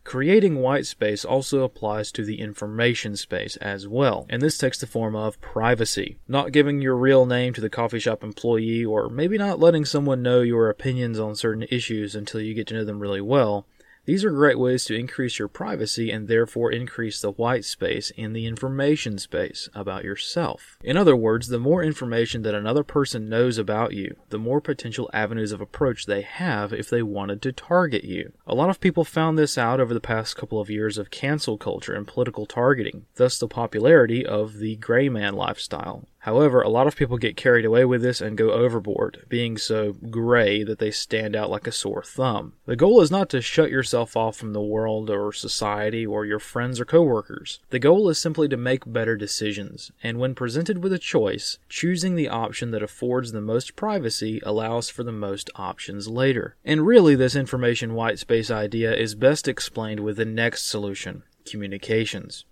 Creating 0.04 0.56
white 0.56 0.84
space 0.84 1.24
also 1.24 1.62
applies 1.62 2.12
to 2.12 2.24
the 2.24 2.38
information 2.38 3.16
space 3.16 3.56
as 3.56 3.88
well, 3.88 4.26
and 4.28 4.42
this 4.42 4.58
takes 4.58 4.78
the 4.78 4.86
form 4.86 5.16
of 5.16 5.40
privacy. 5.40 6.18
Not 6.28 6.52
giving 6.52 6.82
your 6.82 6.94
real 6.94 7.24
name 7.24 7.54
to 7.54 7.60
the 7.62 7.70
coffee 7.70 7.98
shop 7.98 8.22
employee, 8.22 8.84
or 8.84 9.08
maybe 9.08 9.38
not 9.38 9.58
letting 9.58 9.86
someone 9.86 10.22
know 10.22 10.42
your 10.42 10.68
opinions 10.68 11.18
on 11.18 11.34
certain 11.34 11.66
issues 11.70 12.14
until 12.14 12.42
you 12.42 12.52
get 12.52 12.66
to 12.68 12.74
know 12.74 12.84
them 12.84 13.00
really 13.00 13.22
well, 13.22 13.66
these 14.06 14.24
are 14.24 14.30
great 14.30 14.58
ways 14.58 14.84
to 14.84 14.94
increase 14.94 15.38
your 15.38 15.48
privacy 15.48 16.10
and 16.10 16.28
therefore 16.28 16.70
increase 16.70 17.20
the 17.20 17.32
white 17.32 17.64
space 17.64 18.10
in 18.10 18.32
the 18.32 18.46
information 18.46 19.18
space 19.18 19.68
about 19.74 20.04
yourself. 20.04 20.76
In 20.82 20.96
other 20.96 21.16
words, 21.16 21.48
the 21.48 21.58
more 21.58 21.82
information 21.82 22.42
that 22.42 22.54
another 22.54 22.84
person 22.84 23.28
knows 23.28 23.56
about 23.56 23.94
you, 23.94 24.16
the 24.28 24.38
more 24.38 24.60
potential 24.60 25.08
avenues 25.12 25.52
of 25.52 25.60
approach 25.60 26.06
they 26.06 26.22
have 26.22 26.72
if 26.72 26.90
they 26.90 27.02
wanted 27.02 27.40
to 27.42 27.52
target 27.52 28.04
you. 28.04 28.32
A 28.46 28.54
lot 28.54 28.70
of 28.70 28.80
people 28.80 29.04
found 29.04 29.38
this 29.38 29.56
out 29.56 29.80
over 29.80 29.94
the 29.94 30.00
past 30.00 30.36
couple 30.36 30.60
of 30.60 30.70
years 30.70 30.98
of 30.98 31.10
cancel 31.10 31.56
culture 31.56 31.94
and 31.94 32.06
political 32.06 32.44
targeting, 32.44 33.06
thus 33.14 33.38
the 33.38 33.48
popularity 33.48 34.24
of 34.24 34.58
the 34.58 34.76
gray 34.76 35.08
man 35.08 35.34
lifestyle. 35.34 36.06
However, 36.24 36.62
a 36.62 36.70
lot 36.70 36.86
of 36.86 36.96
people 36.96 37.18
get 37.18 37.36
carried 37.36 37.66
away 37.66 37.84
with 37.84 38.00
this 38.00 38.22
and 38.22 38.34
go 38.34 38.50
overboard, 38.50 39.26
being 39.28 39.58
so 39.58 39.92
gray 39.92 40.64
that 40.64 40.78
they 40.78 40.90
stand 40.90 41.36
out 41.36 41.50
like 41.50 41.66
a 41.66 41.72
sore 41.72 42.02
thumb. 42.02 42.54
The 42.64 42.76
goal 42.76 43.02
is 43.02 43.10
not 43.10 43.28
to 43.28 43.42
shut 43.42 43.70
yourself 43.70 44.16
off 44.16 44.34
from 44.34 44.54
the 44.54 44.62
world 44.62 45.10
or 45.10 45.34
society 45.34 46.06
or 46.06 46.24
your 46.24 46.38
friends 46.38 46.80
or 46.80 46.86
coworkers. 46.86 47.60
The 47.68 47.78
goal 47.78 48.08
is 48.08 48.16
simply 48.16 48.48
to 48.48 48.56
make 48.56 48.90
better 48.90 49.18
decisions, 49.18 49.92
and 50.02 50.18
when 50.18 50.34
presented 50.34 50.82
with 50.82 50.94
a 50.94 50.98
choice, 50.98 51.58
choosing 51.68 52.14
the 52.14 52.30
option 52.30 52.70
that 52.70 52.82
affords 52.82 53.32
the 53.32 53.42
most 53.42 53.76
privacy 53.76 54.40
allows 54.44 54.88
for 54.88 55.02
the 55.02 55.12
most 55.12 55.50
options 55.56 56.08
later. 56.08 56.56
And 56.64 56.86
really, 56.86 57.14
this 57.14 57.36
information 57.36 57.92
white 57.92 58.18
space 58.18 58.50
idea 58.50 58.94
is 58.96 59.14
best 59.14 59.46
explained 59.46 60.00
with 60.00 60.16
the 60.16 60.24
next 60.24 60.66
solution 60.68 61.24
communications. 61.44 62.46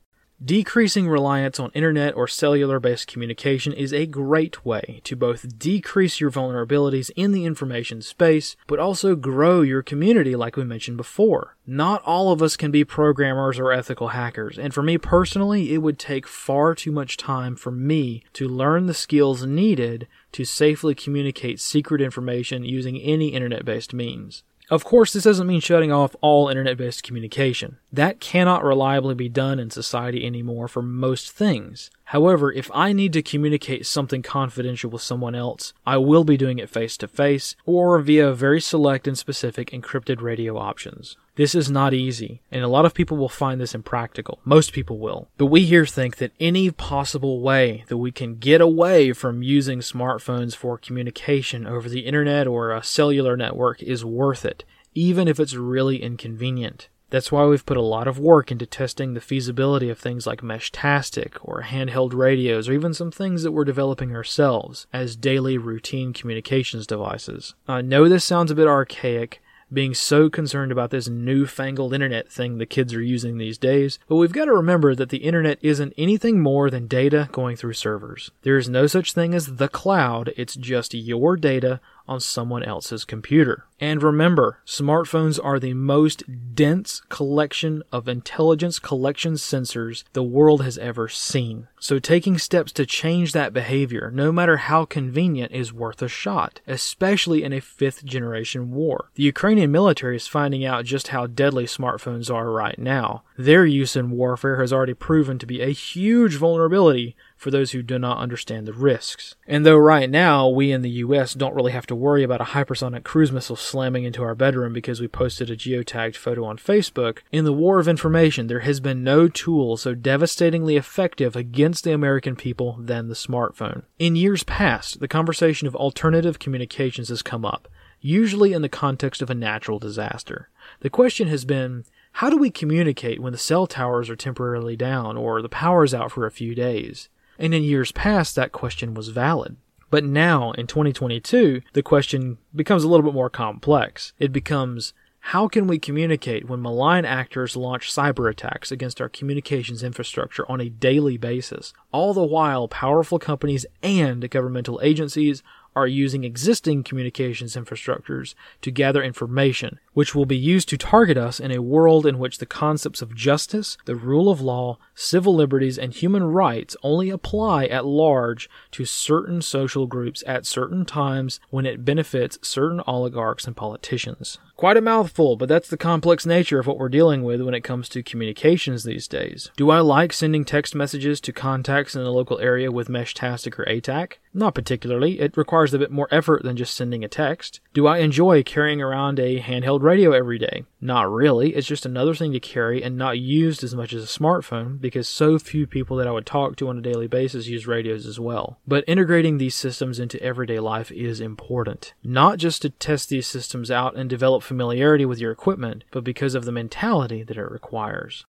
Decreasing 0.44 1.08
reliance 1.08 1.60
on 1.60 1.70
internet 1.72 2.16
or 2.16 2.26
cellular 2.26 2.80
based 2.80 3.06
communication 3.06 3.72
is 3.72 3.92
a 3.92 4.06
great 4.06 4.64
way 4.64 5.00
to 5.04 5.14
both 5.14 5.56
decrease 5.56 6.20
your 6.20 6.32
vulnerabilities 6.32 7.12
in 7.14 7.30
the 7.30 7.44
information 7.44 8.02
space, 8.02 8.56
but 8.66 8.80
also 8.80 9.14
grow 9.14 9.60
your 9.60 9.84
community 9.84 10.34
like 10.34 10.56
we 10.56 10.64
mentioned 10.64 10.96
before. 10.96 11.56
Not 11.64 12.02
all 12.02 12.32
of 12.32 12.42
us 12.42 12.56
can 12.56 12.72
be 12.72 12.82
programmers 12.82 13.60
or 13.60 13.70
ethical 13.70 14.08
hackers, 14.08 14.58
and 14.58 14.74
for 14.74 14.82
me 14.82 14.98
personally, 14.98 15.72
it 15.72 15.78
would 15.78 15.98
take 15.98 16.26
far 16.26 16.74
too 16.74 16.90
much 16.90 17.16
time 17.16 17.54
for 17.54 17.70
me 17.70 18.24
to 18.32 18.48
learn 18.48 18.86
the 18.86 18.94
skills 18.94 19.46
needed 19.46 20.08
to 20.32 20.44
safely 20.44 20.96
communicate 20.96 21.60
secret 21.60 22.00
information 22.00 22.64
using 22.64 22.98
any 22.98 23.28
internet 23.28 23.64
based 23.64 23.94
means. 23.94 24.42
Of 24.70 24.84
course, 24.84 25.12
this 25.12 25.24
doesn't 25.24 25.46
mean 25.46 25.60
shutting 25.60 25.92
off 25.92 26.16
all 26.20 26.48
internet 26.48 26.76
based 26.76 27.02
communication. 27.02 27.78
That 27.92 28.20
cannot 28.20 28.64
reliably 28.64 29.14
be 29.14 29.28
done 29.28 29.58
in 29.58 29.70
society 29.70 30.26
anymore 30.26 30.68
for 30.68 30.82
most 30.82 31.30
things. 31.32 31.90
However, 32.12 32.52
if 32.52 32.70
I 32.74 32.92
need 32.92 33.14
to 33.14 33.22
communicate 33.22 33.86
something 33.86 34.20
confidential 34.20 34.90
with 34.90 35.00
someone 35.00 35.34
else, 35.34 35.72
I 35.86 35.96
will 35.96 36.24
be 36.24 36.36
doing 36.36 36.58
it 36.58 36.68
face 36.68 36.98
to 36.98 37.08
face 37.08 37.56
or 37.64 37.98
via 38.02 38.34
very 38.34 38.60
select 38.60 39.08
and 39.08 39.16
specific 39.16 39.70
encrypted 39.70 40.20
radio 40.20 40.58
options. 40.58 41.16
This 41.36 41.54
is 41.54 41.70
not 41.70 41.94
easy, 41.94 42.42
and 42.50 42.62
a 42.62 42.68
lot 42.68 42.84
of 42.84 42.92
people 42.92 43.16
will 43.16 43.30
find 43.30 43.58
this 43.58 43.74
impractical. 43.74 44.40
Most 44.44 44.74
people 44.74 44.98
will. 44.98 45.28
But 45.38 45.46
we 45.46 45.62
here 45.62 45.86
think 45.86 46.16
that 46.16 46.32
any 46.38 46.70
possible 46.70 47.40
way 47.40 47.84
that 47.88 47.96
we 47.96 48.12
can 48.12 48.34
get 48.34 48.60
away 48.60 49.14
from 49.14 49.42
using 49.42 49.78
smartphones 49.78 50.54
for 50.54 50.76
communication 50.76 51.66
over 51.66 51.88
the 51.88 52.00
internet 52.00 52.46
or 52.46 52.72
a 52.72 52.82
cellular 52.82 53.38
network 53.38 53.82
is 53.82 54.04
worth 54.04 54.44
it, 54.44 54.64
even 54.94 55.28
if 55.28 55.40
it's 55.40 55.54
really 55.54 56.02
inconvenient. 56.02 56.88
That's 57.12 57.30
why 57.30 57.44
we've 57.44 57.66
put 57.66 57.76
a 57.76 57.82
lot 57.82 58.08
of 58.08 58.18
work 58.18 58.50
into 58.50 58.64
testing 58.64 59.12
the 59.12 59.20
feasibility 59.20 59.90
of 59.90 59.98
things 59.98 60.26
like 60.26 60.40
Meshtastic 60.40 61.36
or 61.42 61.60
handheld 61.60 62.14
radios 62.14 62.70
or 62.70 62.72
even 62.72 62.94
some 62.94 63.10
things 63.10 63.42
that 63.42 63.52
we're 63.52 63.66
developing 63.66 64.16
ourselves 64.16 64.86
as 64.94 65.14
daily 65.14 65.58
routine 65.58 66.14
communications 66.14 66.86
devices. 66.86 67.54
I 67.68 67.82
know 67.82 68.08
this 68.08 68.24
sounds 68.24 68.50
a 68.50 68.54
bit 68.54 68.66
archaic, 68.66 69.42
being 69.70 69.94
so 69.94 70.28
concerned 70.28 70.72
about 70.72 70.90
this 70.90 71.08
newfangled 71.08 71.94
internet 71.94 72.30
thing 72.30 72.58
the 72.58 72.66
kids 72.66 72.94
are 72.94 73.02
using 73.02 73.38
these 73.38 73.58
days, 73.58 73.98
but 74.08 74.16
we've 74.16 74.32
got 74.32 74.46
to 74.46 74.54
remember 74.54 74.94
that 74.94 75.08
the 75.08 75.18
internet 75.18 75.58
isn't 75.62 75.94
anything 75.96 76.40
more 76.40 76.70
than 76.70 76.86
data 76.86 77.28
going 77.32 77.56
through 77.56 77.72
servers. 77.74 78.30
There 78.42 78.56
is 78.56 78.68
no 78.68 78.86
such 78.86 79.12
thing 79.12 79.34
as 79.34 79.56
the 79.56 79.68
cloud, 79.68 80.32
it's 80.36 80.54
just 80.54 80.94
your 80.94 81.36
data 81.36 81.80
on 82.12 82.20
someone 82.20 82.62
else's 82.62 83.04
computer. 83.04 83.64
And 83.80 84.02
remember, 84.02 84.60
smartphones 84.64 85.40
are 85.42 85.58
the 85.58 85.74
most 85.74 86.22
dense 86.54 87.02
collection 87.08 87.82
of 87.90 88.06
intelligence 88.06 88.78
collection 88.78 89.34
sensors 89.34 90.04
the 90.12 90.22
world 90.22 90.62
has 90.62 90.78
ever 90.78 91.08
seen. 91.08 91.66
So 91.80 91.98
taking 91.98 92.38
steps 92.38 92.70
to 92.72 92.86
change 92.86 93.32
that 93.32 93.52
behavior, 93.52 94.12
no 94.14 94.30
matter 94.30 94.58
how 94.58 94.84
convenient, 94.84 95.50
is 95.50 95.72
worth 95.72 96.00
a 96.00 96.06
shot, 96.06 96.60
especially 96.68 97.42
in 97.42 97.52
a 97.52 97.60
fifth 97.60 98.04
generation 98.04 98.70
war. 98.70 99.10
The 99.14 99.24
Ukrainian 99.24 99.72
military 99.72 100.16
is 100.16 100.28
finding 100.28 100.64
out 100.64 100.84
just 100.84 101.08
how 101.08 101.26
deadly 101.26 101.64
smartphones 101.64 102.32
are 102.32 102.52
right 102.52 102.78
now. 102.78 103.24
Their 103.36 103.66
use 103.66 103.96
in 103.96 104.10
warfare 104.10 104.60
has 104.60 104.72
already 104.72 104.94
proven 104.94 105.38
to 105.40 105.46
be 105.46 105.60
a 105.60 105.70
huge 105.70 106.36
vulnerability 106.36 107.16
for 107.42 107.50
those 107.50 107.72
who 107.72 107.82
do 107.82 107.98
not 107.98 108.18
understand 108.18 108.68
the 108.68 108.72
risks. 108.72 109.34
And 109.48 109.66
though 109.66 109.76
right 109.76 110.08
now 110.08 110.48
we 110.48 110.70
in 110.70 110.82
the 110.82 110.90
US 110.90 111.34
don't 111.34 111.56
really 111.56 111.72
have 111.72 111.86
to 111.88 111.96
worry 111.96 112.22
about 112.22 112.40
a 112.40 112.44
hypersonic 112.44 113.02
cruise 113.02 113.32
missile 113.32 113.56
slamming 113.56 114.04
into 114.04 114.22
our 114.22 114.36
bedroom 114.36 114.72
because 114.72 115.00
we 115.00 115.08
posted 115.08 115.50
a 115.50 115.56
geotagged 115.56 116.14
photo 116.14 116.44
on 116.44 116.56
Facebook, 116.56 117.18
in 117.32 117.44
the 117.44 117.52
war 117.52 117.80
of 117.80 117.88
information 117.88 118.46
there 118.46 118.60
has 118.60 118.78
been 118.78 119.02
no 119.02 119.26
tool 119.26 119.76
so 119.76 119.92
devastatingly 119.92 120.76
effective 120.76 121.34
against 121.34 121.82
the 121.82 121.92
American 121.92 122.36
people 122.36 122.76
than 122.78 123.08
the 123.08 123.14
smartphone. 123.14 123.82
In 123.98 124.14
years 124.14 124.44
past, 124.44 125.00
the 125.00 125.08
conversation 125.08 125.66
of 125.66 125.74
alternative 125.74 126.38
communications 126.38 127.08
has 127.08 127.22
come 127.22 127.44
up, 127.44 127.66
usually 128.00 128.52
in 128.52 128.62
the 128.62 128.68
context 128.68 129.20
of 129.20 129.30
a 129.30 129.34
natural 129.34 129.80
disaster. 129.80 130.48
The 130.78 130.90
question 130.90 131.26
has 131.26 131.44
been, 131.44 131.86
how 132.12 132.30
do 132.30 132.36
we 132.36 132.50
communicate 132.50 133.20
when 133.20 133.32
the 133.32 133.38
cell 133.38 133.66
towers 133.66 134.08
are 134.08 134.14
temporarily 134.14 134.76
down 134.76 135.16
or 135.16 135.42
the 135.42 135.48
power 135.48 135.82
is 135.82 135.92
out 135.92 136.12
for 136.12 136.24
a 136.24 136.30
few 136.30 136.54
days? 136.54 137.08
And 137.42 137.52
in 137.52 137.64
years 137.64 137.90
past, 137.90 138.36
that 138.36 138.52
question 138.52 138.94
was 138.94 139.08
valid. 139.08 139.56
But 139.90 140.04
now, 140.04 140.52
in 140.52 140.68
2022, 140.68 141.60
the 141.72 141.82
question 141.82 142.38
becomes 142.54 142.84
a 142.84 142.88
little 142.88 143.04
bit 143.04 143.14
more 143.14 143.28
complex. 143.28 144.12
It 144.20 144.32
becomes, 144.32 144.94
how 145.18 145.48
can 145.48 145.66
we 145.66 145.80
communicate 145.80 146.48
when 146.48 146.62
malign 146.62 147.04
actors 147.04 147.56
launch 147.56 147.92
cyber 147.92 148.30
attacks 148.30 148.70
against 148.70 149.00
our 149.00 149.08
communications 149.08 149.82
infrastructure 149.82 150.48
on 150.48 150.60
a 150.60 150.68
daily 150.68 151.16
basis? 151.16 151.74
All 151.90 152.14
the 152.14 152.22
while, 152.22 152.68
powerful 152.68 153.18
companies 153.18 153.66
and 153.82 154.30
governmental 154.30 154.80
agencies 154.80 155.42
are 155.74 155.86
using 155.86 156.24
existing 156.24 156.82
communications 156.82 157.56
infrastructures 157.56 158.34
to 158.60 158.70
gather 158.70 159.02
information, 159.02 159.78
which 159.92 160.14
will 160.14 160.26
be 160.26 160.36
used 160.36 160.68
to 160.68 160.76
target 160.76 161.16
us 161.16 161.40
in 161.40 161.50
a 161.50 161.62
world 161.62 162.06
in 162.06 162.18
which 162.18 162.38
the 162.38 162.46
concepts 162.46 163.02
of 163.02 163.14
justice, 163.14 163.76
the 163.84 163.96
rule 163.96 164.30
of 164.30 164.40
law, 164.40 164.78
civil 164.94 165.34
liberties, 165.34 165.78
and 165.78 165.94
human 165.94 166.24
rights 166.24 166.76
only 166.82 167.10
apply 167.10 167.66
at 167.66 167.86
large 167.86 168.48
to 168.70 168.84
certain 168.84 169.40
social 169.40 169.86
groups 169.86 170.22
at 170.26 170.46
certain 170.46 170.84
times 170.84 171.40
when 171.50 171.66
it 171.66 171.84
benefits 171.84 172.38
certain 172.42 172.80
oligarchs 172.86 173.46
and 173.46 173.56
politicians. 173.56 174.38
Quite 174.56 174.76
a 174.76 174.80
mouthful, 174.80 175.36
but 175.36 175.48
that's 175.48 175.68
the 175.68 175.76
complex 175.76 176.24
nature 176.24 176.58
of 176.58 176.66
what 176.66 176.78
we're 176.78 176.88
dealing 176.88 177.22
with 177.24 177.40
when 177.40 177.54
it 177.54 177.64
comes 177.64 177.88
to 177.88 178.02
communications 178.02 178.84
these 178.84 179.08
days. 179.08 179.50
Do 179.56 179.70
I 179.70 179.80
like 179.80 180.12
sending 180.12 180.44
text 180.44 180.74
messages 180.74 181.20
to 181.22 181.32
contacts 181.32 181.96
in 181.96 182.04
the 182.04 182.12
local 182.12 182.38
area 182.38 182.70
with 182.70 182.88
Meshtastic 182.88 183.58
or 183.58 183.64
ATAK? 183.64 184.14
Not 184.34 184.54
particularly. 184.54 185.20
It 185.20 185.36
requires 185.36 185.61
a 185.70 185.78
bit 185.78 185.90
more 185.90 186.08
effort 186.10 186.42
than 186.42 186.56
just 186.56 186.74
sending 186.74 187.04
a 187.04 187.08
text. 187.08 187.60
Do 187.72 187.86
I 187.86 187.98
enjoy 187.98 188.42
carrying 188.42 188.82
around 188.82 189.18
a 189.18 189.40
handheld 189.40 189.82
radio 189.82 190.12
every 190.12 190.38
day? 190.38 190.64
Not 190.80 191.10
really. 191.10 191.54
It's 191.54 191.66
just 191.66 191.86
another 191.86 192.14
thing 192.14 192.32
to 192.32 192.40
carry 192.40 192.82
and 192.82 192.96
not 192.96 193.18
used 193.18 193.62
as 193.62 193.74
much 193.74 193.92
as 193.92 194.02
a 194.02 194.18
smartphone 194.18 194.80
because 194.80 195.08
so 195.08 195.38
few 195.38 195.66
people 195.66 195.96
that 195.98 196.08
I 196.08 196.10
would 196.10 196.26
talk 196.26 196.56
to 196.56 196.68
on 196.68 196.78
a 196.78 196.82
daily 196.82 197.06
basis 197.06 197.46
use 197.46 197.66
radios 197.66 198.04
as 198.04 198.18
well. 198.18 198.58
But 198.66 198.84
integrating 198.88 199.38
these 199.38 199.54
systems 199.54 200.00
into 200.00 200.20
everyday 200.20 200.58
life 200.58 200.90
is 200.90 201.20
important. 201.20 201.94
Not 202.02 202.38
just 202.38 202.62
to 202.62 202.70
test 202.70 203.08
these 203.08 203.26
systems 203.26 203.70
out 203.70 203.96
and 203.96 204.10
develop 204.10 204.42
familiarity 204.42 205.04
with 205.04 205.20
your 205.20 205.30
equipment, 205.30 205.84
but 205.92 206.02
because 206.02 206.34
of 206.34 206.44
the 206.44 206.52
mentality 206.52 207.22
that 207.22 207.36
it 207.36 207.50
requires. 207.50 208.24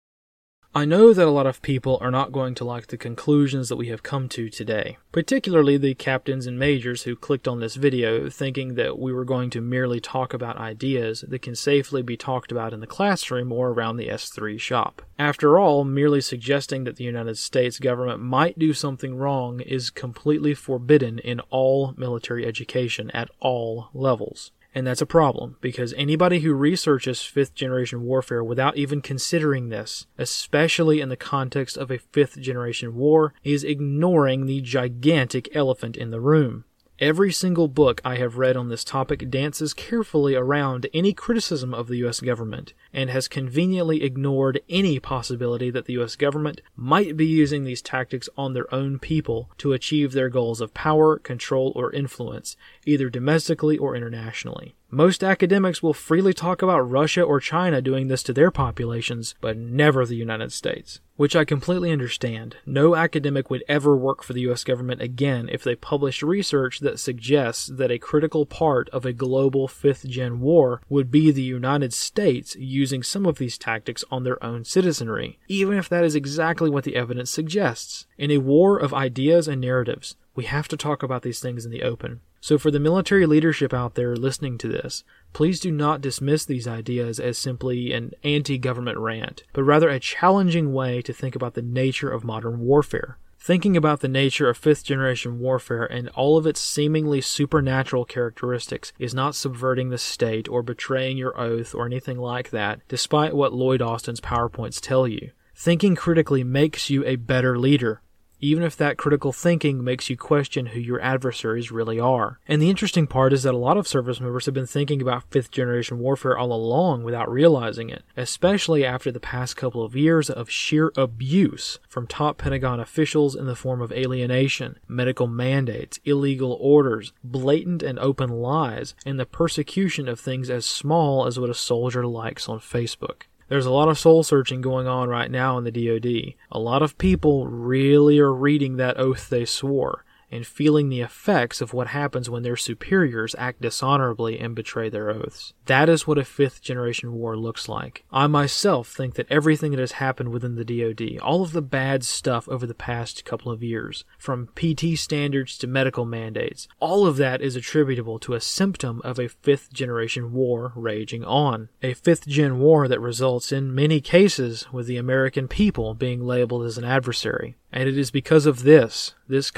I 0.75 0.85
know 0.85 1.13
that 1.13 1.27
a 1.27 1.31
lot 1.31 1.47
of 1.47 1.63
people 1.63 1.97
are 1.99 2.11
not 2.11 2.31
going 2.31 2.53
to 2.55 2.63
like 2.63 2.87
the 2.87 2.97
conclusions 2.97 3.69
that 3.69 3.75
we 3.75 3.87
have 3.87 4.03
come 4.03 4.29
to 4.29 4.49
today, 4.49 4.99
particularly 5.11 5.77
the 5.77 5.95
captains 5.95 6.45
and 6.45 6.59
majors 6.59 7.03
who 7.03 7.15
clicked 7.15 7.47
on 7.47 7.59
this 7.59 7.73
video 7.73 8.29
thinking 8.29 8.75
that 8.75 8.99
we 8.99 9.11
were 9.11 9.25
going 9.25 9.49
to 9.49 9.61
merely 9.61 9.99
talk 9.99 10.31
about 10.31 10.57
ideas 10.57 11.25
that 11.27 11.41
can 11.41 11.55
safely 11.55 12.03
be 12.03 12.15
talked 12.15 12.51
about 12.51 12.71
in 12.71 12.81
the 12.81 12.87
classroom 12.87 13.51
or 13.51 13.69
around 13.69 13.97
the 13.97 14.09
S3 14.09 14.59
shop. 14.59 15.01
After 15.17 15.57
all, 15.57 15.83
merely 15.83 16.21
suggesting 16.21 16.83
that 16.83 16.97
the 16.97 17.03
United 17.03 17.39
States 17.39 17.79
government 17.79 18.19
might 18.19 18.59
do 18.59 18.71
something 18.71 19.15
wrong 19.15 19.61
is 19.61 19.89
completely 19.89 20.53
forbidden 20.53 21.17
in 21.17 21.39
all 21.49 21.95
military 21.97 22.45
education 22.45 23.09
at 23.09 23.31
all 23.39 23.89
levels. 23.91 24.51
And 24.73 24.85
that's 24.85 25.01
a 25.01 25.07
problem 25.07 25.57
because 25.61 25.93
anybody 25.97 26.41
who 26.41 26.53
researches 26.53 27.23
fifth 27.23 27.55
generation 27.55 28.03
warfare 28.03 28.43
without 28.43 28.77
even 28.77 29.01
considering 29.01 29.69
this, 29.69 30.05
especially 30.17 31.01
in 31.01 31.09
the 31.09 31.17
context 31.17 31.75
of 31.75 31.89
a 31.89 31.97
fifth 31.97 32.39
generation 32.39 32.95
war, 32.95 33.33
is 33.43 33.63
ignoring 33.63 34.45
the 34.45 34.61
gigantic 34.61 35.49
elephant 35.55 35.97
in 35.97 36.11
the 36.11 36.21
room. 36.21 36.65
Every 36.99 37.31
single 37.31 37.69
book 37.69 38.01
I 38.03 38.17
have 38.17 38.37
read 38.37 38.57
on 38.57 38.67
this 38.67 38.83
topic 38.83 39.29
dances 39.29 39.73
carefully 39.73 40.35
around 40.35 40.89
any 40.93 41.13
criticism 41.13 41.73
of 41.73 41.87
the 41.87 41.95
US 42.05 42.19
government 42.19 42.73
and 42.91 43.09
has 43.09 43.29
conveniently 43.29 44.03
ignored 44.03 44.59
any 44.67 44.99
possibility 44.99 45.69
that 45.69 45.85
the 45.85 45.97
US 46.01 46.17
government 46.17 46.59
might 46.75 47.15
be 47.15 47.25
using 47.25 47.63
these 47.63 47.81
tactics 47.81 48.27
on 48.35 48.51
their 48.51 48.73
own 48.75 48.99
people 48.99 49.49
to 49.59 49.71
achieve 49.71 50.11
their 50.11 50.27
goals 50.27 50.59
of 50.59 50.73
power, 50.73 51.17
control, 51.17 51.71
or 51.73 51.89
influence, 51.93 52.57
either 52.85 53.09
domestically 53.09 53.77
or 53.77 53.95
internationally. 53.95 54.75
Most 54.91 55.23
academics 55.23 55.83
will 55.83 55.93
freely 55.93 56.33
talk 56.33 56.63
about 56.63 56.79
Russia 56.79 57.21
or 57.21 57.39
China 57.39 57.79
doing 57.79 58.07
this 58.07 58.23
to 58.23 58.33
their 58.33 58.49
populations, 58.49 59.35
but 59.39 59.55
never 59.55 60.03
the 60.03 60.15
United 60.15 60.51
States. 60.51 60.99
Which 61.15 61.35
I 61.35 61.45
completely 61.45 61.91
understand. 61.91 62.57
No 62.65 62.95
academic 62.95 63.51
would 63.51 63.63
ever 63.67 63.95
work 63.95 64.23
for 64.23 64.33
the 64.33 64.49
US 64.49 64.63
government 64.63 64.99
again 64.99 65.47
if 65.51 65.63
they 65.63 65.75
published 65.75 66.23
research 66.23 66.79
that 66.79 66.99
suggests 66.99 67.67
that 67.67 67.91
a 67.91 67.99
critical 67.99 68.47
part 68.47 68.89
of 68.89 69.05
a 69.05 69.13
global 69.13 69.67
fifth 69.67 70.07
gen 70.07 70.39
war 70.39 70.81
would 70.89 71.11
be 71.11 71.29
the 71.29 71.43
United 71.43 71.93
States 71.93 72.55
using 72.55 73.03
some 73.03 73.27
of 73.27 73.37
these 73.37 73.59
tactics 73.59 74.03
on 74.09 74.23
their 74.23 74.43
own 74.43 74.65
citizenry, 74.65 75.37
even 75.47 75.77
if 75.77 75.87
that 75.87 76.03
is 76.03 76.15
exactly 76.15 76.69
what 76.69 76.83
the 76.83 76.95
evidence 76.95 77.29
suggests. 77.29 78.07
In 78.17 78.31
a 78.31 78.39
war 78.39 78.79
of 78.79 78.91
ideas 78.95 79.47
and 79.47 79.61
narratives, 79.61 80.15
we 80.33 80.45
have 80.45 80.67
to 80.69 80.77
talk 80.77 81.03
about 81.03 81.21
these 81.21 81.39
things 81.39 81.63
in 81.63 81.69
the 81.69 81.83
open. 81.83 82.21
So, 82.41 82.57
for 82.57 82.71
the 82.71 82.79
military 82.79 83.25
leadership 83.25 83.73
out 83.73 83.95
there 83.95 84.15
listening 84.15 84.57
to 84.59 84.67
this, 84.67 85.03
please 85.33 85.59
do 85.59 85.71
not 85.71 86.01
dismiss 86.01 86.45
these 86.45 86.67
ideas 86.67 87.19
as 87.19 87.37
simply 87.37 87.91
an 87.91 88.13
anti 88.23 88.57
government 88.57 88.97
rant, 88.97 89.43
but 89.53 89.63
rather 89.63 89.89
a 89.89 89.99
challenging 89.99 90.73
way 90.73 91.01
to 91.01 91.13
think 91.13 91.35
about 91.35 91.53
the 91.53 91.61
nature 91.61 92.09
of 92.09 92.23
modern 92.23 92.59
warfare. 92.59 93.17
Thinking 93.41 93.77
about 93.77 94.01
the 94.01 94.09
nature 94.09 94.49
of 94.49 94.57
fifth 94.57 94.83
generation 94.83 95.39
warfare 95.39 95.85
and 95.85 96.09
all 96.09 96.37
of 96.37 96.45
its 96.45 96.59
seemingly 96.59 97.21
supernatural 97.21 98.03
characteristics 98.03 98.91
is 98.99 99.13
not 99.13 99.33
subverting 99.33 99.89
the 99.89 99.97
state 99.97 100.49
or 100.49 100.61
betraying 100.61 101.17
your 101.17 101.39
oath 101.39 101.73
or 101.73 101.85
anything 101.85 102.19
like 102.19 102.49
that, 102.49 102.81
despite 102.89 103.33
what 103.33 103.53
Lloyd 103.53 103.81
Austin's 103.81 104.19
PowerPoints 104.19 104.81
tell 104.81 105.07
you. 105.07 105.31
Thinking 105.55 105.95
critically 105.95 106.43
makes 106.43 106.89
you 106.89 107.05
a 107.05 107.15
better 107.15 107.57
leader, 107.57 108.01
even 108.39 108.63
if 108.63 108.75
that 108.77 108.97
critical 108.97 109.31
thinking 109.31 109.83
makes 109.83 110.09
you 110.09 110.17
question 110.17 110.67
who 110.67 110.79
your 110.79 111.01
adversaries 111.01 111.71
really 111.71 111.99
are. 111.99 112.39
And 112.47 112.61
the 112.61 112.69
interesting 112.69 113.07
part 113.07 113.33
is 113.33 113.43
that 113.43 113.53
a 113.53 113.57
lot 113.57 113.77
of 113.77 113.87
service 113.87 114.19
members 114.19 114.45
have 114.45 114.53
been 114.53 114.65
thinking 114.65 115.01
about 115.01 115.29
fifth 115.29 115.51
generation 115.51 115.99
warfare 115.99 116.37
all 116.37 116.51
along 116.51 117.03
without 117.03 117.31
realizing 117.31 117.89
it, 117.89 118.03
especially 118.15 118.85
after 118.85 119.11
the 119.11 119.19
past 119.19 119.55
couple 119.55 119.83
of 119.83 119.95
years 119.95 120.29
of 120.29 120.49
sheer 120.49 120.91
abuse 120.95 121.79
from 121.87 122.07
top 122.07 122.37
Pentagon 122.37 122.79
officials 122.79 123.35
in 123.35 123.45
the 123.45 123.55
form 123.55 123.81
of 123.81 123.91
alienation, 123.91 124.77
medical 124.87 125.27
mandates, 125.27 125.99
illegal 126.05 126.57
orders, 126.59 127.13
blatant 127.23 127.83
and 127.83 127.99
open 127.99 128.29
lies, 128.29 128.95
and 129.05 129.19
the 129.19 129.25
persecution 129.25 130.07
of 130.07 130.19
things 130.19 130.49
as 130.49 130.65
small 130.65 131.25
as 131.25 131.39
what 131.39 131.49
a 131.49 131.53
soldier 131.53 132.05
likes 132.05 132.47
on 132.47 132.59
Facebook. 132.59 133.23
There's 133.49 133.65
a 133.65 133.71
lot 133.71 133.89
of 133.89 133.99
soul 133.99 134.23
searching 134.23 134.61
going 134.61 134.87
on 134.87 135.09
right 135.09 135.29
now 135.29 135.57
in 135.57 135.63
the 135.63 135.71
DoD. 135.71 136.35
A 136.51 136.59
lot 136.59 136.81
of 136.81 136.97
people 136.97 137.47
really 137.47 138.19
are 138.19 138.33
reading 138.33 138.77
that 138.77 138.99
oath 138.99 139.27
they 139.29 139.43
swore 139.43 140.05
and 140.31 140.45
feeling 140.45 140.89
the 140.89 141.01
effects 141.01 141.61
of 141.61 141.73
what 141.73 141.87
happens 141.87 142.29
when 142.29 142.43
their 142.43 142.55
superiors 142.55 143.35
act 143.37 143.61
dishonorably 143.61 144.39
and 144.39 144.55
betray 144.55 144.89
their 144.89 145.09
oaths. 145.09 145.53
That 145.65 145.89
is 145.89 146.07
what 146.07 146.17
a 146.17 146.25
fifth 146.25 146.61
generation 146.61 147.13
war 147.13 147.37
looks 147.37 147.67
like. 147.67 148.03
I 148.11 148.27
myself 148.27 148.89
think 148.89 149.15
that 149.15 149.27
everything 149.29 149.71
that 149.71 149.79
has 149.79 149.93
happened 149.93 150.29
within 150.29 150.55
the 150.55 150.65
DoD, 150.65 151.19
all 151.19 151.43
of 151.43 151.51
the 151.51 151.61
bad 151.61 152.03
stuff 152.03 152.47
over 152.49 152.65
the 152.65 152.73
past 152.73 153.25
couple 153.25 153.51
of 153.51 153.63
years, 153.63 154.05
from 154.17 154.49
PT 154.55 154.97
standards 154.97 155.57
to 155.59 155.67
medical 155.67 156.05
mandates, 156.05 156.67
all 156.79 157.05
of 157.05 157.17
that 157.17 157.41
is 157.41 157.55
attributable 157.55 158.19
to 158.19 158.33
a 158.33 158.41
symptom 158.41 159.01
of 159.03 159.19
a 159.19 159.29
fifth 159.29 159.73
generation 159.73 160.33
war 160.33 160.73
raging 160.75 161.23
on. 161.23 161.69
A 161.81 161.93
fifth 161.93 162.27
gen 162.27 162.59
war 162.59 162.87
that 162.87 162.99
results 162.99 163.51
in 163.51 163.75
many 163.75 164.01
cases 164.01 164.71
with 164.71 164.87
the 164.87 164.97
American 164.97 165.47
people 165.47 165.93
being 165.93 166.25
labeled 166.25 166.65
as 166.65 166.77
an 166.77 166.83
adversary. 166.83 167.55
And 167.71 167.87
it 167.87 167.97
is 167.97 168.09
because 168.09 168.45
of 168.45 168.63
this, 168.63 169.13
this 169.27 169.51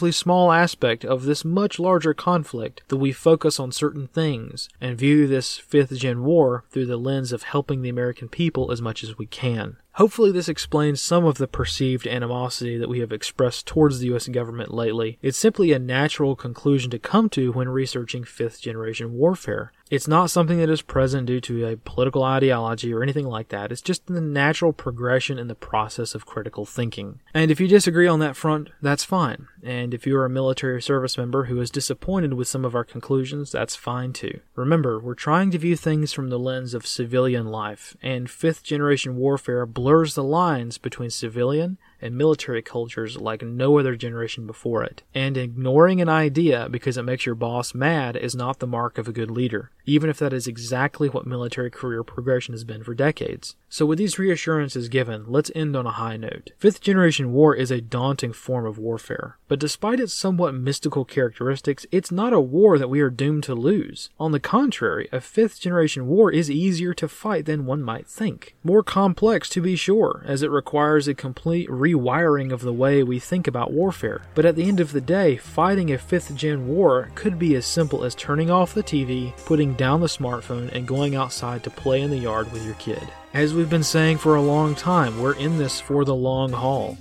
comparatively 0.00 0.12
small 0.12 0.50
aspect 0.50 1.04
of 1.04 1.24
this 1.24 1.44
much 1.44 1.78
larger 1.78 2.14
conflict, 2.14 2.80
that 2.88 2.96
we 2.96 3.12
focus 3.12 3.60
on 3.60 3.70
certain 3.70 4.06
things 4.06 4.68
and 4.80 4.96
view 4.96 5.26
this 5.26 5.58
fifth 5.58 5.94
gen 5.98 6.22
war 6.22 6.64
through 6.70 6.86
the 6.86 6.96
lens 6.96 7.32
of 7.32 7.42
helping 7.42 7.82
the 7.82 7.90
American 7.90 8.26
people 8.26 8.72
as 8.72 8.80
much 8.80 9.04
as 9.04 9.18
we 9.18 9.26
can. 9.26 9.76
Hopefully, 10.00 10.32
this 10.32 10.48
explains 10.48 10.98
some 10.98 11.26
of 11.26 11.36
the 11.36 11.46
perceived 11.46 12.06
animosity 12.06 12.78
that 12.78 12.88
we 12.88 13.00
have 13.00 13.12
expressed 13.12 13.66
towards 13.66 13.98
the 13.98 14.14
US 14.14 14.28
government 14.28 14.72
lately. 14.72 15.18
It's 15.20 15.36
simply 15.36 15.72
a 15.72 15.78
natural 15.78 16.34
conclusion 16.34 16.90
to 16.92 16.98
come 16.98 17.28
to 17.28 17.52
when 17.52 17.68
researching 17.68 18.24
fifth 18.24 18.62
generation 18.62 19.12
warfare. 19.12 19.72
It's 19.90 20.08
not 20.08 20.30
something 20.30 20.58
that 20.58 20.70
is 20.70 20.82
present 20.82 21.26
due 21.26 21.40
to 21.40 21.66
a 21.66 21.76
political 21.76 22.22
ideology 22.22 22.94
or 22.94 23.02
anything 23.02 23.26
like 23.26 23.48
that. 23.48 23.72
It's 23.72 23.82
just 23.82 24.06
the 24.06 24.20
natural 24.20 24.72
progression 24.72 25.36
in 25.36 25.48
the 25.48 25.54
process 25.56 26.14
of 26.14 26.26
critical 26.26 26.64
thinking. 26.64 27.18
And 27.34 27.50
if 27.50 27.60
you 27.60 27.66
disagree 27.66 28.06
on 28.06 28.20
that 28.20 28.36
front, 28.36 28.70
that's 28.80 29.02
fine. 29.02 29.48
And 29.64 29.92
if 29.92 30.06
you 30.06 30.16
are 30.16 30.24
a 30.24 30.30
military 30.30 30.80
service 30.80 31.18
member 31.18 31.46
who 31.46 31.60
is 31.60 31.70
disappointed 31.70 32.34
with 32.34 32.46
some 32.46 32.64
of 32.64 32.76
our 32.76 32.84
conclusions, 32.84 33.50
that's 33.50 33.74
fine 33.74 34.12
too. 34.12 34.40
Remember, 34.54 35.00
we're 35.00 35.14
trying 35.14 35.50
to 35.50 35.58
view 35.58 35.74
things 35.74 36.12
from 36.12 36.30
the 36.30 36.38
lens 36.38 36.72
of 36.72 36.86
civilian 36.86 37.48
life, 37.48 37.96
and 38.00 38.30
fifth 38.30 38.62
generation 38.62 39.16
warfare 39.16 39.66
blurs 39.66 39.89
the 40.14 40.22
lines 40.22 40.78
between 40.78 41.10
civilian 41.10 41.76
and 42.00 42.16
military 42.16 42.62
cultures 42.62 43.18
like 43.18 43.42
no 43.42 43.78
other 43.78 43.96
generation 43.96 44.46
before 44.46 44.82
it. 44.84 45.02
And 45.14 45.36
ignoring 45.36 46.00
an 46.00 46.08
idea 46.08 46.68
because 46.70 46.96
it 46.96 47.02
makes 47.02 47.26
your 47.26 47.34
boss 47.34 47.74
mad 47.74 48.16
is 48.16 48.34
not 48.34 48.58
the 48.58 48.66
mark 48.66 48.98
of 48.98 49.08
a 49.08 49.12
good 49.12 49.30
leader, 49.30 49.70
even 49.86 50.10
if 50.10 50.18
that 50.18 50.32
is 50.32 50.46
exactly 50.46 51.08
what 51.08 51.26
military 51.26 51.70
career 51.70 52.02
progression 52.02 52.54
has 52.54 52.64
been 52.64 52.82
for 52.82 52.94
decades. 52.94 53.56
So, 53.68 53.86
with 53.86 53.98
these 53.98 54.18
reassurances 54.18 54.88
given, 54.88 55.24
let's 55.28 55.50
end 55.54 55.76
on 55.76 55.86
a 55.86 55.92
high 55.92 56.16
note. 56.16 56.50
Fifth 56.58 56.80
generation 56.80 57.32
war 57.32 57.54
is 57.54 57.70
a 57.70 57.80
daunting 57.80 58.32
form 58.32 58.66
of 58.66 58.78
warfare, 58.78 59.38
but 59.46 59.60
despite 59.60 60.00
its 60.00 60.12
somewhat 60.12 60.54
mystical 60.54 61.04
characteristics, 61.04 61.86
it's 61.92 62.10
not 62.10 62.32
a 62.32 62.40
war 62.40 62.78
that 62.78 62.90
we 62.90 63.00
are 63.00 63.10
doomed 63.10 63.44
to 63.44 63.54
lose. 63.54 64.10
On 64.18 64.32
the 64.32 64.40
contrary, 64.40 65.08
a 65.12 65.20
fifth 65.20 65.60
generation 65.60 66.08
war 66.08 66.32
is 66.32 66.50
easier 66.50 66.94
to 66.94 67.08
fight 67.08 67.46
than 67.46 67.66
one 67.66 67.82
might 67.82 68.08
think. 68.08 68.56
More 68.64 68.82
complex, 68.82 69.48
to 69.50 69.60
be 69.60 69.76
sure, 69.76 70.24
as 70.26 70.42
it 70.42 70.50
requires 70.50 71.06
a 71.06 71.14
complete 71.14 71.70
re 71.70 71.89
rewiring 71.94 72.52
of 72.52 72.60
the 72.60 72.72
way 72.72 73.02
we 73.02 73.18
think 73.18 73.46
about 73.46 73.72
warfare. 73.72 74.22
But 74.34 74.44
at 74.44 74.56
the 74.56 74.68
end 74.68 74.80
of 74.80 74.92
the 74.92 75.00
day, 75.00 75.36
fighting 75.36 75.92
a 75.92 75.98
5th 75.98 76.34
gen 76.34 76.68
war 76.68 77.10
could 77.14 77.38
be 77.38 77.54
as 77.56 77.66
simple 77.66 78.04
as 78.04 78.14
turning 78.14 78.50
off 78.50 78.74
the 78.74 78.82
TV, 78.82 79.36
putting 79.44 79.74
down 79.74 80.00
the 80.00 80.06
smartphone, 80.06 80.72
and 80.72 80.86
going 80.86 81.14
outside 81.14 81.64
to 81.64 81.70
play 81.70 82.02
in 82.02 82.10
the 82.10 82.18
yard 82.18 82.52
with 82.52 82.64
your 82.64 82.74
kid. 82.74 83.02
As 83.34 83.54
we've 83.54 83.70
been 83.70 83.82
saying 83.82 84.18
for 84.18 84.36
a 84.36 84.42
long 84.42 84.74
time, 84.74 85.20
we're 85.20 85.34
in 85.34 85.58
this 85.58 85.80
for 85.80 86.04
the 86.04 86.14
long 86.14 86.52
haul. 86.52 86.98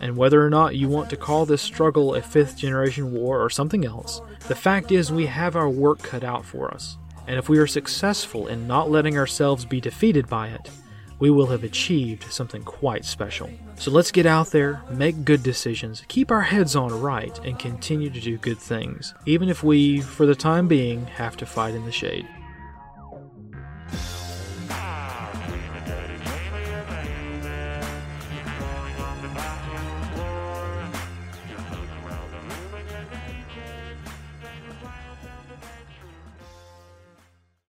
And 0.00 0.16
whether 0.16 0.44
or 0.44 0.50
not 0.50 0.76
you 0.76 0.88
want 0.88 1.10
to 1.10 1.16
call 1.16 1.44
this 1.44 1.62
struggle 1.62 2.14
a 2.14 2.22
fifth 2.22 2.56
generation 2.56 3.12
war 3.12 3.42
or 3.42 3.50
something 3.50 3.84
else, 3.84 4.20
the 4.46 4.54
fact 4.54 4.92
is 4.92 5.10
we 5.10 5.26
have 5.26 5.56
our 5.56 5.68
work 5.68 5.98
cut 6.02 6.24
out 6.24 6.44
for 6.44 6.72
us. 6.72 6.96
And 7.26 7.36
if 7.38 7.48
we 7.48 7.58
are 7.58 7.66
successful 7.66 8.46
in 8.46 8.66
not 8.66 8.90
letting 8.90 9.18
ourselves 9.18 9.64
be 9.64 9.80
defeated 9.80 10.28
by 10.28 10.48
it, 10.48 10.70
we 11.18 11.30
will 11.30 11.46
have 11.46 11.64
achieved 11.64 12.24
something 12.32 12.62
quite 12.62 13.04
special. 13.04 13.50
So 13.76 13.90
let's 13.90 14.12
get 14.12 14.26
out 14.26 14.50
there, 14.50 14.82
make 14.90 15.24
good 15.24 15.42
decisions, 15.42 16.04
keep 16.08 16.30
our 16.30 16.42
heads 16.42 16.76
on 16.76 17.00
right, 17.00 17.38
and 17.44 17.58
continue 17.58 18.10
to 18.10 18.20
do 18.20 18.38
good 18.38 18.58
things, 18.58 19.14
even 19.26 19.48
if 19.48 19.62
we, 19.62 20.00
for 20.00 20.26
the 20.26 20.34
time 20.34 20.68
being, 20.68 21.06
have 21.06 21.36
to 21.38 21.46
fight 21.46 21.74
in 21.74 21.84
the 21.84 21.92
shade. 21.92 22.26